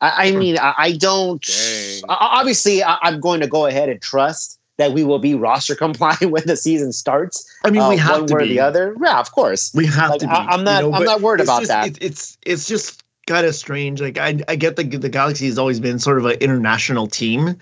I, 0.00 0.28
I 0.28 0.30
mean, 0.32 0.58
I, 0.58 0.74
I 0.76 0.92
don't. 0.92 1.42
Dang. 1.42 2.02
Obviously, 2.08 2.84
I, 2.84 2.98
I'm 3.02 3.18
going 3.18 3.40
to 3.40 3.48
go 3.48 3.66
ahead 3.66 3.88
and 3.88 4.00
trust 4.00 4.60
that 4.78 4.92
we 4.92 5.04
will 5.04 5.18
be 5.18 5.34
roster 5.34 5.74
compliant 5.84 6.30
when 6.30 6.42
the 6.46 6.56
season 6.56 6.92
starts. 6.92 7.44
I 7.64 7.70
mean, 7.70 7.86
we 7.88 7.94
uh, 7.96 7.98
have 7.98 8.18
one 8.20 8.26
to 8.28 8.34
way 8.34 8.40
or 8.40 8.44
be. 8.46 8.48
the 8.54 8.60
other. 8.60 8.96
Yeah, 9.02 9.18
of 9.20 9.30
course. 9.32 9.72
We 9.74 9.86
have 9.86 10.10
Like, 10.10 10.20
to 10.20 10.26
be. 10.26 10.32
I- 10.32 10.46
I'm 10.46 10.64
not- 10.64 10.84
I'm 10.92 11.04
not 11.04 11.20
worried 11.20 11.40
about 11.40 11.60
just- 11.60 11.68
that. 11.68 11.88
it- 11.88 11.98
it's 12.00 12.38
it's 12.46 12.66
just 12.66 13.02
kind 13.26 13.46
of 13.46 13.54
strange. 13.54 14.00
Like 14.00 14.18
I 14.18 14.40
I 14.48 14.56
get 14.56 14.76
the 14.76 14.84
the 14.84 15.08
Galaxy 15.08 15.46
has 15.46 15.58
always 15.58 15.78
been 15.80 15.98
sort 15.98 16.18
of 16.18 16.24
an 16.26 16.32
international 16.40 17.06
team, 17.06 17.56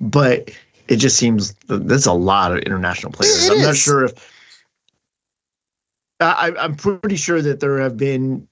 but 0.00 0.50
it 0.88 0.96
just 0.96 1.16
seems 1.16 1.54
that 1.68 1.88
there's 1.88 2.06
a 2.06 2.12
lot 2.12 2.52
of 2.52 2.58
international 2.58 3.12
players. 3.12 3.48
It 3.48 3.52
I'm 3.56 3.62
not 3.62 3.76
sure 3.76 4.04
if 4.04 4.12
I 6.20 6.52
I'm 6.58 6.74
pretty 6.76 7.16
sure 7.16 7.42
that 7.42 7.60
there 7.60 7.78
have 7.78 7.96
been 7.96 8.46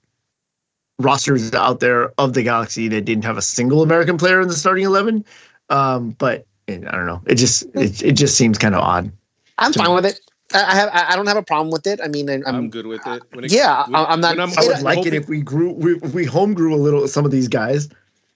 rosters 0.99 1.53
out 1.53 1.79
there 1.81 2.13
of 2.17 2.33
the 2.33 2.43
Galaxy 2.43 2.87
that 2.87 3.01
didn't 3.05 3.25
have 3.25 3.37
a 3.37 3.41
single 3.41 3.81
American 3.83 4.17
player 4.17 4.39
in 4.41 4.47
the 4.47 4.53
starting 4.53 4.85
eleven. 4.85 5.25
Um, 5.69 6.11
but 6.11 6.45
I 6.67 6.73
don't 6.77 7.05
know. 7.05 7.21
It 7.27 7.35
just 7.35 7.63
it, 7.75 8.01
it 8.01 8.11
just 8.13 8.35
seems 8.37 8.57
kind 8.57 8.73
of 8.75 8.81
odd. 8.81 9.11
I'm 9.57 9.71
fine 9.73 9.93
with 9.93 10.05
it. 10.05 10.19
I 10.53 10.63
I 10.63 10.75
have. 10.75 10.89
I 10.91 11.05
I 11.13 11.15
don't 11.15 11.27
have 11.27 11.37
a 11.37 11.43
problem 11.43 11.69
with 11.71 11.85
it. 11.87 11.99
I 12.03 12.07
mean, 12.07 12.29
I- 12.29 12.35
I'm, 12.47 12.55
I'm. 12.55 12.69
good 12.69 12.87
with 12.87 13.05
it. 13.05 13.21
When 13.33 13.45
it 13.45 13.51
Yeah, 13.51 13.83
when- 13.85 13.95
I- 13.95 14.05
I'm 14.05 14.19
not- 14.21 14.31
when 14.37 14.41
I 14.41 14.45
would 14.45 14.77
It- 14.77 14.83
like 14.83 14.97
hoping- 14.97 15.13
it 15.13 15.17
if 15.17 15.29
we 15.29 15.41
grew 15.41 15.71
we, 15.73 15.95
if 15.97 16.13
we 16.13 16.25
home 16.25 16.53
grew 16.53 16.73
a 16.73 16.77
little 16.81 17.07
some 17.07 17.25
of 17.25 17.31
these 17.31 17.47
guys. 17.47 17.87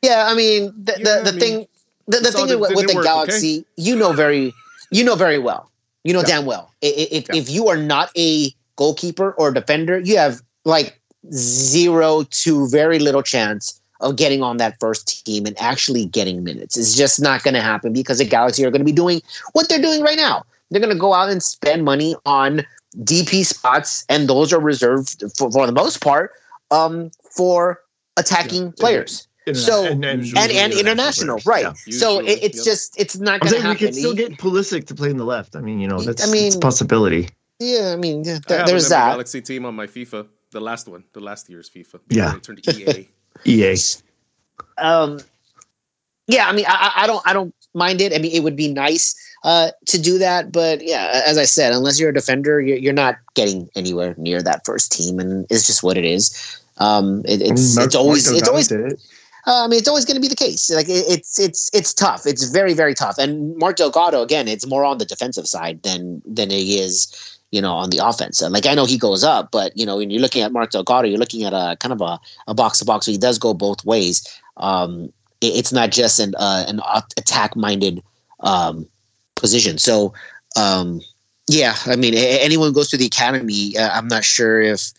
Yeah, 0.01 0.27
I 0.27 0.35
mean, 0.35 0.71
the 0.83 0.93
Yeah, 0.97 1.03
the, 1.03 1.11
I 1.19 1.23
the 1.23 1.31
mean, 1.31 1.39
thing, 1.39 1.67
the, 2.07 2.17
the 2.19 2.31
thing 2.31 2.47
that 2.47 2.59
with, 2.59 2.71
it 2.71 2.77
with 2.77 2.87
the 2.87 2.95
work, 2.95 3.03
Galaxy, 3.03 3.65
you 3.75 3.95
know 3.95 4.13
very, 4.13 4.53
you 4.91 5.03
know 5.03 5.15
very 5.15 5.39
well. 5.39 5.69
You 6.03 6.13
know 6.13 6.19
Yeah. 6.21 6.25
damn 6.37 6.45
well. 6.45 6.71
I- 6.83 6.87
i- 6.87 7.07
If 7.11 7.25
Yeah. 7.29 7.35
if 7.41 7.49
you 7.49 7.67
are 7.67 7.77
not 7.77 8.11
a 8.15 8.53
goalkeeper 8.77 9.31
or 9.33 9.51
defender, 9.51 9.99
you 9.99 10.17
have 10.17 10.41
like 10.65 10.99
zero 11.33 12.23
to 12.43 12.67
very 12.69 12.99
little 12.99 13.21
chance 13.23 13.81
of 14.01 14.15
getting 14.15 14.41
on 14.43 14.57
that 14.57 14.79
first 14.79 15.25
team 15.25 15.45
and 15.45 15.59
actually 15.59 16.05
getting 16.05 16.43
minutes. 16.43 16.77
It's 16.77 16.95
just 16.95 17.21
not 17.21 17.43
going 17.43 17.53
to 17.55 17.61
happen 17.61 17.91
because 17.93 18.19
the 18.19 18.25
Galaxy 18.25 18.63
are 18.65 18.71
going 18.71 18.79
to 18.81 18.85
be 18.85 18.91
doing 18.91 19.21
what 19.53 19.67
they're 19.69 19.81
doing 19.81 20.01
right 20.01 20.17
now. 20.17 20.45
They're 20.71 20.79
going 20.81 20.93
to 20.93 20.99
go 20.99 21.13
out 21.13 21.29
and 21.29 21.41
spend 21.43 21.83
money 21.83 22.15
on 22.25 22.65
DP 22.97 23.45
spots, 23.45 24.05
and 24.09 24.27
those 24.29 24.53
are 24.53 24.59
reserved 24.61 25.23
for, 25.37 25.51
for 25.51 25.65
the 25.65 25.71
most 25.73 26.01
part 26.01 26.31
um, 26.71 27.11
for 27.35 27.81
attacking 28.17 28.65
Yeah. 28.67 28.71
players 28.77 29.27
and 29.47 29.57
So- 29.57 29.85
and, 29.85 30.03
and 30.05 30.19
Usually 30.25 30.57
and 30.57 30.73
international, 30.73 31.39
right? 31.45 31.63
Yeah. 31.63 31.73
So 31.97 32.19
Usually, 32.21 32.27
it, 32.33 32.43
it's 32.43 32.57
yep. 32.57 32.65
just 32.65 32.99
it's 32.99 33.17
not 33.17 33.39
going 33.41 33.53
to 33.53 33.61
happen. 33.61 33.63
we 33.63 33.69
happen. 33.69 33.87
could 33.87 33.95
still 33.95 34.11
He- 34.15 34.17
get 34.17 34.37
Pulisic 34.37 34.85
to 34.87 34.95
play 34.95 35.09
in 35.09 35.17
the 35.17 35.25
left. 35.25 35.55
I 35.55 35.61
mean, 35.61 35.79
you 35.79 35.87
know, 35.87 35.99
that's 36.01 36.27
I 36.27 36.31
mean- 36.31 36.47
it's 36.47 36.55
a 36.55 36.59
possibility. 36.59 37.29
yeah, 37.59 37.91
I 37.93 37.95
mean, 37.95 38.23
yeah, 38.23 38.35
I 38.35 38.39
th- 38.47 38.57
have 38.59 38.67
there's 38.67 38.89
that. 38.89 39.11
Galaxy 39.11 39.41
team 39.41 39.65
on 39.65 39.75
my 39.75 39.87
FIFA, 39.87 40.27
the 40.51 40.61
last 40.61 40.87
one, 40.87 41.03
the 41.13 41.19
last 41.19 41.49
year's 41.49 41.69
FIFA. 41.69 41.99
Yeah. 42.09 42.35
It 42.35 42.43
turned 42.43 42.61
EA. 42.67 43.09
EA. 43.45 43.75
um 44.77 45.19
yeah 46.27 46.47
i 46.47 46.53
mean 46.53 46.65
I, 46.67 46.91
I 46.97 47.07
don't 47.07 47.25
i 47.25 47.33
don't 47.33 47.53
mind 47.73 48.01
it 48.01 48.13
i 48.13 48.17
mean 48.17 48.31
it 48.31 48.43
would 48.43 48.55
be 48.55 48.71
nice 48.71 49.15
uh 49.43 49.71
to 49.87 50.01
do 50.01 50.17
that 50.17 50.51
but 50.51 50.83
yeah 50.83 51.21
as 51.25 51.37
i 51.37 51.45
said 51.45 51.73
unless 51.73 51.99
you're 51.99 52.09
a 52.09 52.13
defender 52.13 52.59
you're, 52.59 52.77
you're 52.77 52.93
not 52.93 53.17
getting 53.35 53.69
anywhere 53.75 54.15
near 54.17 54.41
that 54.41 54.65
first 54.65 54.91
team 54.91 55.19
and 55.19 55.45
it's 55.49 55.65
just 55.65 55.83
what 55.83 55.97
it 55.97 56.05
is 56.05 56.59
um 56.77 57.21
it, 57.25 57.41
it's 57.41 57.77
it's 57.77 57.95
always 57.95 58.29
it's 58.31 58.47
always 58.47 58.71
it. 58.71 58.99
uh, 59.47 59.63
I 59.63 59.67
mean, 59.67 59.79
it's 59.79 59.87
always 59.87 60.05
going 60.05 60.15
to 60.15 60.21
be 60.21 60.27
the 60.27 60.35
case. 60.35 60.69
Like 60.69 60.89
it, 60.89 61.05
it's 61.07 61.39
it's 61.39 61.69
it's 61.73 61.93
tough. 61.93 62.25
It's 62.25 62.43
very 62.43 62.73
very 62.73 62.93
tough. 62.93 63.17
And 63.17 63.57
Mark 63.57 63.77
Delgado 63.77 64.21
again, 64.21 64.47
it's 64.47 64.67
more 64.67 64.83
on 64.83 64.97
the 64.97 65.05
defensive 65.05 65.47
side 65.47 65.81
than 65.83 66.21
than 66.25 66.49
he 66.49 66.79
is, 66.79 67.38
you 67.51 67.61
know, 67.61 67.73
on 67.73 67.89
the 67.89 67.99
offense. 68.05 68.41
And 68.41 68.53
like 68.53 68.65
I 68.65 68.73
know 68.75 68.85
he 68.85 68.97
goes 68.97 69.23
up, 69.23 69.49
but 69.51 69.75
you 69.77 69.85
know, 69.85 69.97
when 69.97 70.09
you're 70.09 70.21
looking 70.21 70.41
at 70.43 70.51
Mark 70.51 70.71
Delgado, 70.71 71.07
you're 71.07 71.19
looking 71.19 71.43
at 71.43 71.53
a 71.53 71.75
kind 71.79 71.93
of 71.93 72.01
a, 72.01 72.19
a 72.47 72.53
box 72.53 72.79
to 72.79 72.85
box. 72.85 73.05
So 73.05 73.11
he 73.11 73.17
does 73.17 73.37
go 73.39 73.53
both 73.53 73.83
ways. 73.85 74.25
Um, 74.57 75.11
it- 75.41 75.55
it's 75.55 75.71
not 75.71 75.91
just 75.91 76.19
an 76.19 76.35
uh, 76.35 76.65
an 76.67 76.81
attack 77.17 77.55
minded 77.55 78.03
um, 78.41 78.87
position. 79.35 79.77
So 79.77 80.13
um, 80.55 81.01
yeah, 81.47 81.75
I 81.85 81.95
mean, 81.95 82.13
anyone 82.15 82.73
goes 82.73 82.89
to 82.89 82.97
the 82.97 83.05
academy, 83.07 83.75
uh, 83.77 83.89
I'm 83.89 84.07
not 84.07 84.23
sure 84.23 84.61
if 84.61 84.91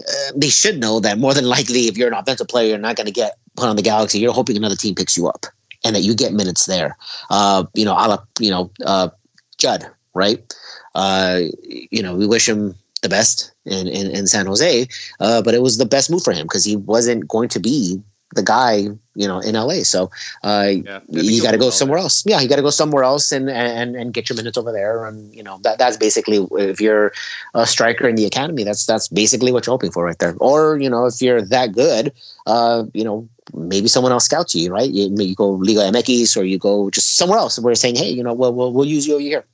uh, 0.00 0.32
they 0.36 0.48
should 0.50 0.78
know 0.80 1.00
that 1.00 1.18
more 1.18 1.32
than 1.32 1.46
likely, 1.46 1.86
if 1.86 1.96
you're 1.96 2.08
an 2.08 2.14
offensive 2.14 2.48
player, 2.48 2.68
you're 2.68 2.78
not 2.78 2.96
going 2.96 3.06
to 3.06 3.12
get 3.12 3.38
put 3.56 3.68
on 3.68 3.76
the 3.76 3.82
Galaxy. 3.82 4.18
You're 4.18 4.32
hoping 4.32 4.56
another 4.56 4.76
team 4.76 4.94
picks 4.94 5.16
you 5.16 5.28
up 5.28 5.46
and 5.84 5.94
that 5.96 6.02
you 6.02 6.14
get 6.14 6.32
minutes 6.32 6.66
there. 6.66 6.96
Uh, 7.30 7.64
you 7.74 7.84
know, 7.84 7.92
a 7.92 8.04
la, 8.08 8.18
you 8.40 8.50
know, 8.50 8.70
uh, 8.84 9.08
Judd, 9.56 9.86
right? 10.14 10.52
Uh, 10.94 11.42
you 11.62 12.02
know, 12.02 12.14
we 12.14 12.26
wish 12.26 12.48
him 12.48 12.74
the 13.02 13.08
best 13.08 13.52
in, 13.64 13.86
in, 13.88 14.10
in 14.10 14.26
San 14.26 14.46
Jose, 14.46 14.88
uh, 15.20 15.42
but 15.42 15.54
it 15.54 15.62
was 15.62 15.78
the 15.78 15.86
best 15.86 16.10
move 16.10 16.22
for 16.22 16.32
him 16.32 16.46
because 16.46 16.64
he 16.64 16.76
wasn't 16.76 17.28
going 17.28 17.48
to 17.50 17.60
be 17.60 18.02
the 18.34 18.42
guy, 18.42 18.88
you 19.14 19.28
know, 19.28 19.38
in 19.38 19.54
LA. 19.54 19.82
So 19.82 20.10
uh, 20.42 20.70
Yeah. 20.84 21.00
You 21.08 21.42
got 21.42 21.52
to 21.52 21.58
go 21.58 21.70
somewhere 21.70 21.98
else. 21.98 22.24
Yeah, 22.26 22.40
you 22.40 22.48
got 22.48 22.56
to 22.56 22.62
go 22.62 22.70
somewhere 22.70 23.04
else 23.04 23.32
and, 23.32 23.48
and 23.48 23.96
and 23.96 24.12
get 24.12 24.28
your 24.28 24.36
minutes 24.36 24.58
over 24.58 24.72
there. 24.72 25.04
And 25.06 25.34
you 25.34 25.42
know 25.42 25.58
that 25.62 25.78
that's 25.78 25.96
basically 25.96 26.46
if 26.52 26.80
you're 26.80 27.12
a 27.54 27.66
striker 27.66 28.08
in 28.08 28.16
the 28.16 28.24
academy, 28.24 28.64
that's 28.64 28.86
that's 28.86 29.08
basically 29.08 29.52
what 29.52 29.66
you're 29.66 29.74
hoping 29.74 29.92
for 29.92 30.04
right 30.04 30.18
there. 30.18 30.34
Or 30.40 30.78
you 30.78 30.90
know 30.90 31.06
if 31.06 31.22
you're 31.22 31.42
that 31.42 31.72
good, 31.72 32.12
uh, 32.46 32.84
you 32.92 33.04
know 33.04 33.28
maybe 33.52 33.88
someone 33.88 34.12
else 34.12 34.24
scouts 34.24 34.54
you, 34.54 34.72
right? 34.72 34.90
You, 34.90 35.14
you 35.16 35.34
go 35.34 35.50
Liga 35.50 35.80
MX 35.80 36.36
or 36.36 36.44
you 36.44 36.58
go 36.58 36.90
just 36.90 37.16
somewhere 37.16 37.38
else 37.38 37.58
where 37.58 37.70
you're 37.70 37.76
saying, 37.76 37.96
hey, 37.96 38.08
you 38.10 38.22
know, 38.22 38.32
we'll 38.32 38.54
we'll, 38.54 38.72
we'll 38.72 38.86
use 38.86 39.06
you 39.06 39.14
over 39.14 39.22
here. 39.22 39.44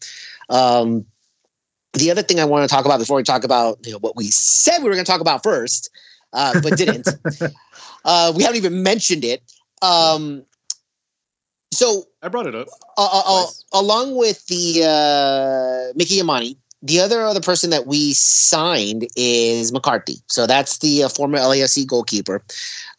Um, 0.49 1.07
the 1.93 2.11
other 2.11 2.23
thing 2.23 2.41
I 2.41 2.45
want 2.45 2.69
to 2.69 2.75
talk 2.75 2.85
about 2.85 2.99
before 2.99 3.17
we 3.17 3.23
talk 3.23 3.45
about 3.45 3.79
you 3.85 3.93
know 3.93 3.99
what 3.99 4.17
we 4.17 4.27
said 4.31 4.79
we 4.79 4.85
were 4.85 4.95
going 4.95 5.05
to 5.05 5.11
talk 5.11 5.21
about 5.21 5.43
first, 5.43 5.91
uh, 6.33 6.61
but 6.63 6.77
didn't. 6.77 7.09
uh, 8.05 8.33
we 8.35 8.43
haven't 8.43 8.57
even 8.59 8.83
mentioned 8.83 9.25
it. 9.25 9.43
Um, 9.83 10.45
so 11.73 12.05
I 12.23 12.29
brought 12.29 12.47
it 12.47 12.55
up. 12.55 12.69
uh, 12.97 13.41
Nice. 13.43 13.65
along 13.73 14.17
with 14.17 14.47
the 14.47 14.83
uh, 14.85 15.93
Miki 15.97 16.19
Yamane, 16.21 16.57
the 16.83 17.01
other 17.01 17.23
other 17.23 17.41
person 17.41 17.71
that 17.71 17.87
we 17.87 18.13
signed 18.15 19.07
is 19.17 19.73
McCarthy. 19.73 20.17
So 20.27 20.47
that's 20.47 20.79
the 20.79 21.05
uh, 21.05 21.09
former 21.09 21.39
LAFC 21.39 21.87
goalkeeper, 21.87 22.43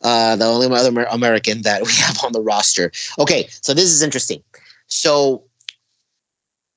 uh, 0.02 0.36
the 0.36 0.46
only 0.46 0.68
other 0.68 0.90
Amer- 0.90 1.08
American 1.12 1.64
that 1.64 1.86
we 1.86 1.94
have 1.96 2.24
on 2.24 2.32
the 2.32 2.42
roster. 2.42 2.92
Okay, 3.20 3.48
so 3.62 3.74
this 3.74 3.86
is 3.86 4.02
interesting. 4.02 4.44
So 4.88 5.44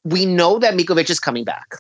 we 0.05 0.27
know 0.27 0.59
that 0.59 0.75
Micovic 0.75 1.11
is 1.11 1.21
coming 1.21 1.45
back, 1.45 1.77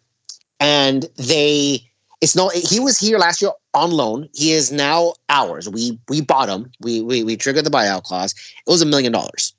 and 0.64 1.06
they. 1.16 1.80
It's 2.20 2.34
no. 2.34 2.48
He 2.48 2.80
was 2.80 2.98
here 2.98 3.18
last 3.18 3.42
year 3.42 3.50
on 3.74 3.90
loan. 3.90 4.28
He 4.32 4.52
is 4.52 4.72
now 4.72 5.12
ours. 5.28 5.68
We 5.68 5.98
we 6.08 6.22
bought 6.22 6.48
him. 6.48 6.70
We 6.80 7.02
we 7.02 7.22
we 7.22 7.36
triggered 7.36 7.66
the 7.66 7.70
buyout 7.70 8.04
clause. 8.04 8.32
It 8.66 8.70
was 8.70 8.80
a 8.80 8.86
million 8.86 9.12
dollars. 9.12 9.52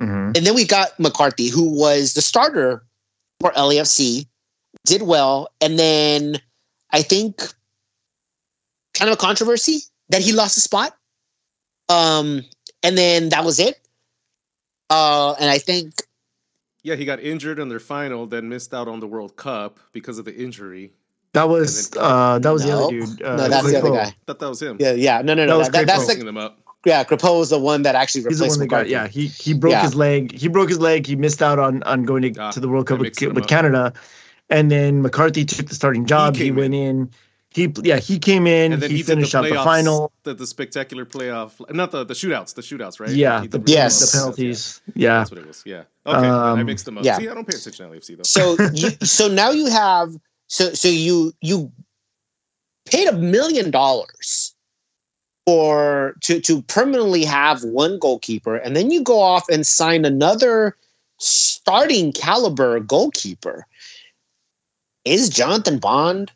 Mhm. 0.00 0.36
And 0.36 0.44
then 0.46 0.54
we 0.54 0.64
got 0.64 0.98
McCarthy, 0.98 1.48
who 1.48 1.70
was 1.70 2.14
the 2.14 2.20
starter 2.20 2.84
for 3.40 3.52
LAFC, 3.52 4.26
did 4.84 5.02
well, 5.02 5.48
and 5.60 5.78
then 5.78 6.40
I 6.90 7.02
think 7.02 7.40
kind 8.94 9.08
of 9.08 9.14
a 9.14 9.20
controversy 9.20 9.82
that 10.08 10.20
he 10.20 10.32
lost 10.32 10.56
a 10.56 10.60
spot. 10.60 10.96
Um, 11.88 12.42
and 12.82 12.98
then 12.98 13.28
that 13.28 13.44
was 13.44 13.60
it. 13.60 13.78
Uh, 14.90 15.34
and 15.38 15.48
I 15.48 15.58
think 15.58 15.94
Yeah, 16.86 16.94
he 16.94 17.04
got 17.04 17.18
injured 17.18 17.58
in 17.58 17.68
their 17.68 17.80
final, 17.80 18.26
then 18.26 18.48
missed 18.48 18.72
out 18.72 18.86
on 18.86 19.00
the 19.00 19.08
World 19.08 19.34
Cup 19.34 19.80
because 19.92 20.18
of 20.20 20.24
the 20.24 20.32
injury. 20.36 20.92
That 21.32 21.48
was 21.48 21.90
then- 21.90 22.02
uh, 22.04 22.38
that 22.38 22.50
was 22.52 22.62
the 22.62 22.70
other 22.70 22.90
dude. 22.90 23.20
Uh, 23.20 23.34
no, 23.34 23.48
that's 23.48 23.66
the 23.70 23.78
other 23.78 23.90
guy. 23.90 24.14
thought 24.26 24.38
that 24.38 24.48
was 24.48 24.62
him. 24.62 24.76
Yeah, 24.78 24.92
yeah, 24.92 25.20
no, 25.20 25.34
no, 25.34 25.42
That 25.42 25.46
no. 25.48 25.58
was 25.58 25.68
That, 25.70 25.86
that's 25.88 26.04
Crepeau. 26.04 26.18
the 26.18 26.24
them 26.24 26.38
up. 26.38 26.58
yeah. 26.84 27.02
Crepeau 27.02 27.40
was 27.40 27.50
the 27.50 27.58
one 27.58 27.82
that 27.82 27.96
actually 27.96 28.22
He's 28.28 28.38
the 28.38 28.44
replaced 28.44 28.52
one 28.52 28.60
that 28.60 28.66
got 28.68 28.76
McCarthy. 28.86 28.90
yeah. 28.92 29.06
He 29.08 29.26
he 29.26 29.52
broke 29.52 29.72
Yeah. 29.72 29.82
his 29.82 29.96
leg. 29.96 30.32
He 30.32 30.46
broke 30.48 30.68
his 30.68 30.78
leg. 30.78 31.06
He 31.06 31.16
missed 31.16 31.42
out 31.42 31.58
on 31.58 31.82
on 31.82 32.04
going 32.04 32.22
to, 32.32 32.40
Ah, 32.40 32.52
to 32.52 32.60
the 32.60 32.68
World 32.68 32.86
Cup 32.86 33.00
with, 33.00 33.20
with. 33.20 33.48
Canada, 33.48 33.92
and 34.48 34.70
then 34.70 35.02
McCarthy 35.02 35.44
took 35.44 35.66
the 35.66 35.74
starting 35.74 36.06
job. 36.06 36.36
He, 36.36 36.44
came 36.44 36.54
went 36.56 36.72
in. 36.74 37.10
He 37.56 37.72
yeah 37.82 37.96
he 37.98 38.18
came 38.18 38.46
in. 38.46 38.74
And 38.74 38.82
then 38.82 38.90
he, 38.90 38.98
he, 38.98 39.02
did 39.02 39.06
the 39.06 39.16
finished 39.16 39.34
out 39.34 39.44
the 39.48 39.54
final. 39.54 40.12
the, 40.24 40.34
the 40.34 40.46
spectacular 40.46 41.06
playoff, 41.06 41.52
not 41.74 41.90
the 41.90 42.04
the 42.04 42.12
shootouts, 42.12 42.54
the 42.54 42.60
shootouts, 42.60 43.00
right? 43.00 43.08
Yeah, 43.10 43.40
He 43.40 43.46
the, 43.48 43.62
Yes. 43.66 44.12
the 44.12 44.18
penalties. 44.18 44.82
Yeah. 44.88 44.92
Yeah, 44.94 45.18
That's 45.20 45.30
what 45.30 45.40
it 45.40 45.46
was. 45.46 45.62
Yeah. 45.64 45.84
Okay, 46.04 46.26
I 46.28 46.50
Um, 46.50 46.66
mixed 46.66 46.84
them 46.84 46.98
up. 46.98 47.04
yeah. 47.04 47.16
See, 47.16 47.28
I 47.30 47.34
don't 47.34 47.48
pay 47.48 47.56
attention 47.56 47.90
to 47.90 47.96
LFC 47.96 48.16
though. 48.18 48.22
So 48.24 48.56
you, 48.74 48.90
so 49.06 49.26
now 49.28 49.50
you 49.52 49.66
have 49.68 50.14
so 50.48 50.74
so 50.74 50.88
you 50.88 51.32
you 51.40 51.72
paid 52.84 53.08
a 53.08 53.12
million 53.14 53.70
dollars 53.70 54.54
for 55.46 56.14
to 56.24 56.38
to 56.42 56.60
permanently 56.62 57.24
have 57.24 57.64
one 57.64 57.98
goalkeeper, 57.98 58.56
and 58.56 58.76
then 58.76 58.90
you 58.90 59.02
go 59.02 59.18
off 59.18 59.48
and 59.48 59.66
sign 59.66 60.04
another 60.04 60.76
starting 61.18 62.12
caliber 62.12 62.80
goalkeeper. 62.80 63.66
Is 65.06 65.30
Jonathan 65.30 65.78
Bond 65.78 66.32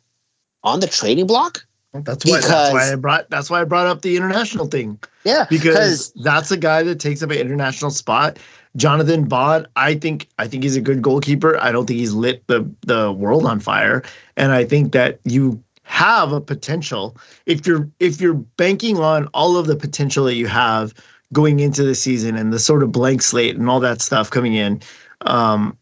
on 0.63 0.79
the 0.79 0.87
trading 0.87 1.27
block? 1.27 1.65
that's 1.93 2.25
why. 2.25 2.37
Because- 2.37 2.49
that's 2.49 2.73
why 2.73 2.91
I 2.91 2.95
brought. 2.95 3.29
That's 3.29 3.49
why 3.49 3.61
I 3.61 3.63
brought 3.65 3.87
up 3.87 4.01
the 4.01 4.15
international 4.15 4.67
thing 4.67 4.97
Yeah, 5.23 5.45
because 5.49 6.13
that's 6.13 6.51
a 6.51 6.57
guy 6.57 6.83
that 6.83 6.99
takes 6.99 7.21
up 7.21 7.31
an 7.31 7.37
international 7.37 7.91
spot. 7.91 8.39
Jonathan 8.77 9.25
Bond, 9.25 9.67
I 9.75 9.95
think 9.95 10.29
I 10.39 10.47
think 10.47 10.63
he's 10.63 10.77
a 10.77 10.81
good 10.81 11.01
goalkeeper. 11.01 11.57
I 11.61 11.71
don't 11.71 11.85
think 11.85 11.99
he's 11.99 12.13
lit 12.13 12.47
the 12.47 12.69
the 12.81 13.11
world 13.11 13.45
on 13.45 13.59
fire, 13.59 14.03
and 14.37 14.53
I 14.53 14.63
think 14.63 14.93
that 14.93 15.19
you 15.25 15.61
have 15.83 16.31
a 16.31 16.39
potential 16.39 17.17
if 17.45 17.67
you're 17.67 17.89
if 17.99 18.21
you're 18.21 18.35
banking 18.35 18.99
on 18.99 19.27
all 19.33 19.57
of 19.57 19.67
the 19.67 19.75
potential 19.75 20.23
that 20.25 20.35
you 20.35 20.47
have 20.47 20.93
going 21.33 21.59
into 21.59 21.83
the 21.83 21.95
season 21.95 22.37
and 22.37 22.53
the 22.53 22.59
sort 22.59 22.83
of 22.83 22.91
blank 22.91 23.21
slate 23.21 23.57
and 23.57 23.69
all 23.69 23.79
that 23.81 24.01
stuff 24.01 24.29
coming 24.29 24.53
in. 24.53 24.81
Um, 25.21 25.77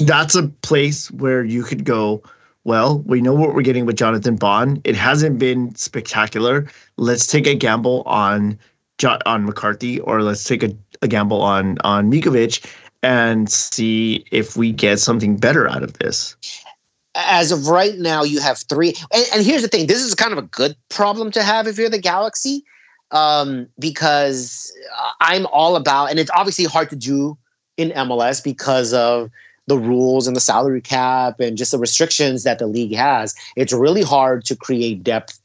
that's 0.00 0.34
a 0.34 0.48
place 0.62 1.10
where 1.10 1.44
you 1.44 1.62
could 1.62 1.84
go. 1.84 2.22
Well, 2.68 2.98
we 3.06 3.22
know 3.22 3.32
what 3.32 3.54
we're 3.54 3.62
getting 3.62 3.86
with 3.86 3.96
Jonathan 3.96 4.36
Bond. 4.36 4.82
It 4.84 4.94
hasn't 4.94 5.38
been 5.38 5.74
spectacular. 5.74 6.70
Let's 6.98 7.26
take 7.26 7.46
a 7.46 7.54
gamble 7.54 8.02
on 8.02 8.58
on 9.24 9.46
McCarthy, 9.46 10.00
or 10.00 10.20
let's 10.20 10.44
take 10.44 10.62
a, 10.62 10.76
a 11.00 11.08
gamble 11.08 11.40
on 11.40 11.78
on 11.82 12.10
Micovic 12.10 12.70
and 13.02 13.50
see 13.50 14.22
if 14.32 14.58
we 14.58 14.70
get 14.70 15.00
something 15.00 15.38
better 15.38 15.66
out 15.66 15.82
of 15.82 15.94
this. 15.94 16.36
as 17.14 17.52
of 17.52 17.68
right 17.68 17.96
now, 17.96 18.22
you 18.22 18.38
have 18.38 18.58
three. 18.58 18.92
And, 19.14 19.26
and 19.32 19.46
here's 19.46 19.62
the 19.62 19.68
thing: 19.68 19.86
this 19.86 20.02
is 20.02 20.14
kind 20.14 20.32
of 20.32 20.38
a 20.38 20.42
good 20.48 20.76
problem 20.90 21.30
to 21.30 21.42
have 21.42 21.66
if 21.66 21.78
you're 21.78 21.88
the 21.88 21.98
Galaxy, 21.98 22.66
um, 23.12 23.66
because 23.78 24.70
I'm 25.22 25.46
all 25.46 25.74
about, 25.74 26.10
and 26.10 26.18
it's 26.18 26.30
obviously 26.34 26.66
hard 26.66 26.90
to 26.90 26.96
do 26.96 27.38
in 27.78 27.92
MLS 27.92 28.44
because 28.44 28.92
of 28.92 29.30
the 29.68 29.78
rules 29.78 30.26
and 30.26 30.34
the 30.34 30.40
salary 30.40 30.80
cap 30.80 31.40
and 31.40 31.56
just 31.56 31.70
the 31.70 31.78
restrictions 31.78 32.42
that 32.42 32.58
the 32.58 32.66
league 32.66 32.94
has. 32.94 33.34
It's 33.54 33.72
really 33.72 34.02
hard 34.02 34.44
to 34.46 34.56
create 34.56 35.04
depth 35.04 35.38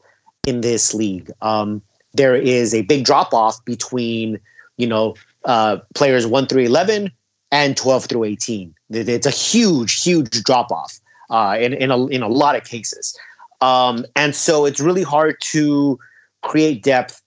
in 0.47 0.61
this 0.61 0.93
league. 0.93 1.29
Um, 1.41 1.81
there 2.13 2.35
is 2.35 2.73
a 2.73 2.81
big 2.83 3.05
drop 3.05 3.33
off 3.33 3.63
between, 3.65 4.39
you 4.77 4.87
know, 4.87 5.15
uh, 5.45 5.77
players 5.93 6.25
one 6.25 6.47
through 6.47 6.63
eleven 6.63 7.11
and 7.51 7.75
twelve 7.75 8.05
through 8.05 8.23
eighteen. 8.23 8.73
It's 8.89 9.25
a 9.25 9.31
huge, 9.31 10.01
huge 10.01 10.43
drop 10.43 10.71
off 10.71 10.99
uh, 11.29 11.57
in 11.59 11.73
in 11.73 11.91
a 11.91 12.07
in 12.07 12.23
a 12.23 12.27
lot 12.27 12.55
of 12.55 12.63
cases, 12.63 13.17
um, 13.61 14.05
and 14.15 14.35
so 14.35 14.65
it's 14.65 14.79
really 14.79 15.03
hard 15.03 15.35
to 15.51 15.99
create 16.41 16.83
depth. 16.83 17.21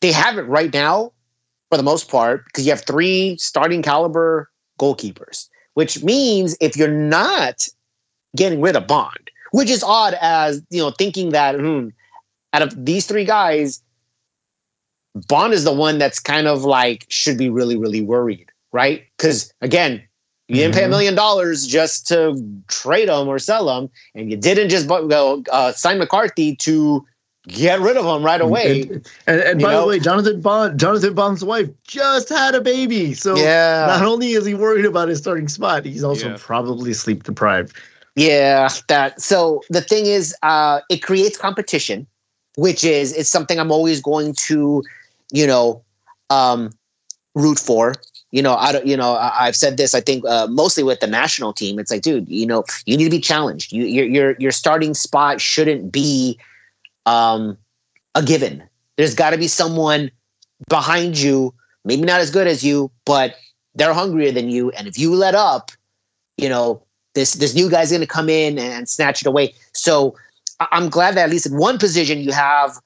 They 0.00 0.12
have 0.12 0.38
it 0.38 0.42
right 0.42 0.72
now, 0.72 1.12
for 1.70 1.76
the 1.76 1.82
most 1.82 2.10
part, 2.10 2.44
because 2.46 2.64
you 2.66 2.72
have 2.72 2.84
three 2.84 3.36
starting 3.38 3.82
caliber 3.82 4.50
goalkeepers, 4.78 5.48
which 5.74 6.02
means 6.02 6.56
if 6.60 6.76
you're 6.76 6.88
not 6.88 7.68
getting 8.36 8.60
rid 8.60 8.76
of 8.76 8.86
Bond, 8.86 9.30
which 9.52 9.70
is 9.70 9.82
odd, 9.82 10.14
as 10.20 10.62
you 10.70 10.80
know, 10.82 10.90
thinking 10.90 11.30
that 11.30 11.56
hmm, 11.56 11.88
out 12.52 12.62
of 12.62 12.84
these 12.84 13.06
three 13.06 13.24
guys, 13.24 13.82
Bond 15.28 15.52
is 15.52 15.64
the 15.64 15.72
one 15.72 15.98
that's 15.98 16.18
kind 16.18 16.46
of 16.48 16.64
like 16.64 17.06
should 17.08 17.38
be 17.38 17.48
really 17.48 17.76
really 17.76 18.00
worried, 18.00 18.50
right? 18.72 19.04
Because 19.16 19.52
again, 19.60 20.02
you 20.48 20.56
didn't 20.56 20.74
pay 20.74 20.84
a 20.84 20.86
Mhm. 20.86 20.90
million 20.90 21.14
dollars 21.14 21.66
just 21.66 22.06
to 22.08 22.34
trade 22.68 23.08
him 23.08 23.28
or 23.28 23.38
sell 23.38 23.78
him, 23.78 23.88
and 24.14 24.30
you 24.30 24.36
didn't 24.36 24.70
just 24.70 24.88
go 24.88 25.42
uh, 25.50 25.72
sign 25.72 25.98
McCarthy 25.98 26.56
to 26.56 27.04
get 27.48 27.80
rid 27.80 27.96
of 27.96 28.04
him 28.04 28.24
right 28.24 28.40
away. 28.40 28.82
And, 28.82 29.08
and, 29.26 29.40
and 29.40 29.60
by 29.60 29.72
know? 29.72 29.82
the 29.82 29.86
way, 29.86 29.98
Jonathan 29.98 30.40
Bond, 30.40 30.78
Jonathan 30.78 31.14
Bond's 31.14 31.44
wife 31.44 31.68
just 31.86 32.28
had 32.28 32.54
a 32.54 32.60
baby, 32.60 33.14
so 33.14 33.36
yeah, 33.36 33.86
not 33.86 34.04
only 34.04 34.32
is 34.32 34.46
he 34.46 34.54
worried 34.54 34.84
about 34.84 35.08
his 35.08 35.18
starting 35.18 35.48
spot, 35.48 35.84
he's 35.84 36.04
also 36.04 36.30
Yeah. 36.30 36.36
probably 36.38 36.92
sleep 36.94 37.24
deprived. 37.24 37.76
Yeah, 38.16 38.68
that. 38.88 39.20
So 39.20 39.62
the 39.70 39.80
thing 39.80 40.06
is, 40.06 40.34
uh, 40.42 40.80
it 40.88 41.02
creates 41.02 41.36
competition, 41.36 42.06
which 42.56 42.84
is 42.84 43.12
it's 43.12 43.28
something 43.28 43.58
I'm 43.58 43.72
always 43.72 44.00
going 44.00 44.34
to, 44.46 44.82
you 45.32 45.46
know, 45.46 45.82
um, 46.30 46.70
root 47.34 47.58
for. 47.58 47.94
You 48.30 48.42
know, 48.42 48.54
I 48.54 48.72
don't. 48.72 48.86
You 48.86 48.96
know, 48.96 49.14
I, 49.14 49.46
I've 49.46 49.56
said 49.56 49.76
this. 49.76 49.94
I 49.94 50.00
think 50.00 50.24
uh, 50.26 50.46
mostly 50.48 50.82
with 50.82 51.00
the 51.00 51.06
national 51.06 51.52
team. 51.52 51.78
It's 51.78 51.90
like, 51.90 52.02
dude, 52.02 52.28
you 52.28 52.46
know, 52.46 52.64
you 52.86 52.96
need 52.96 53.04
to 53.04 53.10
be 53.10 53.20
challenged. 53.20 53.72
You, 53.72 53.84
your 53.84 54.06
your 54.06 54.36
your 54.38 54.52
starting 54.52 54.94
spot 54.94 55.40
shouldn't 55.40 55.92
be 55.92 56.38
um, 57.06 57.56
a 58.14 58.22
given. 58.22 58.62
There's 58.96 59.14
got 59.14 59.30
to 59.30 59.38
be 59.38 59.48
someone 59.48 60.10
behind 60.68 61.18
you, 61.18 61.54
maybe 61.84 62.02
not 62.02 62.20
as 62.20 62.30
good 62.30 62.46
as 62.46 62.62
you, 62.64 62.90
but 63.04 63.34
they're 63.74 63.92
hungrier 63.92 64.32
than 64.32 64.48
you. 64.48 64.70
And 64.70 64.86
if 64.86 64.98
you 64.98 65.14
let 65.14 65.34
up, 65.34 65.70
you 66.36 66.48
know, 66.48 66.82
this 67.14 67.34
this 67.34 67.54
new 67.54 67.70
guy's 67.70 67.90
going 67.90 68.00
to 68.00 68.06
come 68.06 68.28
in 68.28 68.58
and 68.58 68.88
snatch 68.88 69.22
it 69.22 69.26
away. 69.26 69.54
So 69.72 70.16
I'm 70.60 70.88
glad 70.88 71.14
that 71.16 71.24
at 71.24 71.30
least 71.30 71.46
in 71.46 71.56
one 71.56 71.78
position 71.78 72.18
you 72.18 72.32
have, 72.32 72.78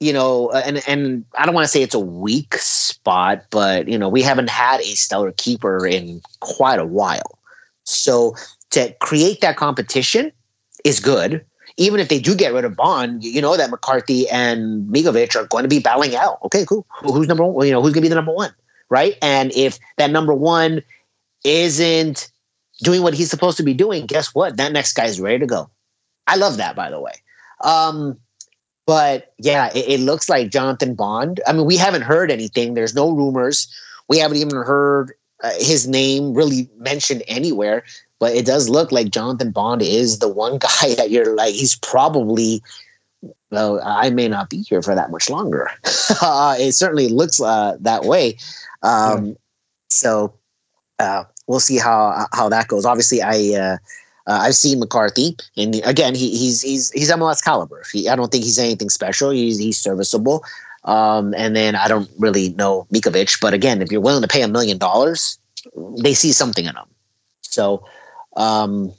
you 0.00 0.12
know, 0.12 0.48
uh, 0.48 0.62
and 0.64 0.82
and 0.86 1.24
I 1.38 1.46
don't 1.46 1.54
want 1.54 1.64
to 1.64 1.70
say 1.70 1.82
it's 1.82 1.94
a 1.94 2.00
weak 2.00 2.54
spot, 2.56 3.44
but 3.50 3.88
you 3.88 3.98
know 3.98 4.08
we 4.08 4.22
haven't 4.22 4.50
had 4.50 4.80
a 4.80 4.94
stellar 4.94 5.32
keeper 5.32 5.86
in 5.86 6.20
quite 6.40 6.80
a 6.80 6.86
while. 6.86 7.38
So 7.84 8.34
to 8.70 8.92
create 9.00 9.40
that 9.40 9.56
competition 9.56 10.32
is 10.84 10.98
good. 11.00 11.44
Even 11.76 12.00
if 12.00 12.08
they 12.08 12.18
do 12.18 12.34
get 12.34 12.52
rid 12.52 12.64
of 12.64 12.76
Bond, 12.76 13.24
you 13.24 13.40
know 13.40 13.56
that 13.56 13.70
McCarthy 13.70 14.28
and 14.28 14.88
Micovic 14.88 15.34
are 15.36 15.46
going 15.46 15.62
to 15.62 15.68
be 15.68 15.78
battling 15.78 16.14
out. 16.14 16.38
Okay, 16.44 16.64
cool. 16.66 16.86
Who's 17.00 17.28
number 17.28 17.44
one? 17.44 17.66
You 17.66 17.72
know, 17.72 17.82
who's 17.82 17.92
going 17.92 18.02
to 18.02 18.08
be 18.08 18.08
the 18.08 18.14
number 18.14 18.32
one, 18.32 18.54
right? 18.90 19.16
And 19.22 19.52
if 19.54 19.78
that 19.96 20.10
number 20.10 20.34
one 20.34 20.82
isn't 21.44 22.30
doing 22.82 23.02
what 23.02 23.14
he's 23.14 23.30
supposed 23.30 23.56
to 23.56 23.62
be 23.62 23.74
doing, 23.74 24.06
guess 24.06 24.34
what? 24.34 24.56
That 24.56 24.72
next 24.72 24.92
guy's 24.92 25.20
ready 25.20 25.38
to 25.38 25.46
go. 25.46 25.70
I 26.26 26.36
love 26.36 26.56
that, 26.58 26.76
by 26.76 26.90
the 26.90 27.00
way. 27.00 27.12
Um, 27.62 28.18
but 28.86 29.32
yeah, 29.38 29.70
it, 29.74 29.88
it 29.88 30.00
looks 30.00 30.28
like 30.28 30.50
Jonathan 30.50 30.94
Bond. 30.94 31.40
I 31.46 31.52
mean, 31.52 31.66
we 31.66 31.76
haven't 31.76 32.02
heard 32.02 32.30
anything. 32.30 32.74
There's 32.74 32.94
no 32.94 33.10
rumors. 33.10 33.72
We 34.08 34.18
haven't 34.18 34.38
even 34.38 34.56
heard 34.56 35.12
uh, 35.42 35.52
his 35.58 35.88
name 35.88 36.34
really 36.34 36.68
mentioned 36.76 37.22
anywhere. 37.26 37.84
But 38.22 38.36
it 38.36 38.46
does 38.46 38.68
look 38.68 38.92
like 38.92 39.10
Jonathan 39.10 39.50
Bond 39.50 39.82
is 39.82 40.20
the 40.20 40.28
one 40.28 40.58
guy 40.58 40.94
that 40.94 41.10
you're 41.10 41.34
like, 41.34 41.54
he's 41.54 41.74
probably 41.74 42.62
well, 43.50 43.80
I 43.84 44.10
may 44.10 44.28
not 44.28 44.48
be 44.48 44.62
here 44.62 44.80
for 44.80 44.94
that 44.94 45.10
much 45.10 45.28
longer. 45.28 45.68
uh, 46.22 46.54
it 46.56 46.72
certainly 46.72 47.08
looks 47.08 47.42
uh, 47.42 47.76
that 47.80 48.04
way. 48.04 48.36
Um, 48.84 49.26
yeah. 49.26 49.32
So 49.88 50.34
uh, 51.00 51.24
we'll 51.48 51.58
see 51.58 51.78
how 51.78 52.28
how 52.32 52.48
that 52.48 52.68
goes. 52.68 52.86
Obviously, 52.86 53.22
I. 53.22 53.60
Uh, 53.60 53.76
uh, 54.28 54.38
I've 54.42 54.54
seen 54.54 54.78
McCarthy, 54.78 55.36
and 55.56 55.74
again, 55.84 56.14
he, 56.14 56.30
he's 56.30 56.62
he's 56.62 56.92
he's 56.92 57.10
MLS 57.10 57.42
caliber. 57.42 57.82
He, 57.92 58.08
I 58.08 58.14
don't 58.14 58.30
think 58.30 58.44
he's 58.44 58.56
anything 58.56 58.88
special. 58.88 59.30
He's 59.30 59.58
he's 59.58 59.80
serviceable. 59.80 60.44
Um, 60.84 61.34
and 61.36 61.56
then 61.56 61.74
I 61.74 61.88
don't 61.88 62.08
really 62.20 62.50
know 62.50 62.86
Micovic, 62.94 63.40
but 63.40 63.52
again, 63.52 63.82
if 63.82 63.90
you're 63.90 64.00
willing 64.00 64.22
to 64.22 64.28
pay 64.28 64.42
a 64.42 64.46
million 64.46 64.78
dollars, 64.78 65.40
they 66.04 66.14
see 66.14 66.30
something 66.30 66.66
in 66.66 66.76
him. 66.76 66.86
So, 67.40 67.84
um, 68.36 68.92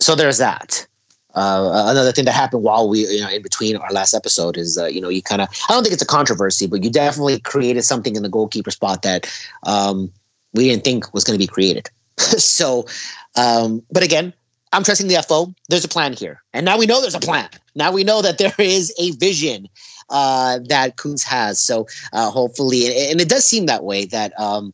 so 0.00 0.14
there's 0.14 0.38
that. 0.38 0.86
Uh, 1.34 1.86
another 1.90 2.12
thing 2.12 2.24
that 2.26 2.32
happened 2.32 2.62
while 2.62 2.88
we, 2.88 3.00
you 3.08 3.20
know, 3.20 3.28
in 3.28 3.42
between 3.42 3.76
our 3.76 3.90
last 3.90 4.14
episode 4.14 4.56
is, 4.56 4.78
uh, 4.78 4.86
you 4.86 5.00
know, 5.00 5.08
you 5.08 5.20
kind 5.20 5.42
of, 5.42 5.48
I 5.68 5.72
don't 5.72 5.82
think 5.82 5.92
it's 5.92 6.02
a 6.02 6.06
controversy, 6.06 6.66
but 6.68 6.84
you 6.84 6.90
definitely 6.90 7.40
created 7.40 7.82
something 7.82 8.14
in 8.14 8.22
the 8.22 8.28
goalkeeper 8.28 8.70
spot 8.70 9.02
that 9.02 9.26
um, 9.64 10.12
we 10.52 10.68
didn't 10.68 10.84
think 10.84 11.12
was 11.12 11.24
going 11.24 11.36
to 11.36 11.42
be 11.42 11.48
created. 11.48 11.90
so, 12.18 12.86
um, 13.34 13.82
but 13.90 14.04
again, 14.04 14.32
I'm 14.72 14.84
trusting 14.84 15.08
the 15.08 15.22
FO. 15.22 15.54
There's 15.68 15.84
a 15.84 15.88
plan 15.88 16.12
here. 16.12 16.42
And 16.52 16.64
now 16.64 16.78
we 16.78 16.86
know 16.86 17.00
there's 17.00 17.14
a 17.14 17.20
plan. 17.20 17.48
Now 17.74 17.90
we 17.90 18.04
know 18.04 18.22
that 18.22 18.38
there 18.38 18.54
is 18.58 18.94
a 18.98 19.12
vision 19.12 19.68
uh, 20.10 20.60
that 20.68 20.96
Kuntz 20.96 21.24
has. 21.24 21.60
So 21.60 21.86
uh, 22.12 22.30
hopefully, 22.30 23.10
and 23.10 23.20
it 23.20 23.28
does 23.28 23.44
seem 23.44 23.66
that 23.66 23.84
way 23.84 24.04
that 24.06 24.38
um, 24.38 24.72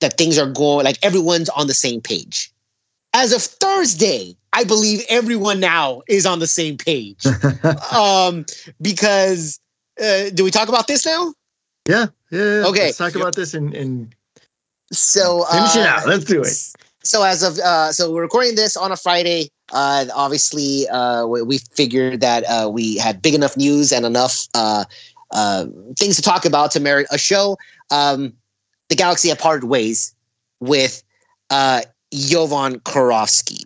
that 0.00 0.16
things 0.16 0.38
are 0.38 0.50
going 0.50 0.84
like 0.84 0.98
everyone's 1.02 1.48
on 1.50 1.66
the 1.66 1.74
same 1.74 2.00
page. 2.00 2.52
As 3.14 3.32
of 3.32 3.42
Thursday, 3.42 4.36
I 4.52 4.64
believe 4.64 5.02
everyone 5.08 5.60
now 5.60 6.02
is 6.08 6.26
on 6.26 6.38
the 6.38 6.46
same 6.46 6.76
page. 6.76 7.24
um, 7.92 8.44
because 8.80 9.58
uh, 10.00 10.30
do 10.30 10.44
we 10.44 10.50
talk 10.50 10.68
about 10.68 10.86
this 10.86 11.06
now? 11.06 11.34
Yeah, 11.88 12.06
yeah. 12.30 12.38
yeah. 12.60 12.66
Okay, 12.66 12.86
let's 12.86 12.98
talk 12.98 13.14
about 13.14 13.34
this 13.34 13.54
and 13.54 13.74
and 13.74 14.14
so 14.92 15.44
finish 15.50 15.76
it 15.76 15.82
uh, 15.82 15.88
out. 15.88 16.06
Let's 16.06 16.24
do 16.24 16.42
it. 16.42 16.56
So 17.02 17.22
as 17.22 17.42
of 17.42 17.58
uh, 17.58 17.92
so 17.92 18.12
we're 18.12 18.22
recording 18.22 18.54
this 18.54 18.76
on 18.76 18.92
a 18.92 18.96
Friday. 18.96 19.50
Uh, 19.70 20.06
obviously, 20.14 20.88
uh, 20.88 21.26
we, 21.26 21.42
we 21.42 21.58
figured 21.58 22.20
that 22.20 22.44
uh, 22.44 22.70
we 22.70 22.96
had 22.96 23.20
big 23.20 23.34
enough 23.34 23.56
news 23.56 23.92
and 23.92 24.06
enough 24.06 24.48
uh, 24.54 24.84
uh, 25.30 25.66
things 25.98 26.16
to 26.16 26.22
talk 26.22 26.44
about 26.44 26.70
to 26.70 26.80
merit 26.80 27.06
a 27.10 27.18
show. 27.18 27.58
Um, 27.90 28.32
the 28.88 28.96
Galaxy 28.96 29.28
have 29.28 29.38
parted 29.38 29.68
ways 29.68 30.14
with 30.60 31.02
uh, 31.50 31.82
Jovan 32.12 32.80
Kirovski. 32.80 33.64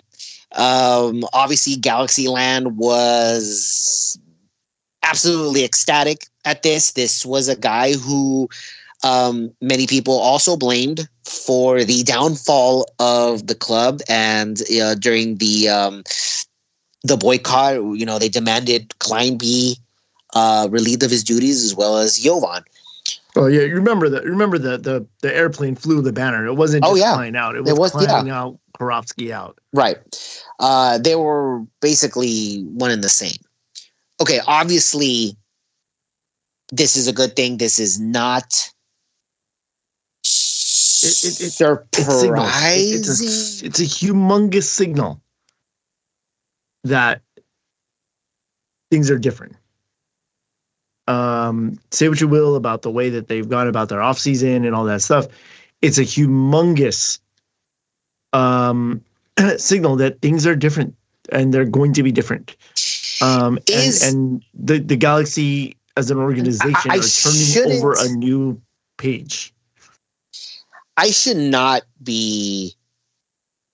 Um, 0.54 1.24
obviously, 1.32 1.76
Galaxyland 1.76 2.72
was 2.72 4.18
absolutely 5.02 5.64
ecstatic 5.64 6.26
at 6.44 6.62
this. 6.62 6.92
This 6.92 7.24
was 7.24 7.48
a 7.48 7.56
guy 7.56 7.94
who 7.94 8.48
um, 9.04 9.52
many 9.60 9.86
people 9.86 10.18
also 10.18 10.56
blamed 10.56 11.08
for 11.24 11.84
the 11.84 12.02
downfall 12.02 12.86
of 12.98 13.46
the 13.46 13.54
club 13.54 14.00
and 14.08 14.60
uh, 14.80 14.94
during 14.94 15.38
the 15.38 15.68
um, 15.68 16.04
the 17.02 17.16
boycott. 17.16 17.74
You 17.74 18.06
know, 18.06 18.18
they 18.18 18.28
demanded 18.28 18.96
Klein 18.98 19.38
be 19.38 19.78
uh, 20.34 20.68
relieved 20.70 21.02
of 21.02 21.10
his 21.10 21.24
duties 21.24 21.64
as 21.64 21.74
well 21.74 21.98
as 21.98 22.18
Jovan. 22.18 22.64
Oh 23.34 23.46
yeah, 23.46 23.62
you 23.62 23.74
remember 23.74 24.08
that? 24.10 24.24
Remember 24.24 24.58
the 24.58 24.76
the 24.76 25.06
the 25.22 25.34
airplane 25.34 25.74
flew 25.74 26.02
the 26.02 26.12
banner. 26.12 26.46
It 26.46 26.54
wasn't 26.54 26.84
oh, 26.84 26.94
just 26.94 27.02
oh, 27.02 27.06
yeah. 27.06 27.14
flying 27.14 27.36
out. 27.36 27.56
It 27.56 27.62
was, 27.62 27.70
it 27.70 27.78
was 27.78 27.92
flying 27.92 28.26
yeah. 28.26 28.40
out 28.40 28.58
Kirovski 28.78 29.30
out. 29.30 29.58
Right. 29.72 29.96
Uh, 30.60 30.98
they 30.98 31.16
were 31.16 31.62
basically 31.80 32.62
one 32.62 32.90
and 32.90 33.02
the 33.02 33.08
same. 33.08 33.38
Okay, 34.20 34.40
obviously, 34.46 35.36
this 36.70 36.96
is 36.96 37.08
a 37.08 37.12
good 37.12 37.34
thing. 37.34 37.56
This 37.56 37.78
is 37.78 37.98
not. 37.98 38.70
It, 41.04 41.24
it, 41.24 41.40
it, 41.40 41.52
surprising. 41.52 42.34
It's, 42.98 43.62
a, 43.62 43.66
it's 43.66 43.80
a 43.80 43.84
humongous 43.84 44.64
signal 44.64 45.20
that 46.84 47.22
things 48.90 49.10
are 49.10 49.18
different 49.18 49.56
um, 51.08 51.78
say 51.90 52.08
what 52.08 52.20
you 52.20 52.28
will 52.28 52.56
about 52.56 52.82
the 52.82 52.90
way 52.90 53.10
that 53.10 53.28
they've 53.28 53.48
gone 53.48 53.68
about 53.68 53.88
their 53.88 54.00
offseason 54.00 54.66
and 54.66 54.74
all 54.74 54.84
that 54.84 55.02
stuff. 55.02 55.26
It's 55.80 55.98
a 55.98 56.02
humongous 56.02 57.18
um, 58.32 59.02
signal 59.56 59.96
that 59.96 60.20
things 60.20 60.46
are 60.46 60.56
different 60.56 60.94
and 61.30 61.52
they're 61.52 61.64
going 61.64 61.92
to 61.94 62.02
be 62.02 62.12
different. 62.12 62.56
Um, 63.20 63.58
Is, 63.66 64.02
and, 64.02 64.14
and 64.14 64.44
the, 64.54 64.78
the 64.78 64.96
Galaxy 64.96 65.76
as 65.96 66.10
an 66.10 66.18
organization 66.18 66.90
I, 66.90 66.96
I 66.96 66.98
are 66.98 67.02
turning 67.02 67.72
over 67.72 67.94
a 67.98 68.08
new 68.08 68.60
page. 68.96 69.52
I 70.96 71.10
should 71.10 71.36
not 71.36 71.82
be 72.02 72.74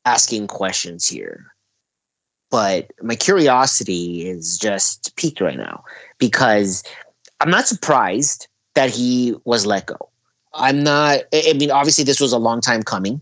asking 0.05 0.47
questions 0.47 1.07
here, 1.09 1.53
but 2.51 2.91
my 3.03 3.17
curiosity 3.17 4.27
is 4.27 4.59
just 4.59 5.15
peaked 5.17 5.41
right 5.41 5.59
now 5.59 5.85
because 6.19 6.83
I'm 7.41 7.51
not 7.51 7.69
surprised 7.69 8.49
that 8.75 8.91
he 8.91 9.35
was 9.45 9.67
let 9.67 9.87
go. 9.87 10.11
I'm 10.55 10.83
not, 10.83 11.21
I 11.33 11.53
mean, 11.55 11.71
obviously, 11.71 12.05
this 12.05 12.21
was 12.21 12.33
a 12.33 12.39
long 12.39 12.61
time 12.61 12.83
coming. 12.83 13.21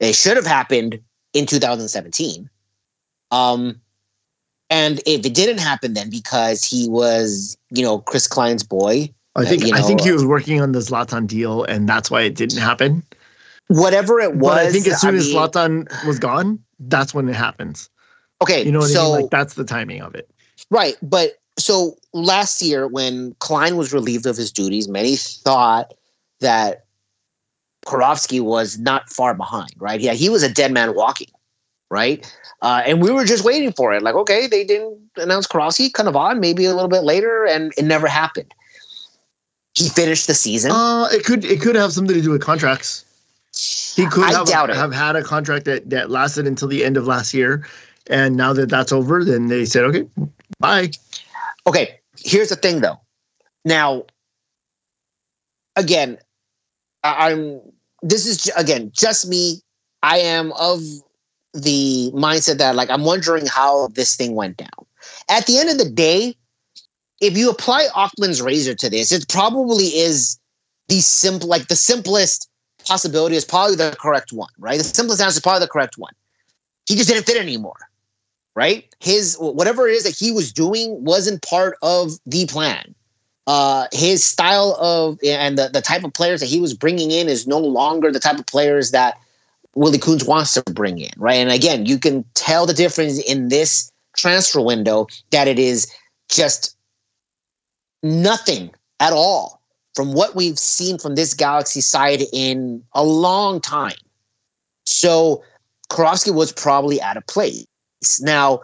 It 0.00 0.14
should 0.14 0.36
have 0.36 0.46
happened 0.46 1.00
in 1.32 1.46
2017. 1.46 2.48
Um, 3.30 3.80
and 4.70 5.00
if 5.06 5.24
it 5.26 5.34
didn't 5.34 5.58
happen 5.58 5.94
then 5.94 6.10
because 6.10 6.64
he 6.64 6.88
was, 6.88 7.56
you 7.70 7.82
know, 7.82 7.98
Chris 8.00 8.26
Klein's 8.26 8.62
boy. 8.62 9.12
I 9.36 9.44
think 9.44 9.62
uh, 9.62 9.66
you 9.66 9.72
know, 9.72 9.78
I 9.78 9.82
think 9.82 10.00
he 10.00 10.12
was 10.12 10.24
working 10.24 10.60
on 10.60 10.72
the 10.72 10.80
Zlatan 10.80 11.26
deal, 11.26 11.64
and 11.64 11.88
that's 11.88 12.10
why 12.10 12.22
it 12.22 12.34
didn't 12.34 12.58
happen. 12.58 13.02
Whatever 13.68 14.20
it 14.20 14.36
was, 14.36 14.50
but 14.50 14.66
I 14.66 14.70
think 14.70 14.86
as 14.86 15.00
soon 15.00 15.14
I 15.14 15.18
as 15.18 15.28
mean, 15.28 15.36
Zlatan 15.36 16.06
was 16.06 16.18
gone, 16.18 16.58
that's 16.80 17.14
when 17.14 17.28
it 17.28 17.34
happens. 17.36 17.88
Okay, 18.42 18.62
you 18.64 18.72
know 18.72 18.80
what 18.80 18.90
so, 18.90 19.00
I 19.00 19.04
mean? 19.04 19.22
Like 19.22 19.30
that's 19.30 19.54
the 19.54 19.64
timing 19.64 20.02
of 20.02 20.14
it. 20.14 20.30
Right, 20.70 20.96
but 21.02 21.38
so 21.58 21.96
last 22.12 22.62
year 22.62 22.86
when 22.86 23.34
Klein 23.38 23.76
was 23.76 23.92
relieved 23.92 24.26
of 24.26 24.36
his 24.36 24.52
duties, 24.52 24.88
many 24.88 25.16
thought 25.16 25.94
that 26.40 26.84
Kirovski 27.86 28.40
was 28.40 28.78
not 28.78 29.10
far 29.10 29.34
behind, 29.34 29.72
right? 29.78 30.00
Yeah, 30.00 30.12
he 30.12 30.28
was 30.28 30.42
a 30.42 30.52
dead 30.52 30.72
man 30.72 30.94
walking, 30.94 31.30
right? 31.90 32.24
Uh, 32.60 32.82
and 32.86 33.02
we 33.02 33.10
were 33.10 33.24
just 33.24 33.44
waiting 33.44 33.72
for 33.72 33.92
it. 33.92 34.02
Like, 34.02 34.14
okay, 34.14 34.46
they 34.46 34.64
didn't 34.64 34.98
announce 35.16 35.46
Kirovski, 35.46 35.92
kind 35.92 36.08
of 36.08 36.16
odd, 36.16 36.38
maybe 36.38 36.64
a 36.64 36.74
little 36.74 36.88
bit 36.88 37.02
later, 37.02 37.44
and 37.44 37.72
it 37.76 37.84
never 37.84 38.06
happened. 38.06 38.52
He 39.74 39.88
finished 39.88 40.26
the 40.26 40.34
season. 40.34 40.70
Uh, 40.70 41.08
it 41.10 41.24
could 41.24 41.44
it 41.44 41.62
could 41.62 41.76
have 41.76 41.92
something 41.92 42.14
to 42.14 42.22
do 42.22 42.30
with 42.30 42.42
contracts. 42.42 43.06
He 43.96 44.06
could 44.06 44.24
I 44.24 44.32
have, 44.32 44.48
have 44.48 44.92
had 44.92 45.16
a 45.16 45.22
contract 45.22 45.66
that, 45.66 45.90
that 45.90 46.10
lasted 46.10 46.46
until 46.46 46.68
the 46.68 46.84
end 46.84 46.96
of 46.96 47.06
last 47.06 47.34
year. 47.34 47.66
And 48.08 48.36
now 48.36 48.52
that 48.54 48.68
that's 48.70 48.92
over, 48.92 49.24
then 49.24 49.48
they 49.48 49.64
said, 49.64 49.84
okay, 49.84 50.06
bye. 50.58 50.90
Okay, 51.66 52.00
here's 52.24 52.48
the 52.48 52.56
thing 52.56 52.80
though. 52.80 53.00
Now, 53.64 54.04
again, 55.76 56.18
I'm 57.04 57.60
this 58.02 58.26
is 58.26 58.50
again 58.56 58.90
just 58.94 59.28
me. 59.28 59.60
I 60.02 60.18
am 60.18 60.52
of 60.52 60.80
the 61.54 62.10
mindset 62.14 62.58
that 62.58 62.74
like 62.74 62.90
I'm 62.90 63.04
wondering 63.04 63.46
how 63.46 63.88
this 63.88 64.16
thing 64.16 64.34
went 64.34 64.56
down. 64.56 64.86
At 65.28 65.46
the 65.46 65.58
end 65.58 65.70
of 65.70 65.78
the 65.78 65.90
day, 65.90 66.36
if 67.20 67.36
you 67.36 67.50
apply 67.50 67.88
Occam's 67.96 68.42
razor 68.42 68.74
to 68.74 68.90
this, 68.90 69.12
it 69.12 69.28
probably 69.28 69.86
is 69.86 70.38
the 70.88 71.00
simple 71.00 71.48
like 71.48 71.68
the 71.68 71.76
simplest 71.76 72.48
possibility 72.84 73.36
is 73.36 73.44
probably 73.44 73.76
the 73.76 73.96
correct 74.00 74.32
one, 74.32 74.50
right? 74.58 74.78
The 74.78 74.84
simplest 74.84 75.20
answer 75.20 75.36
is 75.36 75.40
probably 75.40 75.60
the 75.60 75.68
correct 75.68 75.98
one. 75.98 76.12
He 76.88 76.96
just 76.96 77.08
didn't 77.08 77.26
fit 77.26 77.40
anymore 77.40 77.76
right? 78.54 78.84
His 79.00 79.36
whatever 79.38 79.88
it 79.88 79.94
is 79.94 80.04
that 80.04 80.16
he 80.16 80.30
was 80.30 80.52
doing 80.52 81.04
wasn't 81.04 81.42
part 81.42 81.76
of 81.82 82.12
the 82.26 82.46
plan. 82.46 82.94
Uh, 83.46 83.88
his 83.92 84.22
style 84.22 84.76
of 84.80 85.18
and 85.24 85.58
the, 85.58 85.68
the 85.68 85.80
type 85.80 86.04
of 86.04 86.12
players 86.12 86.40
that 86.40 86.46
he 86.46 86.60
was 86.60 86.74
bringing 86.74 87.10
in 87.10 87.28
is 87.28 87.46
no 87.46 87.58
longer 87.58 88.12
the 88.12 88.20
type 88.20 88.38
of 88.38 88.46
players 88.46 88.92
that 88.92 89.18
Willie 89.74 89.98
Kuntz 89.98 90.24
wants 90.24 90.54
to 90.54 90.62
bring 90.62 90.98
in, 90.98 91.10
right? 91.16 91.36
And 91.36 91.50
again, 91.50 91.86
you 91.86 91.98
can 91.98 92.24
tell 92.34 92.66
the 92.66 92.74
difference 92.74 93.18
in 93.18 93.48
this 93.48 93.90
transfer 94.16 94.60
window 94.60 95.06
that 95.30 95.48
it 95.48 95.58
is 95.58 95.90
just 96.28 96.76
nothing 98.02 98.70
at 99.00 99.12
all 99.12 99.60
from 99.94 100.12
what 100.12 100.34
we've 100.34 100.58
seen 100.58 100.98
from 100.98 101.14
this 101.14 101.34
Galaxy 101.34 101.80
side 101.80 102.22
in 102.32 102.82
a 102.94 103.04
long 103.04 103.60
time. 103.60 103.96
So 104.84 105.42
Kirovski 105.90 106.34
was 106.34 106.52
probably 106.52 107.00
out 107.00 107.16
of 107.16 107.26
place. 107.26 107.66
Now, 108.20 108.60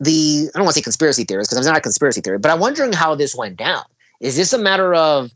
the 0.00 0.48
I 0.54 0.58
don't 0.58 0.64
want 0.64 0.74
to 0.74 0.80
say 0.80 0.82
conspiracy 0.82 1.24
theories 1.24 1.48
because 1.48 1.64
I'm 1.64 1.72
not 1.72 1.78
a 1.78 1.82
conspiracy 1.82 2.20
theory, 2.20 2.38
but 2.38 2.50
I'm 2.50 2.60
wondering 2.60 2.92
how 2.92 3.14
this 3.14 3.34
went 3.34 3.56
down. 3.56 3.84
Is 4.20 4.36
this 4.36 4.52
a 4.52 4.58
matter 4.58 4.94
of, 4.94 5.30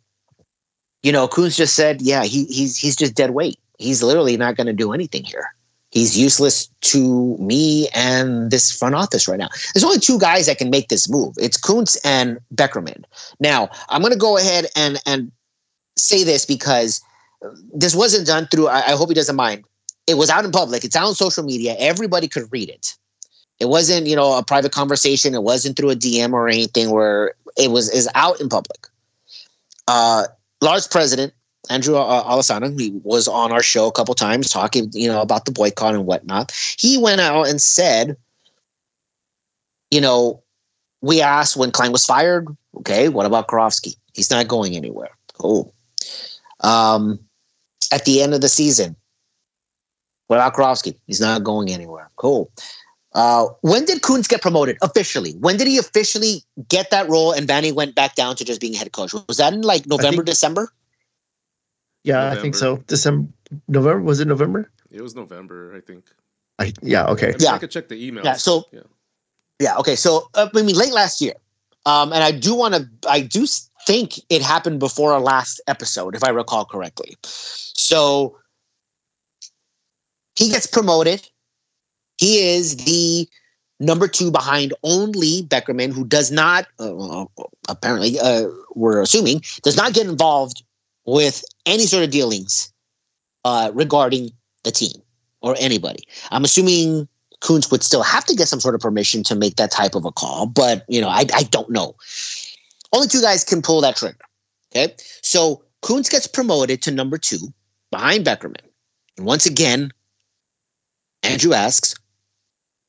you 1.02 1.12
know, 1.12 1.28
Kuntz 1.28 1.56
just 1.56 1.74
said, 1.74 2.02
yeah, 2.02 2.24
he, 2.24 2.44
he's 2.44 2.76
he's 2.76 2.96
just 2.96 3.14
dead 3.14 3.30
weight. 3.30 3.58
He's 3.78 4.02
literally 4.02 4.36
not 4.36 4.56
going 4.56 4.66
to 4.66 4.72
do 4.72 4.92
anything 4.92 5.24
here. 5.24 5.54
He's 5.90 6.18
useless 6.18 6.68
to 6.82 7.36
me 7.38 7.88
and 7.94 8.50
this 8.50 8.76
front 8.76 8.94
office 8.94 9.26
right 9.26 9.38
now. 9.38 9.48
There's 9.72 9.84
only 9.84 10.00
two 10.00 10.18
guys 10.18 10.46
that 10.46 10.58
can 10.58 10.68
make 10.68 10.88
this 10.88 11.08
move. 11.08 11.34
It's 11.38 11.56
Kuntz 11.56 11.96
and 12.04 12.38
Beckerman. 12.54 13.04
Now, 13.40 13.70
I'm 13.88 14.02
going 14.02 14.12
to 14.12 14.18
go 14.18 14.36
ahead 14.36 14.66
and 14.76 15.00
and 15.06 15.32
say 15.96 16.24
this 16.24 16.44
because 16.44 17.00
this 17.72 17.94
wasn't 17.94 18.26
done 18.26 18.46
through. 18.50 18.68
I, 18.68 18.78
I 18.78 18.90
hope 18.96 19.08
he 19.08 19.14
doesn't 19.14 19.36
mind. 19.36 19.64
It 20.08 20.16
was 20.16 20.30
out 20.30 20.44
in 20.44 20.50
public. 20.50 20.84
It's 20.84 20.96
out 20.96 21.06
on 21.06 21.14
social 21.14 21.44
media. 21.44 21.76
Everybody 21.78 22.28
could 22.28 22.50
read 22.50 22.68
it. 22.68 22.96
It 23.60 23.68
wasn't, 23.68 24.06
you 24.06 24.16
know, 24.16 24.38
a 24.38 24.44
private 24.44 24.72
conversation. 24.72 25.34
It 25.34 25.42
wasn't 25.42 25.76
through 25.76 25.90
a 25.90 25.96
DM 25.96 26.32
or 26.32 26.48
anything 26.48 26.90
where 26.90 27.34
it 27.56 27.70
was 27.70 27.90
is 27.90 28.08
out 28.14 28.40
in 28.40 28.48
public. 28.48 28.86
Uh, 29.86 30.24
Lars 30.60 30.86
president 30.86 31.32
Andrew 31.70 31.96
uh, 31.96 32.42
he 32.78 32.90
was 33.02 33.28
on 33.28 33.52
our 33.52 33.62
show 33.62 33.86
a 33.86 33.92
couple 33.92 34.14
times 34.14 34.48
talking, 34.50 34.90
you 34.92 35.08
know, 35.08 35.20
about 35.20 35.44
the 35.44 35.52
boycott 35.52 35.94
and 35.94 36.06
whatnot. 36.06 36.52
He 36.78 36.98
went 36.98 37.20
out 37.20 37.48
and 37.48 37.60
said, 37.60 38.16
you 39.90 40.00
know, 40.00 40.42
we 41.00 41.20
asked 41.20 41.56
when 41.56 41.70
Klein 41.70 41.92
was 41.92 42.04
fired, 42.04 42.46
okay, 42.76 43.08
what 43.08 43.26
about 43.26 43.48
Kirovski? 43.48 43.96
He's 44.14 44.30
not 44.30 44.48
going 44.48 44.76
anywhere. 44.76 45.10
Cool. 45.34 45.72
Um, 46.60 47.18
at 47.92 48.04
the 48.04 48.22
end 48.22 48.34
of 48.34 48.40
the 48.40 48.48
season, 48.48 48.96
what 50.28 50.36
about 50.36 50.54
Kirovski? 50.54 50.96
He's 51.06 51.20
not 51.20 51.42
going 51.42 51.70
anywhere. 51.70 52.10
Cool. 52.16 52.50
Uh, 53.14 53.46
when 53.62 53.84
did 53.84 54.02
Kuntz 54.02 54.28
get 54.28 54.42
promoted 54.42 54.78
officially? 54.82 55.32
When 55.32 55.56
did 55.56 55.66
he 55.66 55.78
officially 55.78 56.44
get 56.68 56.90
that 56.90 57.08
role 57.08 57.32
and 57.32 57.48
Vanney 57.48 57.72
went 57.72 57.94
back 57.94 58.14
down 58.14 58.36
to 58.36 58.44
just 58.44 58.60
being 58.60 58.74
head 58.74 58.92
coach? 58.92 59.12
Was 59.26 59.38
that 59.38 59.52
in 59.52 59.62
like 59.62 59.86
November, 59.86 60.18
think- 60.18 60.26
December? 60.26 60.72
Yeah, 62.04 62.30
I 62.30 62.36
think 62.36 62.54
so. 62.54 62.76
December, 62.86 63.28
November 63.66 64.02
was 64.02 64.20
it 64.20 64.28
November? 64.28 64.70
It 64.90 65.02
was 65.02 65.14
November, 65.14 65.74
I 65.76 65.80
think. 65.80 66.04
I 66.58 66.72
yeah 66.80 67.06
okay. 67.08 67.28
I, 67.28 67.30
mean, 67.30 67.40
Yeah. 67.40 67.54
I 67.54 67.58
could 67.58 67.70
check 67.70 67.88
the 67.88 68.06
email. 68.06 68.24
Yeah, 68.24 68.34
so- 68.34 68.64
yeah. 68.72 68.80
Yeah. 69.60 69.76
Okay. 69.78 69.96
So 69.96 70.30
uh, 70.34 70.48
I 70.54 70.62
mean, 70.62 70.76
late 70.76 70.92
last 70.92 71.20
year, 71.20 71.34
um, 71.84 72.12
and 72.12 72.22
I 72.22 72.30
do 72.30 72.54
want 72.54 72.74
to. 72.74 72.88
I 73.08 73.20
do 73.20 73.46
think 73.86 74.20
it 74.28 74.42
happened 74.42 74.78
before 74.78 75.12
our 75.12 75.20
last 75.20 75.60
episode, 75.66 76.14
if 76.14 76.22
I 76.22 76.30
recall 76.30 76.64
correctly. 76.64 77.16
So 77.24 78.38
he 80.38 80.48
gets 80.48 80.68
promoted. 80.68 81.28
He 82.16 82.38
is 82.38 82.76
the 82.76 83.28
number 83.80 84.06
two 84.06 84.30
behind 84.30 84.72
only 84.84 85.42
Beckerman, 85.42 85.92
who 85.92 86.06
does 86.06 86.30
not, 86.30 86.68
uh, 86.78 87.24
apparently, 87.68 88.20
uh, 88.20 88.46
we're 88.76 89.02
assuming, 89.02 89.42
does 89.62 89.76
not 89.76 89.94
get 89.94 90.06
involved 90.06 90.62
with 91.06 91.42
any 91.66 91.86
sort 91.86 92.04
of 92.04 92.10
dealings 92.10 92.72
uh, 93.44 93.72
regarding 93.74 94.30
the 94.62 94.70
team 94.70 95.02
or 95.40 95.56
anybody. 95.58 96.04
I'm 96.30 96.44
assuming 96.44 97.08
Kuntz 97.40 97.68
would 97.72 97.82
still 97.82 98.04
have 98.04 98.24
to 98.26 98.34
get 98.36 98.46
some 98.46 98.60
sort 98.60 98.76
of 98.76 98.80
permission 98.80 99.24
to 99.24 99.34
make 99.34 99.56
that 99.56 99.72
type 99.72 99.96
of 99.96 100.04
a 100.04 100.12
call, 100.12 100.46
but 100.46 100.84
you 100.88 101.00
know, 101.00 101.08
I, 101.08 101.24
I 101.34 101.42
don't 101.50 101.70
know. 101.70 101.96
Only 102.92 103.08
two 103.08 103.22
guys 103.22 103.42
can 103.42 103.60
pull 103.60 103.80
that 103.80 103.96
trigger. 103.96 104.18
Okay. 104.70 104.94
So 105.22 105.64
Kuntz 105.82 106.08
gets 106.08 106.28
promoted 106.28 106.80
to 106.82 106.92
number 106.92 107.18
two 107.18 107.52
behind 107.90 108.24
Beckerman. 108.24 108.64
And 109.16 109.26
once 109.26 109.46
again, 109.46 109.90
Andrew 111.22 111.52
asks, 111.52 111.94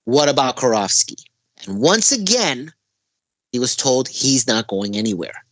what 0.05 0.29
about 0.29 0.57
Kirovski? 0.57 1.21
And 1.65 1.79
once 1.79 2.11
again, 2.11 2.71
he 3.51 3.59
was 3.59 3.75
told 3.75 4.07
he's 4.07 4.47
not 4.47 4.67
going 4.67 4.95
anywhere. 4.95 5.43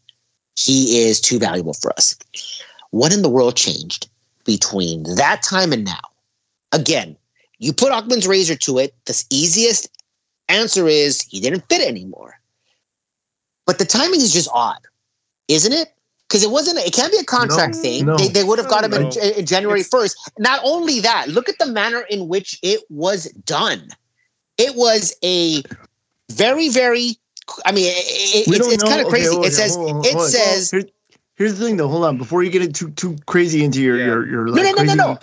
He 0.55 1.01
is 1.01 1.21
too 1.21 1.39
valuable 1.39 1.73
for 1.73 1.91
us. 1.93 2.15
What 2.91 3.13
in 3.13 3.21
the 3.21 3.30
world 3.30 3.55
changed 3.55 4.09
between 4.45 5.03
that 5.15 5.43
time 5.43 5.73
and 5.73 5.86
now? 5.86 5.99
Again, 6.71 7.15
you 7.59 7.73
put 7.73 7.91
Occam's 7.91 8.28
razor 8.28 8.55
to 8.55 8.80
it. 8.80 8.95
The 9.05 9.23
easiest 9.30 9.89
answer 10.49 10.88
is 10.88 11.21
he 11.21 11.39
didn't 11.39 11.67
fit 11.69 11.88
anymore. 11.88 12.39
But 13.65 13.80
the 13.80 13.86
timing 13.86 14.21
is 14.21 14.34
just 14.34 14.49
odd, 14.53 14.80
isn't 15.47 15.73
it? 15.73 15.93
Because 16.28 16.43
it 16.43 16.51
wasn't. 16.51 16.78
It 16.80 16.93
can't 16.93 17.11
be 17.11 17.19
a 17.19 17.23
contract 17.23 17.75
No, 17.75 17.82
thing. 17.82 18.05
no. 18.05 18.17
They, 18.17 18.28
they 18.28 18.43
would 18.43 18.59
have 18.59 18.67
got 18.67 18.84
him 18.84 18.93
in, 18.93 19.03
No. 19.03 19.09
in 19.09 19.45
January 19.45 19.84
first. 19.84 20.17
Not 20.38 20.59
only 20.63 20.99
that, 21.01 21.30
look 21.30 21.47
at 21.47 21.57
the 21.57 21.67
manner 21.67 22.01
in 22.01 22.28
which 22.28 22.59
it 22.61 22.82
was 22.89 23.25
done. 23.45 23.88
It 24.57 24.75
was 24.75 25.15
a 25.23 25.63
very, 26.32 26.69
very. 26.69 27.15
I 27.65 27.71
mean, 27.71 27.86
it, 27.88 28.47
it's, 28.47 28.67
it's 28.67 28.84
kind 28.84 28.99
of 28.99 29.07
okay, 29.07 29.23
crazy. 29.23 29.28
hold 29.30 29.39
on, 29.39 29.47
it 29.47 29.53
says. 29.53 29.75
hold 29.75 29.89
on, 29.89 30.05
it 30.05 30.11
hold 30.11 30.25
on. 30.25 30.30
says. 30.30 30.71
Here's, 30.71 30.86
here's 31.36 31.57
the 31.57 31.65
thing, 31.65 31.78
though. 31.78 31.88
Hold 31.88 32.03
on, 32.03 32.17
before 32.17 32.43
you 32.43 32.49
get 32.49 32.61
it 32.61 32.75
too 32.75 32.89
too 32.91 33.15
crazy 33.25 33.63
into 33.63 33.82
your 33.82 33.97
Yeah. 33.97 34.05
your 34.05 34.28
your 34.28 34.45
No, 34.47 34.51
like 34.51 34.63
no, 34.63 34.69
no, 34.71 34.71
no, 34.71 34.75
crazy 34.75 34.97
no. 34.97 35.19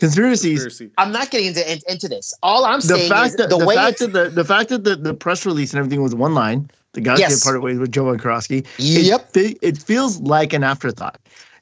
conspiracies. 0.00 0.64
Conspiracy. 0.64 0.90
I'm 0.98 1.12
not 1.12 1.30
getting 1.30 1.48
into 1.48 1.90
into 1.90 2.08
this. 2.08 2.34
All 2.42 2.64
I'm 2.64 2.80
The 2.80 2.88
saying 2.88 3.08
fact 3.08 3.26
is 3.26 3.36
that 3.36 3.50
the, 3.50 3.58
the, 3.58 3.64
way 3.64 3.76
fact 3.76 3.98
that 4.00 4.12
the, 4.12 4.28
the 4.28 4.44
fact 4.44 4.70
that 4.70 4.82
the, 4.82 4.96
the 4.96 5.14
press 5.14 5.46
release 5.46 5.72
and 5.72 5.78
everything 5.78 6.02
was 6.02 6.16
one 6.16 6.34
line, 6.34 6.68
the 6.94 7.00
guys 7.00 7.18
Yes. 7.18 7.38
get 7.38 7.44
parted 7.44 7.60
ways 7.62 7.78
with 7.78 7.92
Joe 7.92 8.04
Kirovski. 8.16 8.66
Yep. 8.78 9.36
It, 9.36 9.58
it 9.62 9.78
feels 9.78 10.20
like 10.20 10.52
an 10.52 10.64
afterthought. 10.64 11.18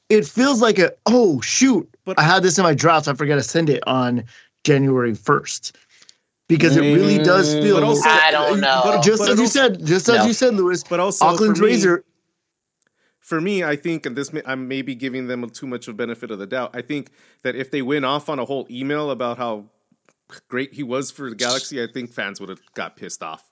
It 0.09 0.25
feels 0.25 0.61
like 0.61 0.79
a 0.79 0.91
oh 1.05 1.41
shoot, 1.41 1.87
But- 2.05 2.17
I 2.19 2.23
had 2.23 2.43
this 2.43 2.57
in 2.57 2.63
my 2.63 2.73
drafts. 2.73 3.07
I 3.07 3.13
forgot 3.13 3.35
to 3.35 3.43
send 3.43 3.69
it 3.69 3.83
on 3.87 4.23
January 4.63 5.13
first. 5.15 5.75
Because 6.47 6.77
it 6.77 6.81
really 6.81 7.17
does 7.17 7.53
Mm, 7.53 7.61
feel. 7.61 7.75
but 7.75 7.83
also- 7.83 8.07
I 8.07 8.31
don't 8.31 8.61
know. 8.61 8.79
But- 8.85 9.01
just 9.03 9.19
but 9.19 9.31
as 9.31 9.39
you 9.39 9.47
said, 9.47 9.85
just 9.85 10.07
as 10.07 10.19
No. 10.19 10.25
you 10.27 10.33
said, 10.33 10.53
Lewis. 10.55 10.81
But 10.81 11.01
also, 11.01 11.27
Occam's 11.27 11.57
for 11.59 11.65
me, 11.65 11.71
razor. 11.71 12.05
for 13.19 13.41
me, 13.41 13.65
I 13.65 13.75
think, 13.75 14.05
and 14.05 14.15
this 14.15 14.31
may, 14.31 14.41
I'm 14.45 14.65
maybe 14.69 14.95
giving 14.95 15.27
them 15.27 15.49
too 15.49 15.67
much 15.67 15.89
of 15.89 15.97
benefit 15.97 16.31
of 16.31 16.39
the 16.39 16.47
doubt. 16.47 16.71
I 16.73 16.81
think 16.81 17.09
that 17.43 17.55
if 17.57 17.69
they 17.69 17.81
went 17.81 18.05
off 18.05 18.29
on 18.29 18.39
a 18.39 18.45
whole 18.45 18.65
email 18.71 19.11
about 19.11 19.37
how 19.37 19.65
great 20.47 20.73
he 20.73 20.83
was 20.83 21.11
for 21.11 21.29
the 21.29 21.35
Galaxy, 21.35 21.83
I 21.83 21.87
think 21.93 22.13
fans 22.13 22.39
would 22.39 22.47
have 22.47 22.61
got 22.73 22.95
pissed 22.95 23.21
off. 23.21 23.43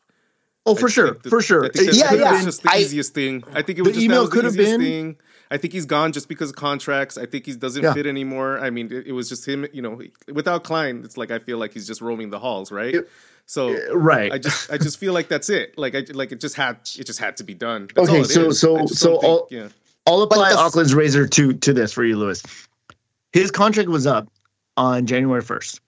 Oh, 0.67 0.73
for 0.75 0.81
just 0.81 0.95
sure, 0.95 1.07
think 1.11 1.23
that- 1.23 1.29
for 1.29 1.41
sure. 1.41 1.65
I 1.65 1.69
think 1.69 1.91
that, 1.91 1.95
Yeah, 1.95 2.13
yeah. 2.13 2.29
It 2.29 2.35
was 2.37 2.45
just 2.45 2.63
the 2.63 2.71
I- 2.71 2.77
easiest 2.79 3.13
thing. 3.13 3.43
I 3.53 3.61
think 3.61 3.77
it 3.79 3.83
The 3.83 3.89
was 3.89 3.93
just 3.93 4.03
email 4.05 4.21
was 4.21 4.29
could 4.31 4.41
the 4.41 4.47
have 4.47 4.53
easiest 4.55 4.71
been- 4.79 4.81
thing. 4.81 5.15
I 5.51 5.57
think 5.57 5.73
he's 5.73 5.85
gone 5.85 6.11
just 6.11 6.27
because 6.27 6.49
of 6.49 6.55
contracts. 6.55 7.19
I 7.19 7.27
think 7.27 7.45
he 7.45 7.53
doesn't 7.55 7.83
Yeah. 7.83 7.93
fit 7.93 8.07
anymore. 8.07 8.57
I 8.59 8.71
mean, 8.71 8.91
it, 8.91 9.07
it 9.07 9.11
was 9.11 9.29
just 9.29 9.47
him. 9.47 9.67
You 9.71 9.83
know, 9.83 10.01
without 10.33 10.63
Klein, 10.63 11.03
it's 11.05 11.17
like 11.17 11.29
I 11.29 11.37
feel 11.37 11.59
like 11.59 11.71
he's 11.73 11.85
just 11.85 12.01
roaming 12.01 12.31
the 12.31 12.39
halls, 12.39 12.71
right? 12.71 12.95
It- 12.95 13.09
so 13.45 13.77
right. 13.93 14.31
I 14.31 14.39
just 14.39 14.71
I 14.71 14.79
just 14.79 14.97
feel 14.97 15.13
like 15.13 15.27
that's 15.27 15.51
it. 15.51 15.77
Like 15.77 15.93
I 15.93 16.03
like 16.13 16.31
it 16.31 16.39
just 16.41 16.55
had 16.55 16.77
it 16.97 17.05
just 17.05 17.19
had 17.19 17.37
to 17.37 17.43
be 17.43 17.53
done. 17.53 17.89
That's 17.93 18.09
Okay, 18.09 18.17
all 18.17 18.23
it 18.25 18.29
so- 18.29 18.47
is. 18.49 18.59
so- 18.59 18.85
so 18.87 19.07
don't 19.09 19.21
think- 19.21 19.23
all- 19.23 19.47
yeah. 19.51 19.67
I'll 20.07 20.21
apply 20.23 20.51
the 20.53 20.59
f- 20.59 20.67
Occam's 20.73 20.95
razor 20.95 21.27
to 21.27 21.53
to 21.53 21.73
this 21.73 21.93
for 21.93 22.03
you, 22.03 22.17
Lewis. 22.17 22.41
His 23.31 23.51
contract 23.51 23.87
was 23.89 24.07
up 24.07 24.27
on 24.77 25.05
January 25.05 25.41
first. 25.41 25.79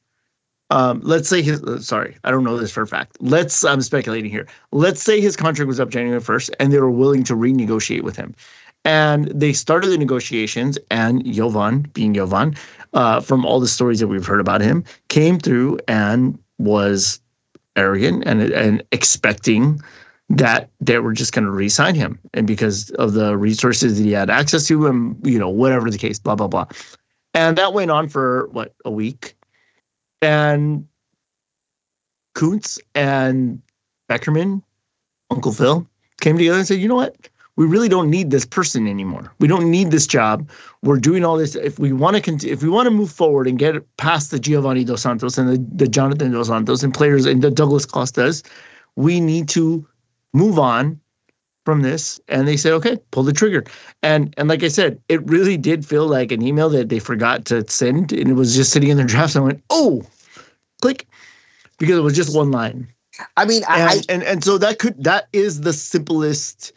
Um, 0.69 0.99
let's 1.03 1.29
say 1.29 1.41
his 1.41 1.63
uh, 1.63 1.79
sorry, 1.79 2.17
I 2.23 2.31
don't 2.31 2.43
know 2.43 2.57
this 2.57 2.71
for 2.71 2.81
a 2.81 2.87
fact. 2.87 3.17
Let's 3.21 3.63
I'm 3.63 3.81
speculating 3.81 4.29
here. 4.29 4.47
Let's 4.71 5.01
say 5.01 5.21
his 5.21 5.35
contract 5.35 5.67
was 5.67 5.79
up 5.79 5.89
January 5.89 6.19
first, 6.19 6.53
and 6.59 6.73
they 6.73 6.79
were 6.79 6.91
willing 6.91 7.23
to 7.25 7.35
renegotiate 7.35 8.03
with 8.03 8.17
him, 8.17 8.35
and 8.83 9.27
they 9.27 9.53
started 9.53 9.87
the 9.89 9.97
negotiations. 9.97 10.77
And 10.91 11.25
Jovan, 11.25 11.81
being 11.93 12.13
Jovan, 12.13 12.55
uh, 12.93 13.21
from 13.21 13.45
all 13.45 13.59
the 13.59 13.67
stories 13.67 13.99
that 14.01 14.07
we've 14.07 14.25
heard 14.25 14.41
about 14.41 14.59
him, 14.59 14.83
came 15.07 15.39
through 15.39 15.79
and 15.87 16.37
was 16.57 17.21
arrogant 17.77 18.23
and 18.25 18.41
and 18.41 18.83
expecting 18.91 19.79
that 20.29 20.69
they 20.81 20.99
were 20.99 21.13
just 21.13 21.31
going 21.31 21.45
to 21.45 21.51
re-sign 21.51 21.95
him 21.95 22.19
and 22.33 22.45
because 22.47 22.89
of 22.91 23.13
the 23.13 23.37
resources 23.37 23.97
that 23.97 24.03
he 24.03 24.11
had 24.11 24.29
access 24.29 24.67
to 24.67 24.87
and 24.87 25.15
you 25.25 25.39
know 25.39 25.47
whatever 25.47 25.89
the 25.89 25.97
case 25.97 26.19
blah 26.19 26.35
blah 26.35 26.47
blah 26.47 26.65
and 27.33 27.57
that 27.57 27.71
went 27.73 27.91
on 27.91 28.09
for 28.09 28.49
what 28.51 28.73
a 28.83 28.91
week 28.91 29.36
and 30.21 30.87
Kuntz 32.35 32.79
and 32.95 33.61
Beckerman 34.09 34.61
Uncle 35.29 35.51
Phil 35.51 35.87
came 36.21 36.37
together 36.37 36.57
and 36.57 36.67
said 36.67 36.79
you 36.79 36.87
know 36.87 36.95
what? 36.95 37.29
We 37.55 37.65
really 37.65 37.89
don't 37.89 38.11
need 38.11 38.29
this 38.29 38.45
person 38.45 38.87
anymore. 38.87 39.33
We 39.39 39.47
don't 39.47 39.71
need 39.71 39.89
this 39.89 40.05
job. 40.05 40.47
We're 40.83 40.99
doing 40.99 41.25
all 41.25 41.37
this. 41.37 41.55
If 41.55 41.79
we 41.79 41.91
want 41.91 42.15
to 42.15 42.21
cont- 42.21 42.43
if 42.43 42.61
we 42.61 42.69
want 42.69 42.85
to 42.85 42.91
move 42.91 43.11
forward 43.11 43.47
and 43.47 43.57
get 43.57 43.73
past 43.97 44.29
the 44.29 44.39
Giovanni 44.39 44.83
dos 44.83 45.01
Santos 45.01 45.39
and 45.39 45.49
the, 45.49 45.75
the 45.75 45.87
Jonathan 45.87 46.31
dos 46.31 46.47
Santos 46.49 46.83
and 46.83 46.93
players 46.93 47.25
and 47.25 47.41
the 47.41 47.49
Douglas 47.49 47.85
Costas 47.85 48.43
we 48.97 49.21
need 49.21 49.47
to 49.47 49.87
move 50.33 50.59
on 50.59 50.99
from 51.67 51.81
this 51.81 52.17
and 52.29 52.47
they 52.47 52.55
said 52.55 52.71
okay 52.71 52.95
pull 53.11 53.23
the 53.23 53.33
trigger 53.33 53.61
and 54.01 54.33
and 54.37 54.47
like 54.47 54.63
i 54.63 54.69
said 54.69 54.97
it 55.09 55.21
really 55.27 55.57
did 55.57 55.85
feel 55.85 56.07
like 56.07 56.31
an 56.31 56.41
email 56.41 56.69
that 56.69 56.87
they 56.87 56.97
forgot 56.97 57.43
to 57.43 57.69
send 57.69 58.13
and 58.13 58.29
it 58.29 58.35
was 58.35 58.55
just 58.55 58.71
sitting 58.71 58.87
in 58.87 58.95
their 58.95 59.05
drafts 59.13 59.35
and 59.35 59.43
i 59.43 59.47
went 59.47 59.61
oh 59.69 60.01
click 60.81 61.05
because 61.77 61.97
it 61.97 62.03
was 62.03 62.15
just 62.15 62.33
one 62.33 62.51
line 62.51 62.87
I 63.35 63.45
mean, 63.45 63.63
and 63.67 63.89
I 63.89 63.95
and, 64.09 64.23
and 64.23 64.43
so 64.43 64.57
that 64.59 64.79
could 64.79 65.03
that 65.03 65.27
is 65.33 65.61
the 65.61 65.73
simplest 65.73 66.71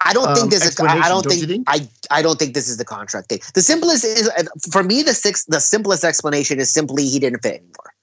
I 0.00 0.12
don't 0.12 0.28
um, 0.28 0.34
think 0.36 0.50
this 0.50 0.64
is. 0.64 0.78
I, 0.78 1.08
don't 1.08 1.24
don't 1.24 1.32
think, 1.32 1.48
think? 1.48 1.64
I. 1.66 1.88
I 2.10 2.22
don't 2.22 2.38
think 2.38 2.54
this 2.54 2.68
is 2.68 2.76
the 2.76 2.84
contract 2.84 3.28
thing. 3.28 3.40
The 3.54 3.62
simplest 3.62 4.04
is 4.04 4.30
for 4.70 4.84
me. 4.84 5.02
The 5.02 5.14
six. 5.14 5.44
The 5.46 5.58
simplest 5.58 6.04
explanation 6.04 6.60
is 6.60 6.72
simply 6.72 7.06
he 7.06 7.18
didn't 7.18 7.40
fit 7.40 7.54
anymore. 7.54 7.94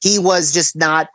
He 0.00 0.18
was 0.18 0.52
just 0.52 0.74
not. 0.74 1.08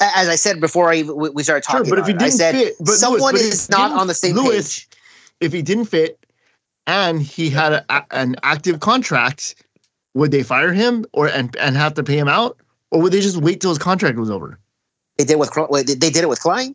As 0.00 0.28
I 0.28 0.36
said 0.36 0.60
before, 0.60 0.90
I, 0.90 1.02
we 1.02 1.28
we 1.30 1.42
started 1.42 1.64
sure 1.64 1.78
talking. 1.80 1.90
but 1.90 1.98
if 1.98 2.06
he 2.06 2.14
I 2.14 2.16
didn't 2.16 2.32
said 2.32 2.54
fit 2.54 2.74
but 2.78 2.86
Lewis, 2.88 3.00
someone 3.00 3.20
but 3.34 3.40
is 3.40 3.68
not 3.70 3.92
on 3.92 4.06
the 4.06 4.14
same 4.14 4.34
Lewis, 4.36 4.80
page. 4.80 4.88
if 5.40 5.52
he 5.52 5.62
didn't 5.62 5.86
fit 5.86 6.18
and 6.86 7.20
he 7.22 7.50
had 7.50 7.72
a, 7.74 7.84
a- 7.90 8.06
an 8.12 8.36
active 8.42 8.80
contract 8.80 9.54
would 10.14 10.30
they 10.32 10.42
fire 10.42 10.72
him 10.72 11.04
or 11.12 11.28
and, 11.28 11.54
and 11.56 11.76
have 11.76 11.94
to 11.94 12.02
pay 12.02 12.18
him 12.18 12.28
out, 12.28 12.56
or 12.90 13.00
would 13.02 13.12
they 13.12 13.20
just 13.20 13.36
wait 13.36 13.60
till 13.60 13.70
his 13.70 13.78
contract 13.78 14.16
was 14.18 14.30
over? 14.30 14.58
They 15.18 15.24
did 15.24 15.36
with 15.38 15.50
they 15.86 15.94
did 16.10 16.16
it 16.16 16.28
with 16.28 16.40
Klein. 16.40 16.74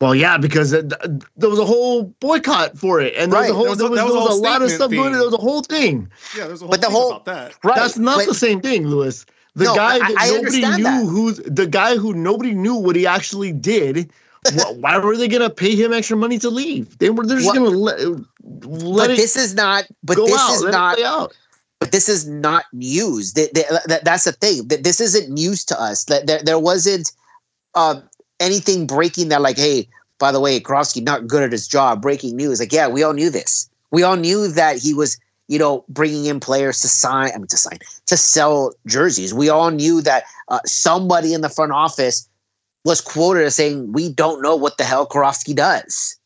Well, 0.00 0.14
yeah, 0.16 0.36
because 0.38 0.72
it, 0.72 0.88
there 1.36 1.48
was 1.50 1.58
a 1.60 1.64
whole 1.64 2.04
boycott 2.18 2.76
for 2.78 3.00
it, 3.00 3.14
and 3.16 3.32
there 3.32 3.40
was 3.40 3.50
a 3.50 3.54
whole 3.54 3.62
There 3.62 3.70
was 3.70 3.78
there 3.78 3.88
was, 3.90 3.98
that 3.98 4.04
was 4.04 4.12
there 4.14 4.22
was 4.22 4.38
a 4.38 4.42
lot 4.42 4.62
of 4.62 4.70
statement 4.70 4.70
stuff 4.70 4.90
going. 4.90 5.02
thing. 5.04 5.12
There 5.12 5.24
was 5.24 5.34
a 5.34 5.36
whole 5.36 5.62
thing. 5.62 6.10
Yeah, 6.36 6.46
there's 6.48 6.60
a 6.62 6.64
whole 6.64 6.70
But 6.70 6.80
the 6.80 6.86
thing 6.86 6.96
whole- 6.96 7.10
about 7.12 7.24
that. 7.26 7.54
Right. 7.64 7.76
That's 7.76 7.98
not 7.98 8.16
but- 8.18 8.26
the 8.26 8.34
same 8.34 8.60
thing, 8.60 8.86
Lewis. 8.86 9.26
The 9.54 9.64
No, 9.66 9.74
guy 9.74 9.98
that 9.98 10.14
I 10.18 10.28
nobody 10.30 10.60
knew 10.60 10.82
that. 10.84 11.04
who's 11.06 11.36
the 11.38 11.66
guy 11.66 11.96
who 11.96 12.14
nobody 12.14 12.54
knew 12.54 12.74
what 12.74 12.96
he 12.96 13.06
actually 13.06 13.52
did. 13.52 14.10
why 14.80 14.98
were 14.98 15.16
they 15.16 15.28
gonna 15.28 15.50
pay 15.50 15.76
him 15.76 15.92
extra 15.92 16.16
money 16.16 16.38
to 16.38 16.50
leave? 16.50 16.98
They 16.98 17.10
were 17.10 17.24
they're 17.26 17.38
just 17.38 17.54
gonna 17.54 17.68
let, 17.68 17.98
let 18.42 19.06
But 19.06 19.10
it 19.10 19.16
this 19.16 19.36
is 19.36 19.54
not. 19.54 19.84
But 20.02 20.16
go 20.16 20.26
this 20.26 20.40
out. 20.40 20.54
is 20.54 20.62
not. 20.64 20.92
it 20.94 20.96
play 20.96 21.04
out. 21.06 21.36
but 21.78 21.92
this 21.92 22.08
is 22.08 22.26
not 22.26 22.64
news. 22.72 23.34
That, 23.34 23.54
that, 23.54 23.82
that- 23.88 24.04
that's 24.04 24.24
the 24.24 24.32
thing. 24.32 24.66
That 24.68 24.82
this 24.84 25.00
isn't 25.00 25.28
news 25.32 25.64
to 25.66 25.80
us. 25.80 26.04
That 26.04 26.26
there, 26.26 26.42
there 26.42 26.58
wasn't 26.58 27.12
uh, 27.74 28.00
anything 28.40 28.86
breaking 28.86 29.28
that, 29.28 29.42
like, 29.42 29.58
hey, 29.58 29.86
by 30.18 30.32
the 30.32 30.40
way, 30.40 30.58
Kirovski 30.60 31.02
not 31.04 31.26
good 31.28 31.42
at 31.42 31.52
his 31.52 31.68
job. 31.68 32.02
Breaking 32.02 32.34
news. 32.36 32.58
Like, 32.58 32.72
yeah, 32.72 32.88
we 32.88 33.02
all 33.02 33.12
knew 33.12 33.30
this. 33.30 33.68
We 33.92 34.02
all 34.02 34.16
knew 34.16 34.48
that 34.48 34.78
he 34.78 34.92
was, 34.94 35.18
you 35.48 35.58
know, 35.58 35.84
bringing 35.88 36.26
in 36.26 36.40
players 36.40 36.80
to 36.80 36.88
sign. 36.88 37.30
I 37.34 37.38
mean, 37.38 37.46
to 37.48 37.56
sign 37.56 37.78
to 38.06 38.16
sell 38.16 38.72
jerseys. 38.86 39.34
We 39.34 39.48
all 39.48 39.70
knew 39.70 40.00
that 40.02 40.24
uh, 40.48 40.60
somebody 40.66 41.34
in 41.34 41.40
the 41.40 41.48
front 41.48 41.72
office 41.72 42.28
was 42.84 43.00
quoted 43.00 43.44
as 43.44 43.54
saying, 43.54 43.92
"We 43.92 44.10
don't 44.12 44.42
know 44.42 44.56
what 44.56 44.78
the 44.78 44.84
hell 44.84 45.06
Kirovski 45.06 45.54
does." 45.54 46.18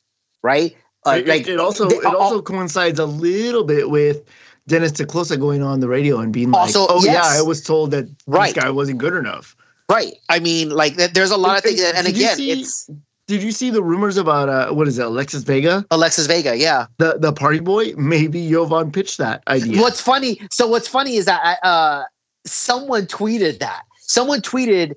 Right. 0.43 0.77
Uh, 1.07 1.19
it, 1.19 1.27
like 1.27 1.47
it 1.49 1.59
also 1.61 1.89
they- 1.89 1.97
it 1.97 2.05
also 2.07 2.43
coincides 2.43 2.99
a 2.99 3.07
little 3.07 3.65
bit 3.65 3.91
with 3.91 4.23
Dennis 4.69 4.93
te 4.93 5.05
Kloese 5.05 5.39
going 5.39 5.63
on 5.63 5.81
the 5.81 5.89
radio 5.89 6.19
and 6.19 6.33
being 6.33 6.53
Also, 6.55 6.81
like, 6.83 6.91
"Oh 6.91 7.05
yes. 7.05 7.15
yeah, 7.15 7.39
I 7.39 7.43
was 7.43 7.63
told 7.63 7.91
that 7.93 8.09
Right. 8.27 8.55
this 8.55 8.65
guy 8.65 8.71
wasn't 8.71 8.99
good 8.99 9.15
enough." 9.15 9.57
Right. 9.89 10.15
I 10.29 10.41
mean, 10.41 10.71
like 10.71 10.97
there's 10.97 11.31
a 11.31 11.37
lot 11.37 11.57
of 11.59 11.63
things, 11.65 11.81
and 11.81 12.07
you 12.09 12.15
again, 12.15 12.37
see- 12.37 12.51
it's 12.51 12.91
Did 13.27 13.43
you 13.43 13.51
see 13.51 13.71
the 13.71 13.83
rumors 13.83 14.17
about 14.17 14.49
uh 14.49 14.73
what 14.73 14.87
is 14.87 14.99
it, 14.99 15.07
Alexis 15.07 15.43
Vega, 15.43 15.85
Alexis 15.91 16.27
Vega. 16.27 16.57
Yeah. 16.57 16.87
the 16.99 17.19
the 17.19 17.33
party 17.33 17.61
boy? 17.61 17.93
Maybe 17.97 18.49
Jovan 18.49 18.93
pitched 18.93 19.19
that 19.19 19.43
idea. 19.49 19.81
What's 19.81 20.01
funny? 20.01 20.41
So 20.51 20.67
what's 20.67 20.89
funny 20.89 21.17
is 21.17 21.25
that 21.25 21.59
uh, 21.63 22.05
someone 22.45 23.07
tweeted 23.07 23.59
that. 23.59 23.83
Someone 24.01 24.41
tweeted 24.41 24.95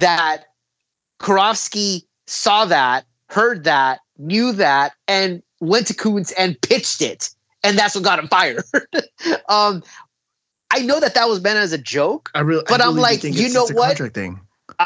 that 0.00 0.44
Kirovski 1.20 2.02
saw 2.26 2.66
that, 2.66 3.06
heard 3.28 3.64
that, 3.64 4.00
knew 4.18 4.52
that, 4.52 4.92
and 5.08 5.42
went 5.60 5.86
to 5.86 5.94
Kuntz 5.94 6.32
and 6.32 6.60
pitched 6.60 7.00
it, 7.00 7.30
and 7.64 7.78
that's 7.78 7.94
what 7.94 8.04
got 8.04 8.18
him 8.18 8.28
fired. 8.28 8.62
um, 9.48 9.82
I 10.70 10.80
know 10.80 11.00
that 11.00 11.14
that 11.14 11.28
was 11.28 11.40
meant 11.40 11.58
as 11.58 11.72
a 11.72 11.78
joke. 11.78 12.30
I 12.34 12.40
really, 12.40 12.64
But 12.68 12.80
I 12.80 12.84
I'm 12.84 12.96
really 12.96 13.02
like, 13.02 13.24
you 13.24 13.52
know 13.52 13.66
what? 13.72 13.96
thing. 14.12 14.40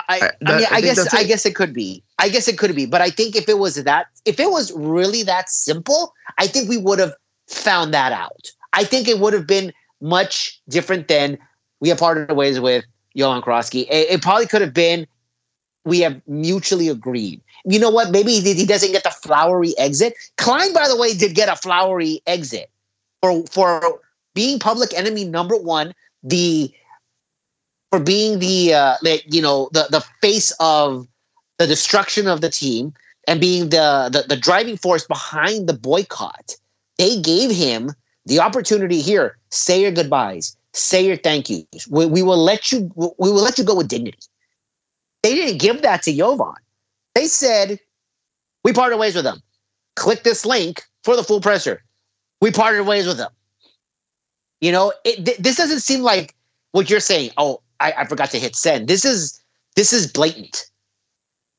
I, 0.08 0.18
I, 0.20 0.26
I- 0.26 0.30
I 0.46 0.52
mean, 0.56 0.66
I 0.70 0.76
I 0.76 0.80
guess 0.80 1.14
I 1.14 1.24
guess 1.24 1.46
it 1.46 1.54
could 1.54 1.72
be. 1.72 2.02
I 2.18 2.28
guess 2.28 2.48
it 2.48 2.58
could 2.58 2.74
be. 2.74 2.86
But 2.86 3.00
I 3.00 3.10
think 3.10 3.36
if 3.36 3.48
it 3.48 3.58
was 3.58 3.74
that, 3.82 4.06
if 4.24 4.40
it 4.40 4.50
was 4.50 4.72
really 4.72 5.22
that 5.24 5.48
simple, 5.50 6.12
I 6.38 6.46
think 6.46 6.68
we 6.68 6.78
would 6.78 6.98
have 6.98 7.14
found 7.48 7.92
that 7.94 8.12
out. 8.12 8.46
I 8.72 8.84
think 8.84 9.08
it 9.08 9.18
would 9.18 9.32
have 9.32 9.46
been 9.46 9.72
much 10.00 10.60
different 10.68 11.08
than 11.08 11.38
we 11.80 11.88
have 11.88 11.98
parted 11.98 12.34
ways 12.34 12.60
with 12.60 12.84
Jovan 13.16 13.42
Kirovski. 13.42 13.82
It, 13.90 14.10
it 14.10 14.22
probably 14.22 14.46
could 14.46 14.60
have 14.62 14.74
been 14.74 15.06
we 15.84 16.00
have 16.00 16.20
mutually 16.26 16.88
agreed. 16.88 17.40
You 17.64 17.78
know 17.78 17.90
what? 17.90 18.10
Maybe 18.10 18.32
he, 18.40 18.54
he 18.54 18.66
doesn't 18.66 18.92
get 18.92 19.04
the 19.04 19.10
flowery 19.10 19.76
exit. 19.78 20.14
Klein, 20.36 20.72
by 20.72 20.88
the 20.88 20.96
way, 20.96 21.14
did 21.14 21.34
get 21.34 21.48
a 21.48 21.56
flowery 21.56 22.20
exit 22.26 22.70
for 23.22 23.44
for 23.46 24.00
being 24.34 24.58
public 24.58 24.92
enemy 24.94 25.24
number 25.24 25.56
one. 25.56 25.94
The 26.22 26.72
for 27.96 28.02
being 28.02 28.40
the 28.40 28.74
uh, 28.74 28.96
like, 29.00 29.24
you 29.26 29.40
know 29.40 29.70
the 29.72 29.86
the 29.90 30.04
face 30.20 30.52
of 30.60 31.06
the 31.58 31.66
destruction 31.66 32.28
of 32.28 32.42
the 32.42 32.50
team 32.50 32.92
and 33.26 33.40
being 33.40 33.70
the, 33.70 34.10
the 34.12 34.24
the 34.28 34.36
driving 34.36 34.76
force 34.76 35.06
behind 35.06 35.66
the 35.66 35.72
boycott. 35.72 36.56
They 36.98 37.20
gave 37.20 37.50
him 37.50 37.92
the 38.26 38.40
opportunity 38.40 39.00
here. 39.00 39.38
Say 39.50 39.80
your 39.80 39.92
goodbyes. 39.92 40.56
Say 40.74 41.06
your 41.06 41.16
thank 41.16 41.48
yous. 41.48 41.88
We, 41.88 42.04
we 42.04 42.22
will 42.22 42.36
let 42.36 42.70
you. 42.70 42.90
We 42.96 43.30
will 43.30 43.42
let 43.42 43.56
you 43.56 43.64
go 43.64 43.74
with 43.74 43.88
dignity. 43.88 44.18
They 45.22 45.34
didn't 45.34 45.58
give 45.58 45.80
that 45.80 46.02
to 46.02 46.12
Jovan. 46.14 46.52
They 47.14 47.26
said, 47.26 47.80
"We 48.62 48.74
parted 48.74 48.98
ways 48.98 49.14
with 49.14 49.24
them. 49.24 49.42
Click 49.94 50.22
this 50.22 50.44
link 50.44 50.82
for 51.02 51.16
the 51.16 51.24
full 51.24 51.40
pressure. 51.40 51.82
We 52.42 52.50
parted 52.50 52.82
ways 52.82 53.06
with 53.06 53.16
them." 53.16 53.30
You 54.60 54.72
know, 54.72 54.92
it, 55.04 55.24
th- 55.24 55.38
this 55.38 55.56
doesn't 55.56 55.80
seem 55.80 56.02
like 56.02 56.34
what 56.72 56.90
you're 56.90 57.00
saying. 57.00 57.30
Oh, 57.38 57.62
I, 57.80 57.92
I 57.98 58.04
forgot 58.06 58.30
to 58.30 58.38
hit 58.38 58.56
send. 58.56 58.88
This 58.88 59.04
is 59.04 59.40
this 59.74 59.92
is 59.92 60.10
blatant. 60.10 60.66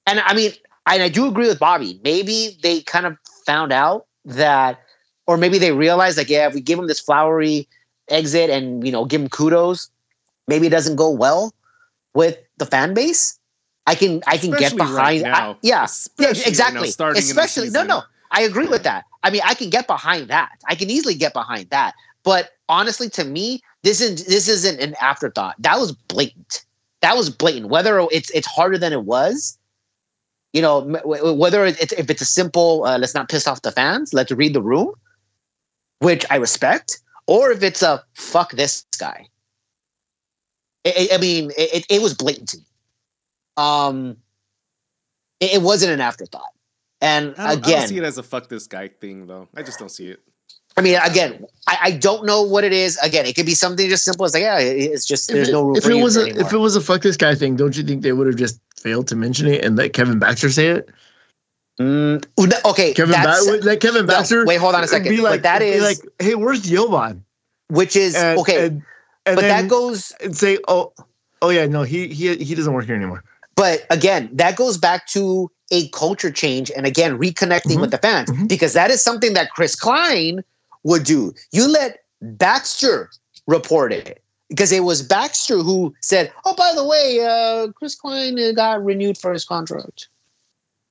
And 0.06 0.20
I 0.22 0.34
mean, 0.34 0.52
and 0.86 1.04
I 1.04 1.10
do 1.10 1.28
agree 1.28 1.48
with 1.48 1.60
Bobby. 1.60 2.00
Maybe 2.04 2.58
they 2.64 2.82
kind 2.82 3.06
of 3.06 3.18
found 3.46 3.72
out 3.72 4.06
that, 4.26 4.80
or 5.28 5.38
maybe 5.38 5.58
they 5.58 5.72
realized 5.72 6.18
like, 6.18 6.30
yeah, 6.30 6.48
if 6.48 6.54
we 6.54 6.62
give 6.62 6.80
him 6.80 6.88
this 6.88 7.00
flowery 7.00 7.68
exit 8.10 8.50
and 8.50 8.86
you 8.86 8.92
know 8.92 9.06
give 9.06 9.22
him 9.22 9.30
kudos, 9.30 9.90
maybe 10.48 10.68
it 10.68 10.72
doesn't 10.72 10.96
go 10.96 11.10
well 11.10 11.54
with 12.14 12.38
the 12.58 12.66
fan 12.66 12.94
base. 12.94 13.38
I 13.86 13.96
can 13.96 14.22
I 14.28 14.38
can 14.38 14.52
get 14.52 14.74
Especially 14.74 14.94
right 14.96 15.24
behind. 15.24 15.36
I- 15.36 15.40
now. 15.48 15.58
yeah, 15.62 15.84
Especially 15.86 16.28
right 16.28 16.38
now, 16.38 16.50
exactly. 16.50 16.88
starting 16.90 17.22
in 17.22 17.26
the 17.26 17.42
Especially 17.42 17.70
no, 17.70 17.84
no. 17.84 18.02
I 18.32 18.42
agree 18.42 18.68
with 18.68 18.84
that. 18.84 19.06
I 19.24 19.30
mean, 19.30 19.42
I 19.46 19.54
can 19.54 19.70
get 19.70 19.88
behind 19.88 20.28
that. 20.30 20.52
I 20.68 20.76
can 20.76 20.90
easily 20.90 21.16
get 21.16 21.32
behind 21.34 21.70
that. 21.70 21.94
But 22.24 22.52
honestly, 22.68 23.10
to 23.12 23.24
me, 23.24 23.62
this 23.84 24.02
isn't 24.02 24.28
this 24.28 24.48
isn't 24.48 24.80
an 24.80 24.96
afterthought. 25.02 25.56
That 25.60 25.78
was 25.80 25.92
blatant. 25.92 26.66
That 27.02 27.16
was 27.16 27.30
blatant. 27.30 27.70
Whether 27.70 28.00
it's 28.12 28.30
it's 28.32 28.48
harder 28.48 28.78
than 28.78 28.92
it 28.94 29.04
was, 29.04 29.58
you 30.54 30.62
know, 30.62 30.82
whether 31.06 31.66
it's 31.66 31.92
if 31.94 32.10
it's 32.10 32.22
a 32.22 32.26
simple 32.26 32.84
uh, 32.86 32.98
let's 32.98 33.14
not 33.14 33.30
piss 33.30 33.48
off 33.48 33.62
the 33.62 33.72
fans, 33.72 34.14
let's 34.14 34.32
read 34.32 34.54
the 34.54 34.62
room, 34.62 34.94
which 36.00 36.26
I 36.30 36.38
respect, 36.38 37.00
or 37.28 37.52
if 37.52 37.62
it's 37.64 37.82
a 37.84 38.04
fuck 38.16 38.52
this 38.52 38.86
guy. 39.00 39.28
I, 40.86 41.10
I- 41.14 41.18
mean, 41.18 41.52
it, 41.58 41.86
it- 41.90 42.02
was 42.02 42.14
blatant 42.14 42.50
to 42.50 42.58
me. 42.58 42.64
Um, 43.58 44.18
it, 45.40 45.56
it 45.56 45.62
wasn't 45.62 45.92
an 45.92 46.02
afterthought. 46.02 46.52
And 47.02 47.36
I 47.38 47.56
don't, 47.56 47.66
I 47.66 47.70
again, 47.70 47.88
see 47.88 47.98
it 47.98 48.04
as 48.04 48.18
a 48.18 48.24
fuck 48.24 48.48
this 48.50 48.66
guy 48.68 48.88
thing 48.88 49.28
though. 49.28 49.48
I 49.56 49.62
just 49.64 49.78
don't 49.80 49.90
see 49.92 50.08
it. 50.08 50.20
I 50.78 50.82
mean, 50.82 51.00
again, 51.04 51.46
I, 51.68 51.78
I 51.84 51.92
don't 51.92 52.26
know 52.26 52.44
what 52.44 52.64
it 52.64 52.72
is. 52.72 52.98
Again, 52.98 53.26
it 53.26 53.36
could 53.36 53.48
be 53.48 53.56
something 53.56 53.90
just 53.90 54.04
simple 54.06 54.26
as 54.26 54.34
like, 54.34 54.44
yeah, 54.44 54.60
it's 54.60 55.06
just 55.06 55.28
there's 55.28 55.50
if 55.50 55.54
no 55.54 55.62
it, 55.62 55.66
room 55.66 55.76
if 55.78 55.84
for 55.84 55.92
it 55.92 55.96
was 55.96 56.18
a 56.18 56.24
anymore. 56.24 56.42
if 56.42 56.54
it 56.54 56.58
was 56.58 56.76
a 56.76 56.82
fuck 56.82 57.02
this 57.02 57.18
guy 57.18 57.34
thing, 57.34 57.56
don't 57.56 57.76
you 57.76 57.84
think 57.84 58.04
they 58.04 58.14
would 58.14 58.28
have 58.28 58.36
just 58.36 58.62
failed 58.78 59.08
to 59.08 59.16
mention 59.16 59.48
it 59.48 59.66
and 59.66 59.76
let 59.76 59.94
Kevin 59.94 60.20
Baxter 60.20 60.50
say 60.52 60.68
it? 60.68 60.90
Mm, 61.80 62.26
okay, 62.66 62.94
Kevin 62.94 63.22
ba- 63.22 63.60
let 63.64 63.82
Kevin 63.82 64.06
no, 64.06 64.14
Baxter. 64.14 64.46
wait, 64.46 64.58
hold 64.58 64.76
on 64.76 64.84
a 64.84 64.88
second. 64.88 65.10
Be 65.10 65.22
like, 65.22 65.42
but 65.42 65.44
that 65.44 65.60
be 65.60 65.80
like, 65.80 65.98
hey, 66.20 66.36
where's 66.36 66.62
Jovan? 66.62 67.24
which 67.70 67.96
is 67.96 68.16
And, 68.16 68.40
okay, 68.40 68.66
and, 68.66 68.84
and 69.26 69.36
but 69.36 69.42
that 69.42 69.68
goes. 69.68 70.12
and 70.24 70.36
say, 70.36 70.58
oh, 70.68 70.94
oh 71.42 71.50
yeah, 71.50 71.66
no, 71.68 71.84
he 71.84 72.08
he 72.08 72.36
he 72.38 72.56
doesn't 72.56 72.74
work 72.74 72.86
here 72.86 72.96
anymore. 72.96 73.24
But 73.56 73.86
again, 73.90 74.30
that 74.34 74.56
goes 74.56 74.78
back 74.78 75.08
to 75.08 75.52
a 75.72 75.88
culture 75.90 76.32
change, 76.32 76.72
and 76.76 76.86
again, 76.86 77.18
reconnecting 77.18 77.78
Mhm, 77.78 77.82
with 77.82 77.92
the 77.92 77.98
fans 77.98 78.30
mhm. 78.30 78.48
because 78.48 78.74
that 78.74 78.90
is 78.92 79.02
something 79.04 79.34
that 79.34 79.52
Chris 79.52 79.76
Klein 79.76 80.44
would 80.88 81.04
do. 81.04 81.34
You 81.52 81.68
let 81.68 82.00
Baxter 82.22 83.12
report 83.46 83.92
it 83.92 84.24
because 84.50 84.72
it 84.72 84.84
was 84.86 85.02
Baxter 85.02 85.58
who 85.58 85.94
said, 86.02 86.32
"Oh, 86.46 86.56
by 86.56 86.74
the 86.74 86.86
way, 86.86 87.20
uh, 87.20 87.72
Chris 87.74 87.96
Klein 87.96 88.40
uh, 88.40 88.54
got 88.54 88.84
renewed 88.84 89.18
for 89.18 89.34
his 89.34 89.46
contract." 89.46 90.08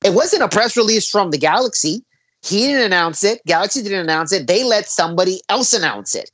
It 0.03 0.13
wasn't 0.13 0.43
a 0.43 0.47
press 0.47 0.77
release 0.77 1.09
from 1.09 1.31
the 1.31 1.39
Galaxy. 1.39 2.03
He 2.43 2.67
didn't 2.67 2.85
announce 2.85 3.23
it. 3.23 3.43
Galaxy 3.45 3.81
didn't 3.81 4.01
announce 4.01 4.31
it. 4.31 4.45
They 4.45 4.63
let 4.63 4.87
somebody 4.87 5.41
else 5.49 5.73
announce 5.73 6.13
it. 6.13 6.29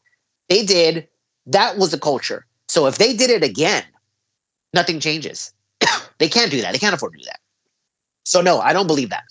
They 0.49 0.66
did. 0.66 1.07
That 1.45 1.78
was 1.78 1.91
the 1.91 1.99
culture. 1.99 2.45
So 2.68 2.88
if 2.88 2.97
they 2.97 3.16
did 3.16 3.30
it 3.30 3.43
again, 3.43 3.84
nothing 4.74 4.99
changes. 4.99 5.53
they 6.18 6.28
can't 6.28 6.51
do 6.51 6.61
that. 6.61 6.74
They 6.74 6.80
can't 6.80 6.93
afford 6.93 7.14
to 7.14 7.20
do 7.20 7.26
that. 7.26 7.39
So 8.26 8.41
no, 8.41 8.59
I 8.59 8.74
don't 8.74 8.88
believe 8.88 9.09
that. 9.09 9.24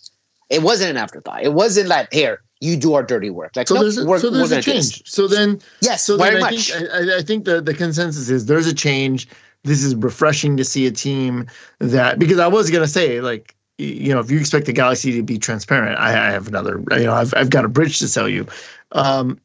It 0.49 0.63
wasn't 0.63 0.91
an 0.91 0.97
afterthought. 0.97 1.43
It 1.43 1.53
wasn't 1.53 1.89
like 1.89 2.11
here 2.13 2.43
you 2.63 2.77
do 2.77 2.95
our 2.95 3.03
dirty 3.03 3.29
work. 3.29 3.53
Like 3.57 3.67
So 3.69 3.75
nope, 3.75 3.83
there's 3.83 3.99
a, 3.99 4.03
so 4.21 4.31
there's 4.31 4.53
a 4.53 4.55
gonna 4.55 4.63
do 4.63 4.73
this. 4.75 4.91
change. 4.93 5.11
So 5.11 5.27
then 5.27 5.61
Yes, 5.81 6.05
so 6.05 6.17
very 6.17 6.35
then 6.35 6.37
I 6.37 6.41
much. 6.51 6.71
think 6.73 6.93
I, 6.93 6.99
I- 6.99 7.19
I 7.19 7.23
think 7.23 7.45
the 7.45 7.61
the 7.61 7.75
consensus 7.75 8.31
is 8.31 8.47
there's 8.47 8.67
a 8.67 8.75
change. 8.75 9.29
This 9.65 9.83
is 9.83 9.95
refreshing 9.97 10.57
to 10.57 10.65
see 10.65 10.87
a 10.87 10.91
team 10.91 11.47
that 11.81 12.19
because 12.19 12.39
I 12.39 12.47
was 12.47 12.71
gonna 12.71 12.87
say 12.89 13.21
like 13.21 13.55
you 13.79 14.13
know 14.15 14.21
if 14.21 14.31
you 14.31 14.39
expect 14.39 14.67
the 14.67 14.73
Galaxy 14.73 15.13
to 15.13 15.23
be 15.23 15.39
transparent, 15.39 15.99
I, 15.99 16.11
I 16.29 16.31
have 16.31 16.47
another 16.49 16.83
you 16.93 17.05
know 17.05 17.15
I've 17.15 17.35
I've 17.37 17.51
got 17.51 17.65
a 17.65 17.69
bridge 17.69 17.99
to 17.99 18.09
sell 18.09 18.29
you, 18.29 18.47
um, 18.93 19.39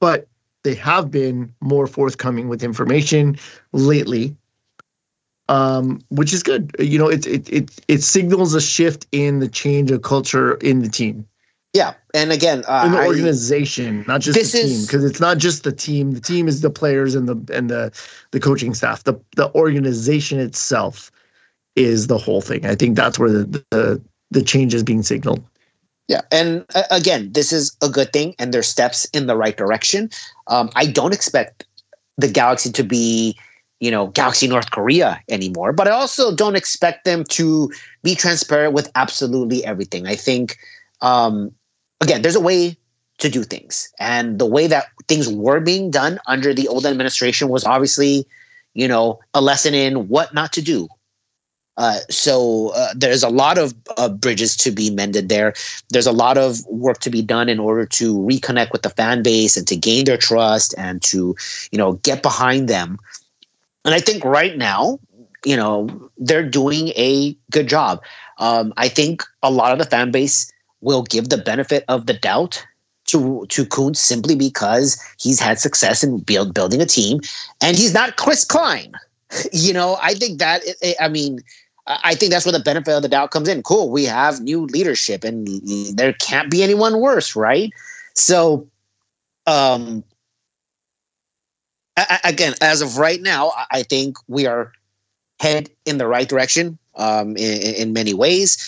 but 0.00 0.26
they 0.62 0.74
have 0.74 1.10
been 1.10 1.54
more 1.60 1.86
forthcoming 1.86 2.48
with 2.48 2.62
information 2.62 3.38
lately. 3.72 4.36
Um, 5.48 6.00
which 6.10 6.32
is 6.32 6.42
good. 6.44 6.70
You 6.78 6.98
know, 6.98 7.08
it, 7.08 7.26
it 7.26 7.48
it 7.52 7.70
it 7.88 8.02
signals 8.02 8.54
a 8.54 8.60
shift 8.60 9.06
in 9.10 9.40
the 9.40 9.48
change 9.48 9.90
of 9.90 10.02
culture 10.02 10.54
in 10.56 10.80
the 10.80 10.88
team. 10.88 11.26
Yeah, 11.72 11.94
and 12.14 12.32
again, 12.32 12.64
uh, 12.66 12.82
in 12.86 12.92
the 12.92 12.98
I- 12.98 13.06
organization, 13.06 14.04
not 14.08 14.22
just 14.22 14.38
the 14.38 14.58
team, 14.58 14.82
because 14.82 15.04
it's 15.04 15.20
not 15.20 15.38
just 15.38 15.62
the 15.62 15.72
team. 15.72 16.12
The 16.12 16.20
team 16.20 16.48
is 16.48 16.62
the 16.62 16.70
players 16.70 17.14
and 17.14 17.28
the 17.28 17.56
and 17.56 17.70
the 17.70 17.92
the 18.32 18.40
coaching 18.40 18.74
staff. 18.74 19.04
The 19.04 19.14
the 19.36 19.54
organization 19.54 20.40
itself 20.40 21.12
is 21.76 22.08
the 22.08 22.18
whole 22.18 22.40
thing. 22.40 22.66
I 22.66 22.74
think 22.74 22.96
that's 22.96 23.18
where 23.18 23.30
the 23.30 23.64
the, 23.70 24.02
the 24.32 24.42
change 24.42 24.74
is 24.74 24.82
being 24.82 25.04
signaled. 25.04 25.44
Yeah, 26.08 26.22
and 26.32 26.64
uh, 26.74 26.82
again, 26.90 27.30
this 27.32 27.52
is 27.52 27.76
a 27.82 27.88
good 27.88 28.12
thing, 28.12 28.34
and 28.40 28.52
there's 28.52 28.66
steps 28.66 29.04
in 29.12 29.28
the 29.28 29.36
right 29.36 29.56
direction. 29.56 30.10
Um, 30.48 30.70
I 30.74 30.86
don't 30.86 31.14
expect 31.14 31.64
the 32.18 32.26
Galaxy 32.26 32.72
to 32.72 32.82
be, 32.82 33.38
you 33.78 33.92
know, 33.92 34.08
Galaxy 34.08 34.48
North 34.48 34.72
Korea 34.72 35.20
anymore, 35.28 35.72
but 35.72 35.86
I 35.86 35.92
also 35.92 36.34
don't 36.34 36.56
expect 36.56 37.04
them 37.04 37.22
to 37.26 37.70
be 38.02 38.16
transparent 38.16 38.74
with 38.74 38.90
absolutely 38.96 39.64
everything. 39.64 40.08
I 40.08 40.16
think, 40.16 40.58
um, 41.00 41.52
again, 42.00 42.22
there's 42.22 42.36
a 42.36 42.40
way 42.40 42.76
to 43.18 43.28
do 43.28 43.44
things, 43.44 43.92
and 43.98 44.38
the 44.38 44.46
way 44.46 44.66
that 44.66 44.86
things 45.08 45.28
were 45.28 45.60
being 45.60 45.90
done 45.90 46.18
under 46.26 46.54
the 46.54 46.68
old 46.68 46.86
administration 46.86 47.48
was 47.48 47.64
obviously, 47.64 48.26
you 48.74 48.88
know, 48.88 49.20
a 49.34 49.40
lesson 49.40 49.74
in 49.74 50.08
what 50.08 50.32
not 50.32 50.52
to 50.54 50.62
do. 50.62 50.88
Uh, 51.76 51.98
so 52.10 52.72
uh, 52.74 52.88
there's 52.94 53.22
a 53.22 53.30
lot 53.30 53.56
of 53.56 53.74
uh, 53.96 54.08
bridges 54.08 54.54
to 54.54 54.70
be 54.70 54.90
mended 54.90 55.30
there. 55.30 55.54
There's 55.88 56.06
a 56.06 56.12
lot 56.12 56.36
of 56.36 56.58
work 56.66 56.98
to 57.00 57.10
be 57.10 57.22
done 57.22 57.48
in 57.48 57.58
order 57.58 57.86
to 57.86 58.18
reconnect 58.18 58.72
with 58.72 58.82
the 58.82 58.90
fan 58.90 59.22
base 59.22 59.56
and 59.56 59.66
to 59.68 59.76
gain 59.76 60.04
their 60.04 60.18
trust 60.18 60.74
and 60.76 61.00
to 61.04 61.34
you 61.72 61.78
know 61.78 61.94
get 61.94 62.22
behind 62.22 62.68
them. 62.68 62.98
And 63.86 63.94
i 63.94 64.00
think 64.00 64.24
right 64.24 64.58
now 64.58 64.98
you 65.42 65.56
know 65.56 66.10
they're 66.18 66.46
doing 66.46 66.88
a 66.88 67.34
good 67.50 67.66
job. 67.66 68.02
Um, 68.38 68.74
i 68.76 68.88
think 68.88 69.22
a 69.42 69.50
lot 69.50 69.72
of 69.72 69.78
the 69.78 69.84
fan 69.86 70.10
base 70.10 70.49
will 70.80 71.02
give 71.02 71.28
the 71.28 71.38
benefit 71.38 71.84
of 71.88 72.06
the 72.06 72.14
doubt 72.14 72.64
to 73.06 73.46
to 73.48 73.64
Kuntz 73.66 74.00
simply 74.00 74.36
because 74.36 75.00
he's 75.18 75.40
had 75.40 75.58
success 75.58 76.04
in 76.04 76.18
build, 76.18 76.54
building 76.54 76.80
a 76.80 76.86
team 76.86 77.20
and 77.60 77.76
he's 77.76 77.94
not 77.94 78.16
Chris 78.16 78.44
Klein 78.44 78.92
you 79.52 79.72
know 79.72 79.96
i 80.02 80.12
think 80.14 80.38
that 80.38 80.62
i 81.00 81.08
mean 81.08 81.40
I 81.86 82.14
think 82.14 82.30
that's 82.30 82.44
where 82.44 82.52
the 82.52 82.60
benefit 82.60 82.94
of 82.94 83.02
the 83.02 83.08
doubt 83.08 83.32
comes 83.32 83.48
in. 83.48 83.62
Cool, 83.62 83.90
we 83.90 84.04
have 84.04 84.40
new 84.40 84.66
leadership, 84.66 85.24
and 85.24 85.48
there 85.96 86.12
can't 86.12 86.50
be 86.50 86.62
anyone 86.62 87.00
worse, 87.00 87.34
right? 87.34 87.72
So, 88.14 88.68
um, 89.46 90.04
again, 92.22 92.54
as 92.60 92.80
of 92.80 92.98
right 92.98 93.20
now, 93.20 93.52
I 93.72 93.82
think 93.82 94.16
we 94.28 94.46
are 94.46 94.72
head 95.40 95.70
in 95.84 95.98
the 95.98 96.06
right 96.06 96.28
direction 96.28 96.78
um, 96.94 97.36
in, 97.36 97.74
in 97.74 97.92
many 97.92 98.14
ways. 98.14 98.58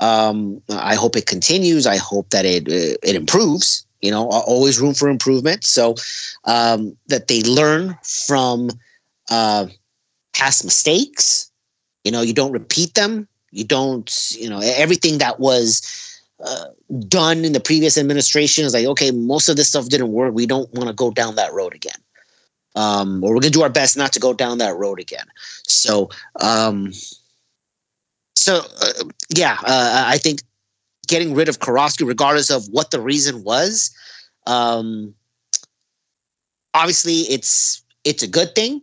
Um, 0.00 0.60
I 0.70 0.94
hope 0.94 1.16
it 1.16 1.26
continues. 1.26 1.86
I 1.86 1.96
hope 1.96 2.30
that 2.30 2.44
it 2.44 2.68
it 2.68 3.14
improves. 3.14 3.84
You 4.02 4.10
know, 4.10 4.28
always 4.28 4.78
room 4.78 4.94
for 4.94 5.08
improvement. 5.08 5.64
So 5.64 5.94
um, 6.44 6.96
that 7.08 7.28
they 7.28 7.42
learn 7.42 7.96
from 8.02 8.70
uh, 9.30 9.66
past 10.32 10.64
mistakes 10.64 11.50
you 12.06 12.12
know 12.12 12.22
you 12.22 12.32
don't 12.32 12.52
repeat 12.52 12.94
them 12.94 13.26
you 13.50 13.64
don't 13.64 14.30
you 14.38 14.48
know 14.48 14.60
everything 14.60 15.18
that 15.18 15.40
was 15.40 15.82
uh, 16.44 16.66
done 17.08 17.44
in 17.44 17.52
the 17.52 17.60
previous 17.60 17.98
administration 17.98 18.64
is 18.64 18.72
like 18.72 18.86
okay 18.86 19.10
most 19.10 19.48
of 19.48 19.56
this 19.56 19.68
stuff 19.68 19.88
didn't 19.88 20.12
work 20.12 20.32
we 20.32 20.46
don't 20.46 20.72
want 20.74 20.88
to 20.88 20.94
go 20.94 21.10
down 21.10 21.34
that 21.34 21.52
road 21.52 21.74
again 21.74 22.00
um, 22.76 23.24
or 23.24 23.30
we're 23.30 23.40
going 23.40 23.52
to 23.52 23.58
do 23.58 23.62
our 23.62 23.70
best 23.70 23.96
not 23.96 24.12
to 24.12 24.20
go 24.20 24.32
down 24.32 24.58
that 24.58 24.76
road 24.76 25.00
again 25.00 25.26
so 25.66 26.08
um, 26.40 26.92
so 28.36 28.60
uh, 28.82 29.04
yeah 29.34 29.58
uh, 29.62 30.04
i 30.06 30.18
think 30.18 30.42
getting 31.08 31.34
rid 31.34 31.48
of 31.48 31.60
Kirovski, 31.60 32.06
regardless 32.06 32.50
of 32.50 32.66
what 32.70 32.90
the 32.90 33.00
reason 33.00 33.44
was 33.44 33.94
um, 34.46 35.14
obviously 36.74 37.20
it's 37.22 37.82
it's 38.04 38.22
a 38.22 38.28
good 38.28 38.54
thing. 38.54 38.82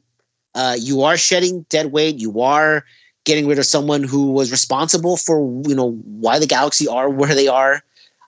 Uh, 0.55 0.75
you 0.77 1.03
are 1.03 1.17
shedding 1.17 1.65
dead 1.69 1.91
weight. 1.91 2.19
You 2.19 2.41
are 2.41 2.83
getting 3.23 3.47
rid 3.47 3.57
of 3.57 3.65
someone 3.65 4.03
who 4.03 4.31
was 4.31 4.51
responsible 4.51 5.17
for 5.17 5.39
you 5.67 5.75
know 5.75 5.91
why 6.05 6.39
the 6.39 6.47
galaxy 6.47 6.87
are 6.87 7.09
where 7.09 7.33
they 7.33 7.47
are 7.47 7.83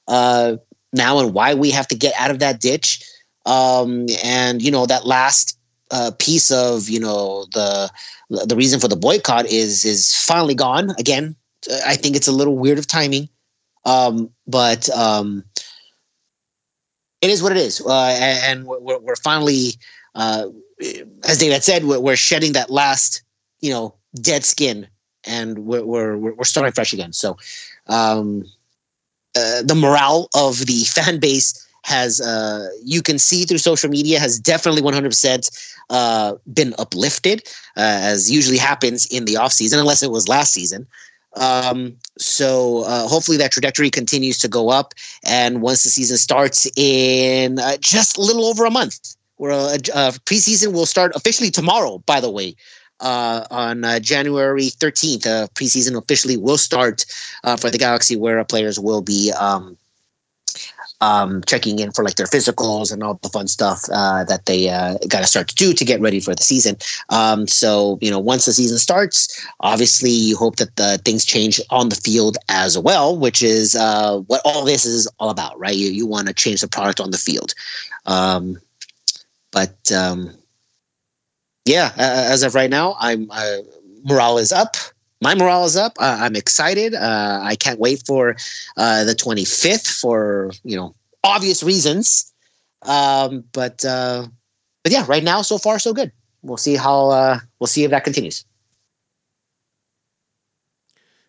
uh, 0.08 0.56
now 0.94 1.20
and 1.20 1.34
why 1.34 1.54
we 1.54 1.72
have 1.72 1.88
to 1.90 1.96
get 1.96 2.14
out 2.18 2.32
of 2.32 2.40
that 2.40 2.62
ditch. 2.62 3.04
Um, 3.46 4.08
and 4.24 4.62
you 4.62 4.72
know 4.72 4.86
that 4.86 5.06
last 5.06 5.58
uh, 5.96 6.12
piece 6.20 6.52
of 6.52 6.90
you 6.90 7.00
know 7.00 7.46
the 7.54 7.90
the 8.30 8.56
reason 8.56 8.80
for 8.80 8.90
the 8.90 8.98
boycott 8.98 9.46
is 9.46 9.86
is 9.86 10.14
finally 10.14 10.56
gone 10.56 10.92
again. 11.00 11.36
I 11.86 11.96
think 11.96 12.16
it's 12.16 12.28
a 12.28 12.34
little 12.34 12.58
weird 12.58 12.78
of 12.78 12.86
timing. 12.86 13.30
Um, 13.86 14.30
but 14.46 14.90
um, 14.90 15.44
it 17.22 17.30
is 17.30 17.42
what 17.42 17.52
it 17.52 17.58
is. 17.58 17.82
Uh, 17.82 18.18
and 18.44 18.66
we're, 18.66 19.00
we're 19.00 19.16
finally 19.16 19.74
uh, 20.16 20.48
as 21.24 21.38
david 21.38 21.64
said 21.64 21.86
we're, 21.86 22.16
shedding 22.16 22.54
that 22.54 22.70
last 22.70 23.24
you 23.62 23.72
know 23.72 23.96
dead 24.22 24.44
skin 24.44 24.88
and 25.24 25.60
we're 25.60 25.86
we're, 25.86 26.18
we're 26.18 26.44
starting 26.44 26.74
fresh 26.74 26.92
again. 26.92 27.14
So 27.14 27.38
um, 27.88 28.44
uh, 29.38 29.62
the 29.64 29.76
morale 29.76 30.28
of 30.36 30.66
the 30.66 30.84
fan 30.96 31.20
base 31.20 31.65
has 31.86 32.20
uh, 32.20 32.68
you 32.84 33.02
can 33.02 33.20
see 33.20 33.46
through 33.46 33.60
social 33.60 33.90
media 33.90 34.20
has 34.20 34.40
definitely 34.40 34.82
100% 34.82 35.76
uh, 35.90 36.34
been 36.54 36.74
uplifted 36.80 37.44
uh, 37.78 38.10
as 38.12 38.32
usually 38.32 38.58
happens 38.58 39.06
in 39.08 39.26
the 39.26 39.38
off 39.38 39.54
season 39.54 39.80
unless 39.80 40.02
it 40.02 40.12
was 40.12 40.28
last 40.28 40.52
season 40.52 40.88
um, 41.38 41.96
so 42.18 42.84
uh, 42.86 43.08
hopefully 43.08 43.38
that 43.38 43.52
trajectory 43.52 43.90
continues 43.90 44.38
to 44.40 44.48
go 44.48 44.70
up 44.70 44.94
and 45.24 45.62
once 45.62 45.84
the 45.84 45.90
season 45.90 46.18
starts 46.18 46.68
in 46.76 47.60
uh, 47.60 47.78
just 47.80 48.18
a 48.18 48.22
little 48.22 48.46
over 48.46 48.66
a 48.66 48.72
month 48.72 49.16
where 49.38 49.52
uh, 49.52 50.12
preseason 50.26 50.74
will 50.74 50.86
start 50.88 51.12
officially 51.16 51.52
tomorrow 51.52 52.00
by 52.08 52.20
the 52.20 52.32
way 52.32 52.56
uh, 53.02 53.46
on 53.52 53.84
uh, 53.84 54.00
January 54.00 54.70
13th. 54.70 55.28
Uh, 55.28 55.48
preseason 55.48 55.98
officially 55.98 56.38
will 56.38 56.58
start 56.58 57.06
for 57.60 57.70
the 57.70 57.78
Galaxy, 57.78 58.16
where 58.16 58.42
players 58.46 58.80
will 58.80 59.02
be 59.02 59.34
um, 59.34 59.78
um, 61.06 61.44
checking 61.46 61.80
in 61.80 61.92
for 61.92 62.04
like 62.04 62.16
their 62.16 62.32
physicals 62.36 62.92
and 62.92 63.04
all 63.04 63.20
the 63.22 63.30
fun 63.30 63.48
stuff 63.48 63.80
uh, 63.92 64.24
that 64.24 64.46
they 64.46 64.70
uh, 64.70 64.98
got 65.08 65.22
to 65.22 65.28
start 65.28 65.48
to 65.48 65.56
do 65.56 65.74
to 65.74 65.86
get 65.86 66.02
ready 66.02 66.20
for 66.20 66.34
the 66.34 66.44
season. 66.44 66.76
Um, 67.10 67.48
so, 67.48 68.00
you 68.02 68.12
know, 68.12 68.20
once 68.20 68.46
the 68.46 68.54
season 68.54 68.78
starts, 68.78 69.18
obviously 69.60 70.10
you 70.10 70.36
hope 70.36 70.56
that 70.56 70.76
the 70.76 71.00
things 71.06 71.24
change 71.26 71.62
on 71.70 71.90
the 71.90 71.96
field 71.96 72.38
as 72.50 72.78
well, 72.78 73.18
which 73.18 73.44
is 73.44 73.76
uh, 73.76 74.20
what 74.28 74.42
all 74.46 74.66
this 74.66 74.86
is 74.86 75.08
all 75.20 75.30
about, 75.30 75.58
right? 75.60 75.76
You, 75.76 75.90
you 75.90 76.08
want 76.08 76.28
to 76.28 76.34
change 76.34 76.62
the 76.62 76.68
product 76.68 77.00
on 77.00 77.12
the 77.12 77.18
field. 77.18 77.54
Um, 78.06 78.58
but, 79.52 79.92
um, 79.92 80.34
yeah, 81.66 81.92
as 81.98 82.44
of 82.44 82.56
right 82.56 82.70
now, 82.70 82.96
I'm 83.00 83.28
uh, 83.32 83.58
morale 84.04 84.38
is 84.38 84.52
up. 84.52 84.76
My 85.22 85.34
morale 85.34 85.66
is 85.66 85.78
up. 85.78 85.94
Uh, 86.00 86.18
I'm 86.22 86.36
excited. 86.36 86.94
Uh, 86.94 87.40
I 87.42 87.56
can't 87.56 87.80
wait 87.80 88.04
for 88.06 88.36
uh, 88.78 89.04
the 89.06 89.14
25th 89.14 90.00
for 90.00 90.52
you 90.64 90.76
know 90.76 90.94
obvious 91.24 91.64
reasons. 91.64 92.32
Um, 92.84 93.44
but 93.54 93.84
uh, 93.86 94.28
but 94.84 94.92
yeah, 94.92 95.06
right 95.08 95.24
now 95.24 95.42
so 95.42 95.58
far 95.58 95.80
so 95.80 95.94
good. 95.94 96.12
We'll 96.42 96.58
see 96.58 96.76
how 96.76 97.10
uh, 97.10 97.40
we'll 97.60 97.68
see 97.68 97.84
if 97.84 97.92
that 97.92 98.04
continues. 98.04 98.46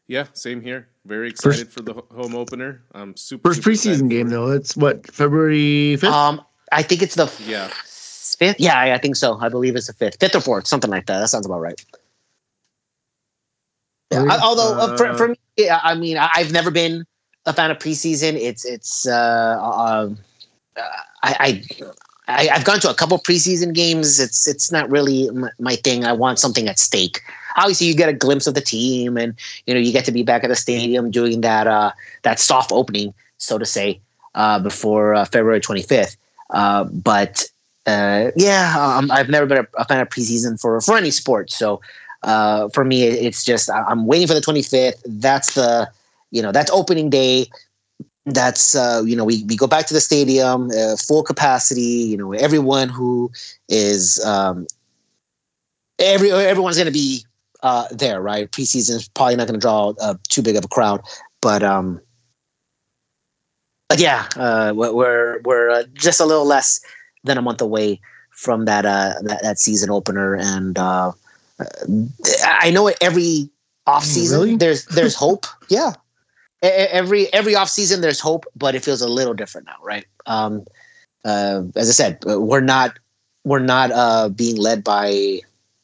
Yeah, 0.08 0.26
same 0.34 0.60
here. 0.60 0.88
Very 1.04 1.28
excited 1.28 1.68
for 1.68 1.80
the 1.82 1.94
home 2.14 2.34
opener. 2.34 2.82
I'm 2.94 3.16
super. 3.16 3.48
First 3.48 3.62
super 3.62 3.70
preseason 3.70 3.90
excited 3.92 4.10
game 4.10 4.28
though. 4.28 4.50
It's 4.50 4.76
what 4.76 5.06
February 5.10 5.96
fifth. 5.96 6.12
Um, 6.12 6.42
I 6.72 6.82
think 6.82 7.02
it's 7.02 7.14
the 7.14 7.32
Yeah. 7.46 7.68
fifth. 7.68 8.60
Yeah, 8.60 8.78
I 8.78 8.94
I 8.94 8.98
think 8.98 9.16
so. 9.16 9.38
I 9.40 9.48
believe 9.48 9.76
it's 9.76 9.86
the 9.86 9.92
fifth, 9.92 10.18
fifth 10.20 10.34
or 10.34 10.40
fourth, 10.40 10.66
something 10.66 10.90
like 10.90 11.06
that. 11.06 11.20
That 11.20 11.28
sounds 11.28 11.46
about 11.46 11.60
right. 11.60 11.80
Yeah, 14.24 14.38
although 14.42 14.78
uh, 14.78 14.96
for, 14.96 15.14
for 15.14 15.28
me, 15.28 15.36
yeah, 15.56 15.80
I 15.82 15.94
mean, 15.94 16.16
I, 16.16 16.28
I've 16.34 16.52
never 16.52 16.70
been 16.70 17.04
a 17.46 17.52
fan 17.52 17.70
of 17.70 17.78
preseason. 17.78 18.34
It's 18.34 18.64
it's 18.64 19.06
uh, 19.06 19.58
um, 19.60 20.18
uh, 20.76 20.82
I, 21.22 21.36
I 21.38 21.64
I 22.28 22.48
I've 22.48 22.64
gone 22.64 22.80
to 22.80 22.90
a 22.90 22.94
couple 22.94 23.18
preseason 23.18 23.72
games. 23.72 24.20
It's 24.20 24.46
it's 24.46 24.72
not 24.72 24.90
really 24.90 25.30
my, 25.30 25.50
my 25.58 25.76
thing. 25.76 26.04
I 26.04 26.12
want 26.12 26.38
something 26.38 26.68
at 26.68 26.78
stake. 26.78 27.20
Obviously, 27.56 27.86
you 27.86 27.94
get 27.94 28.08
a 28.08 28.12
glimpse 28.12 28.46
of 28.46 28.54
the 28.54 28.60
team, 28.60 29.16
and 29.16 29.34
you 29.66 29.74
know 29.74 29.80
you 29.80 29.92
get 29.92 30.04
to 30.06 30.12
be 30.12 30.22
back 30.22 30.44
at 30.44 30.48
the 30.48 30.56
stadium 30.56 31.10
doing 31.10 31.40
that 31.42 31.66
uh, 31.66 31.92
that 32.22 32.38
soft 32.38 32.72
opening, 32.72 33.14
so 33.38 33.58
to 33.58 33.64
say, 33.64 34.00
uh, 34.34 34.58
before 34.58 35.14
uh, 35.14 35.24
February 35.24 35.60
twenty 35.60 35.82
fifth. 35.82 36.16
Uh, 36.50 36.84
but 36.84 37.44
uh, 37.86 38.30
yeah, 38.36 38.74
um, 38.78 39.10
I've 39.10 39.28
never 39.28 39.46
been 39.46 39.58
a, 39.58 39.66
a 39.78 39.84
fan 39.84 40.00
of 40.00 40.08
preseason 40.08 40.60
for 40.60 40.80
for 40.80 40.96
any 40.96 41.10
sport. 41.10 41.50
So 41.50 41.80
uh, 42.26 42.68
for 42.70 42.84
me, 42.84 43.04
it's 43.04 43.44
just 43.44 43.70
I'm 43.70 44.06
waiting 44.06 44.26
for 44.26 44.34
the 44.34 44.40
25th. 44.40 45.00
That's 45.06 45.54
the 45.54 45.88
you 46.32 46.42
know 46.42 46.52
that's 46.52 46.70
opening 46.70 47.08
day. 47.08 47.46
That's 48.26 48.74
uh, 48.74 49.02
you 49.06 49.14
know 49.16 49.24
we 49.24 49.44
we 49.44 49.56
go 49.56 49.68
back 49.68 49.86
to 49.86 49.94
the 49.94 50.00
stadium, 50.00 50.70
uh, 50.76 50.96
full 50.96 51.22
capacity. 51.22 51.80
You 51.80 52.16
know 52.16 52.32
everyone 52.32 52.88
who 52.88 53.30
is 53.68 54.22
um, 54.24 54.66
every 56.00 56.32
everyone's 56.32 56.76
going 56.76 56.86
to 56.86 56.92
be 56.92 57.24
uh, 57.62 57.86
there, 57.92 58.20
right? 58.20 58.50
Preseason 58.50 58.96
is 58.96 59.08
probably 59.08 59.36
not 59.36 59.46
going 59.46 59.58
to 59.58 59.64
draw 59.64 59.94
uh, 60.00 60.14
too 60.28 60.42
big 60.42 60.56
of 60.56 60.64
a 60.64 60.68
crowd, 60.68 61.02
but 61.40 61.62
um, 61.62 62.00
but 63.88 64.00
yeah, 64.00 64.26
uh, 64.34 64.72
we're 64.74 65.40
we're 65.42 65.70
uh, 65.70 65.84
just 65.94 66.18
a 66.18 66.24
little 66.24 66.44
less 66.44 66.80
than 67.22 67.38
a 67.38 67.42
month 67.42 67.60
away 67.60 68.00
from 68.30 68.64
that 68.64 68.84
uh, 68.84 69.14
that, 69.22 69.42
that 69.42 69.58
season 69.60 69.90
opener, 69.90 70.34
and 70.34 70.76
uh, 70.76 71.12
I 72.44 72.70
know 72.70 72.92
every 73.00 73.48
off 73.86 74.04
season 74.04 74.40
Really? 74.40 74.56
there's 74.56 74.84
there's 74.86 75.14
hope. 75.24 75.46
Yeah, 75.68 75.92
every 76.62 77.32
every 77.32 77.54
off 77.54 77.68
season 77.68 78.00
there's 78.00 78.20
hope, 78.20 78.44
but 78.54 78.74
it 78.74 78.84
feels 78.84 79.00
a 79.00 79.08
little 79.08 79.34
different 79.34 79.66
now, 79.66 79.76
right? 79.82 80.06
Um, 80.26 80.66
uh, 81.24 81.62
as 81.74 81.88
I 81.88 81.92
said, 81.92 82.24
uh, 82.28 82.40
we're 82.40 82.60
not 82.60 82.98
we're 83.44 83.58
not 83.60 83.90
uh, 83.92 84.28
being 84.28 84.56
led 84.56 84.84
by 84.84 85.40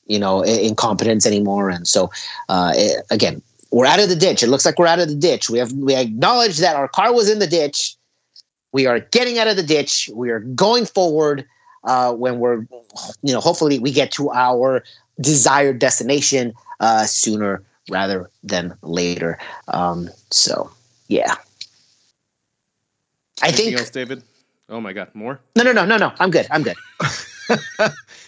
you 0.07 0.19
know 0.19 0.43
incompetence 0.43 1.27
anymore, 1.27 1.71
and 1.71 1.87
so 1.87 2.11
uh, 2.49 2.73
it, 2.75 3.05
again, 3.11 3.43
we're 3.71 3.87
out 3.87 4.01
of 4.01 4.09
the 4.09 4.17
ditch. 4.17 4.43
It 4.43 4.49
looks 4.49 4.65
like 4.65 4.79
we're 4.79 4.87
out 4.87 5.01
of 5.01 5.09
the 5.09 5.15
ditch. 5.15 5.49
We 5.49 5.59
have 5.59 5.73
we 5.73 5.95
acknowledge 5.95 6.59
that 6.59 6.77
our 6.77 6.89
car 6.89 7.15
was 7.15 7.31
in 7.31 7.39
the 7.39 7.47
ditch. 7.47 7.97
We 8.73 8.87
are 8.87 9.01
getting 9.01 9.39
out 9.39 9.49
of 9.49 9.57
the 9.57 9.63
ditch. 9.63 10.11
We 10.13 10.31
are 10.31 10.41
going 10.41 10.87
forward. 10.87 11.47
Uh, 11.85 12.13
when 12.13 12.39
we're, 12.39 12.65
you 13.23 13.33
know, 13.33 13.41
hopefully 13.41 13.81
we 13.81 13.91
get 13.91 14.13
to 14.13 14.31
our 14.31 14.85
desired 15.21 15.79
destination 15.79 16.53
uh, 16.81 17.05
sooner 17.05 17.63
rather 17.91 18.31
than 18.43 18.75
later. 18.83 19.39
Um, 19.69 20.09
so, 20.31 20.71
yeah. 21.09 21.35
I 23.43 23.49
Anything 23.49 23.65
think 23.67 23.79
else, 23.79 23.91
David? 23.91 24.23
Oh 24.69 24.81
my 24.81 24.93
God, 24.93 25.09
more? 25.15 25.41
no, 25.57 25.65
no, 25.65 25.73
no, 25.73 25.85
no, 25.85 25.97
no. 25.97 26.13
I'm 26.21 26.31
good. 26.31 26.47
I'm 26.51 26.63
good. 26.63 26.77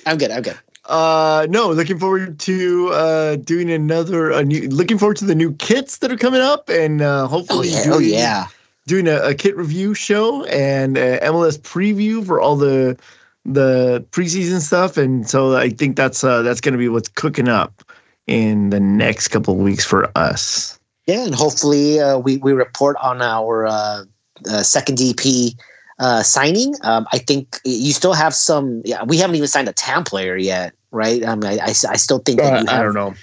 I'm 0.07 0.19
good. 0.19 0.31
I'm 0.31 0.43
good. 0.43 0.59
Uh, 0.87 1.47
no, 1.49 1.71
looking 1.71 1.99
forward 1.99 2.39
to 2.41 2.89
uh 2.93 3.37
doing 3.37 3.71
another 3.71 4.31
a 4.31 4.45
new. 4.45 4.69
Looking 4.69 4.99
forward 4.99 5.17
to 5.19 5.25
the 5.25 5.35
new 5.35 5.55
kits 5.55 5.99
that 5.99 6.13
are 6.13 6.17
coming 6.17 6.43
up, 6.43 6.69
and 6.69 7.01
uh, 7.01 7.23
Oh 7.23 7.27
hopefully 7.29 7.69
yeah. 7.69 7.85
doing, 7.85 7.95
Oh 7.95 7.99
yeah. 8.01 8.47
doing 8.87 9.09
a, 9.09 9.17
a 9.21 9.35
kit 9.35 9.57
review 9.57 9.95
show 9.95 10.45
and 10.45 10.99
uh, 10.99 11.21
MLS 11.21 11.59
preview 11.59 12.27
for 12.27 12.41
all 12.41 12.57
the 12.57 12.99
the 13.45 14.05
preseason 14.11 14.61
stuff. 14.61 14.97
And 14.97 15.29
so 15.29 15.57
I 15.57 15.71
think 15.71 15.97
that's 15.97 16.25
uh 16.25 16.43
that's 16.43 16.61
going 16.61 16.73
to 16.73 16.79
be 16.79 16.89
what's 16.89 17.09
cooking 17.09 17.49
up 17.49 17.83
in 18.27 18.71
the 18.71 18.81
next 18.81 19.29
couple 19.29 19.55
of 19.55 19.61
weeks 19.61 19.85
for 19.85 20.11
us. 20.17 20.79
Yeah, 21.07 21.25
and 21.25 21.35
hopefully 21.35 22.01
uh, 22.01 22.19
we 22.19 22.39
we 22.39 22.53
report 22.53 22.97
on 23.03 23.21
our 23.21 23.67
uh, 23.67 24.05
uh, 24.49 24.63
second 24.63 24.97
DP 24.97 25.55
uh, 25.99 26.23
signing. 26.23 26.75
Um, 26.83 27.07
I 27.13 27.19
think 27.19 27.61
you 27.65 27.93
still 27.93 28.15
have 28.15 28.35
some. 28.35 28.81
Yeah, 28.87 29.05
we 29.05 29.19
haven't 29.19 29.37
even 29.37 29.47
signed 29.49 29.69
a 29.69 29.75
TAM 29.75 30.05
player 30.05 30.37
yet, 30.37 30.73
right? 30.93 31.23
I 31.27 31.35
mean, 31.35 31.45
I, 31.45 31.65
I, 31.65 31.69
I 31.69 31.97
still 31.97 32.21
think 32.21 32.39
that 32.41 32.63
you 32.63 32.69
Uh, 32.69 32.73
I 32.73 32.83
don't 32.83 32.95
know. 32.95 33.15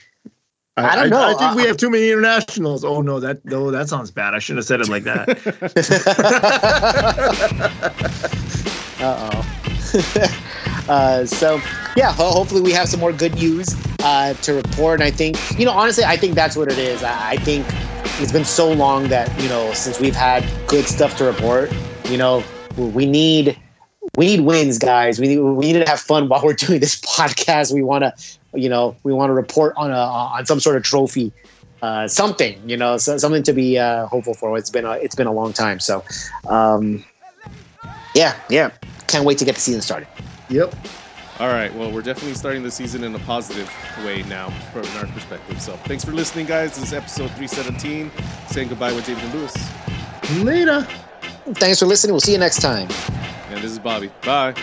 I 0.78 0.96
don't 0.96 1.10
know. 1.10 1.28
I, 1.28 1.34
think 1.34 1.56
we 1.56 1.64
Uh, 1.64 1.68
have 1.68 1.78
too 1.78 1.90
many 1.90 2.10
internationals. 2.12 2.86
Oh 2.86 3.02
no, 3.02 3.20
that 3.20 3.44
no, 3.46 3.72
that 3.72 3.90
sounds 3.90 4.12
bad. 4.12 4.36
I 4.36 4.40
shouldn't 4.40 4.60
have 4.60 4.68
said 4.68 4.82
it 4.82 4.88
like 4.90 5.04
that. 5.04 5.28
Uh-oh. 9.02 9.61
uh 10.88 11.26
So 11.26 11.64
yeah, 11.96 12.14
ho- 12.14 12.32
hopefully 12.32 12.62
we 12.62 12.72
have 12.74 12.88
some 12.88 13.00
more 13.00 13.14
good 13.14 13.34
news 13.34 13.78
uh, 14.02 14.34
to 14.44 14.54
report. 14.54 15.02
And 15.02 15.04
I 15.08 15.12
think 15.12 15.42
you 15.58 15.66
know, 15.66 15.72
honestly, 15.74 16.04
I 16.06 16.18
think 16.18 16.36
that's 16.36 16.56
what 16.56 16.70
it 16.70 16.80
is. 16.80 17.04
I, 17.04 17.32
I 17.34 17.38
think 17.38 17.76
it's 18.18 18.32
been 18.32 18.46
so 18.46 18.72
long 18.72 19.10
that 19.10 19.34
you 19.38 19.50
know 19.50 19.74
since 19.74 20.00
we've 20.00 20.16
had 20.16 20.52
good 20.68 20.88
stuff 20.88 21.16
to 21.16 21.26
report. 21.26 21.76
You 22.08 22.18
know, 22.18 22.50
we 22.76 23.06
need 23.06 23.58
we 24.18 24.26
need 24.28 24.42
wins, 24.42 24.78
guys. 24.80 25.20
We 25.20 25.28
need 25.28 25.40
we 25.40 25.74
need 25.74 25.84
to 25.84 25.90
have 25.90 26.00
fun 26.00 26.30
while 26.30 26.42
we're 26.44 26.54
doing 26.54 26.80
this 26.80 27.00
podcast. 27.18 27.74
We 27.74 27.84
want 27.84 28.04
to, 28.04 28.14
you 28.54 28.70
know, 28.70 28.98
we 29.04 29.14
want 29.14 29.30
to 29.30 29.34
report 29.34 29.74
on 29.78 29.92
a 29.92 29.96
on 29.96 30.46
some 30.46 30.60
sort 30.60 30.78
of 30.78 30.84
trophy, 30.84 31.34
uh, 31.82 32.08
something, 32.08 32.68
you 32.70 32.78
know, 32.78 32.98
so, 32.98 33.18
something 33.18 33.44
to 33.44 33.54
be 33.54 33.78
uh, 33.78 34.08
hopeful 34.08 34.34
for. 34.36 34.58
It's 34.58 34.70
been 34.70 34.86
a, 34.86 34.94
it's 34.94 35.16
been 35.16 35.28
a 35.28 35.34
long 35.34 35.54
time. 35.54 35.80
So, 35.80 36.04
um, 36.48 37.06
yeah, 38.16 38.40
yeah, 38.50 38.72
can't 39.12 39.26
wait 39.26 39.38
to 39.40 39.46
get 39.46 39.56
the 39.56 39.62
season 39.62 39.82
started. 39.82 40.08
yep. 40.50 40.74
All 41.40 41.48
right. 41.48 41.74
Well, 41.74 41.92
we're 41.92 42.04
definitely 42.04 42.36
starting 42.36 42.62
the 42.62 42.70
season 42.70 43.04
in 43.04 43.16
a 43.16 43.20
positive 43.20 43.68
way 44.06 44.22
now 44.24 44.50
from 44.72 44.86
our 44.98 45.08
perspective. 45.08 45.60
So 45.60 45.76
thanks 45.86 46.06
for 46.06 46.12
listening, 46.12 46.46
guys. 46.46 46.76
This 46.76 46.88
is 46.90 46.94
episode 46.94 47.32
317. 47.32 48.12
Saying 48.50 48.68
goodbye 48.68 48.94
with 48.94 49.08
David 49.08 49.24
and 49.24 49.34
Lewis. 49.34 50.44
Later. 50.44 50.88
Thanks 51.56 51.80
for 51.80 51.88
listening. 51.88 52.14
We'll 52.14 52.20
see 52.20 52.34
you 52.34 52.38
next 52.38 52.62
time. 52.62 52.88
And 53.50 53.58
this 53.64 53.72
is 53.72 53.80
Bobby. 53.80 54.12
Bye. 54.24 54.54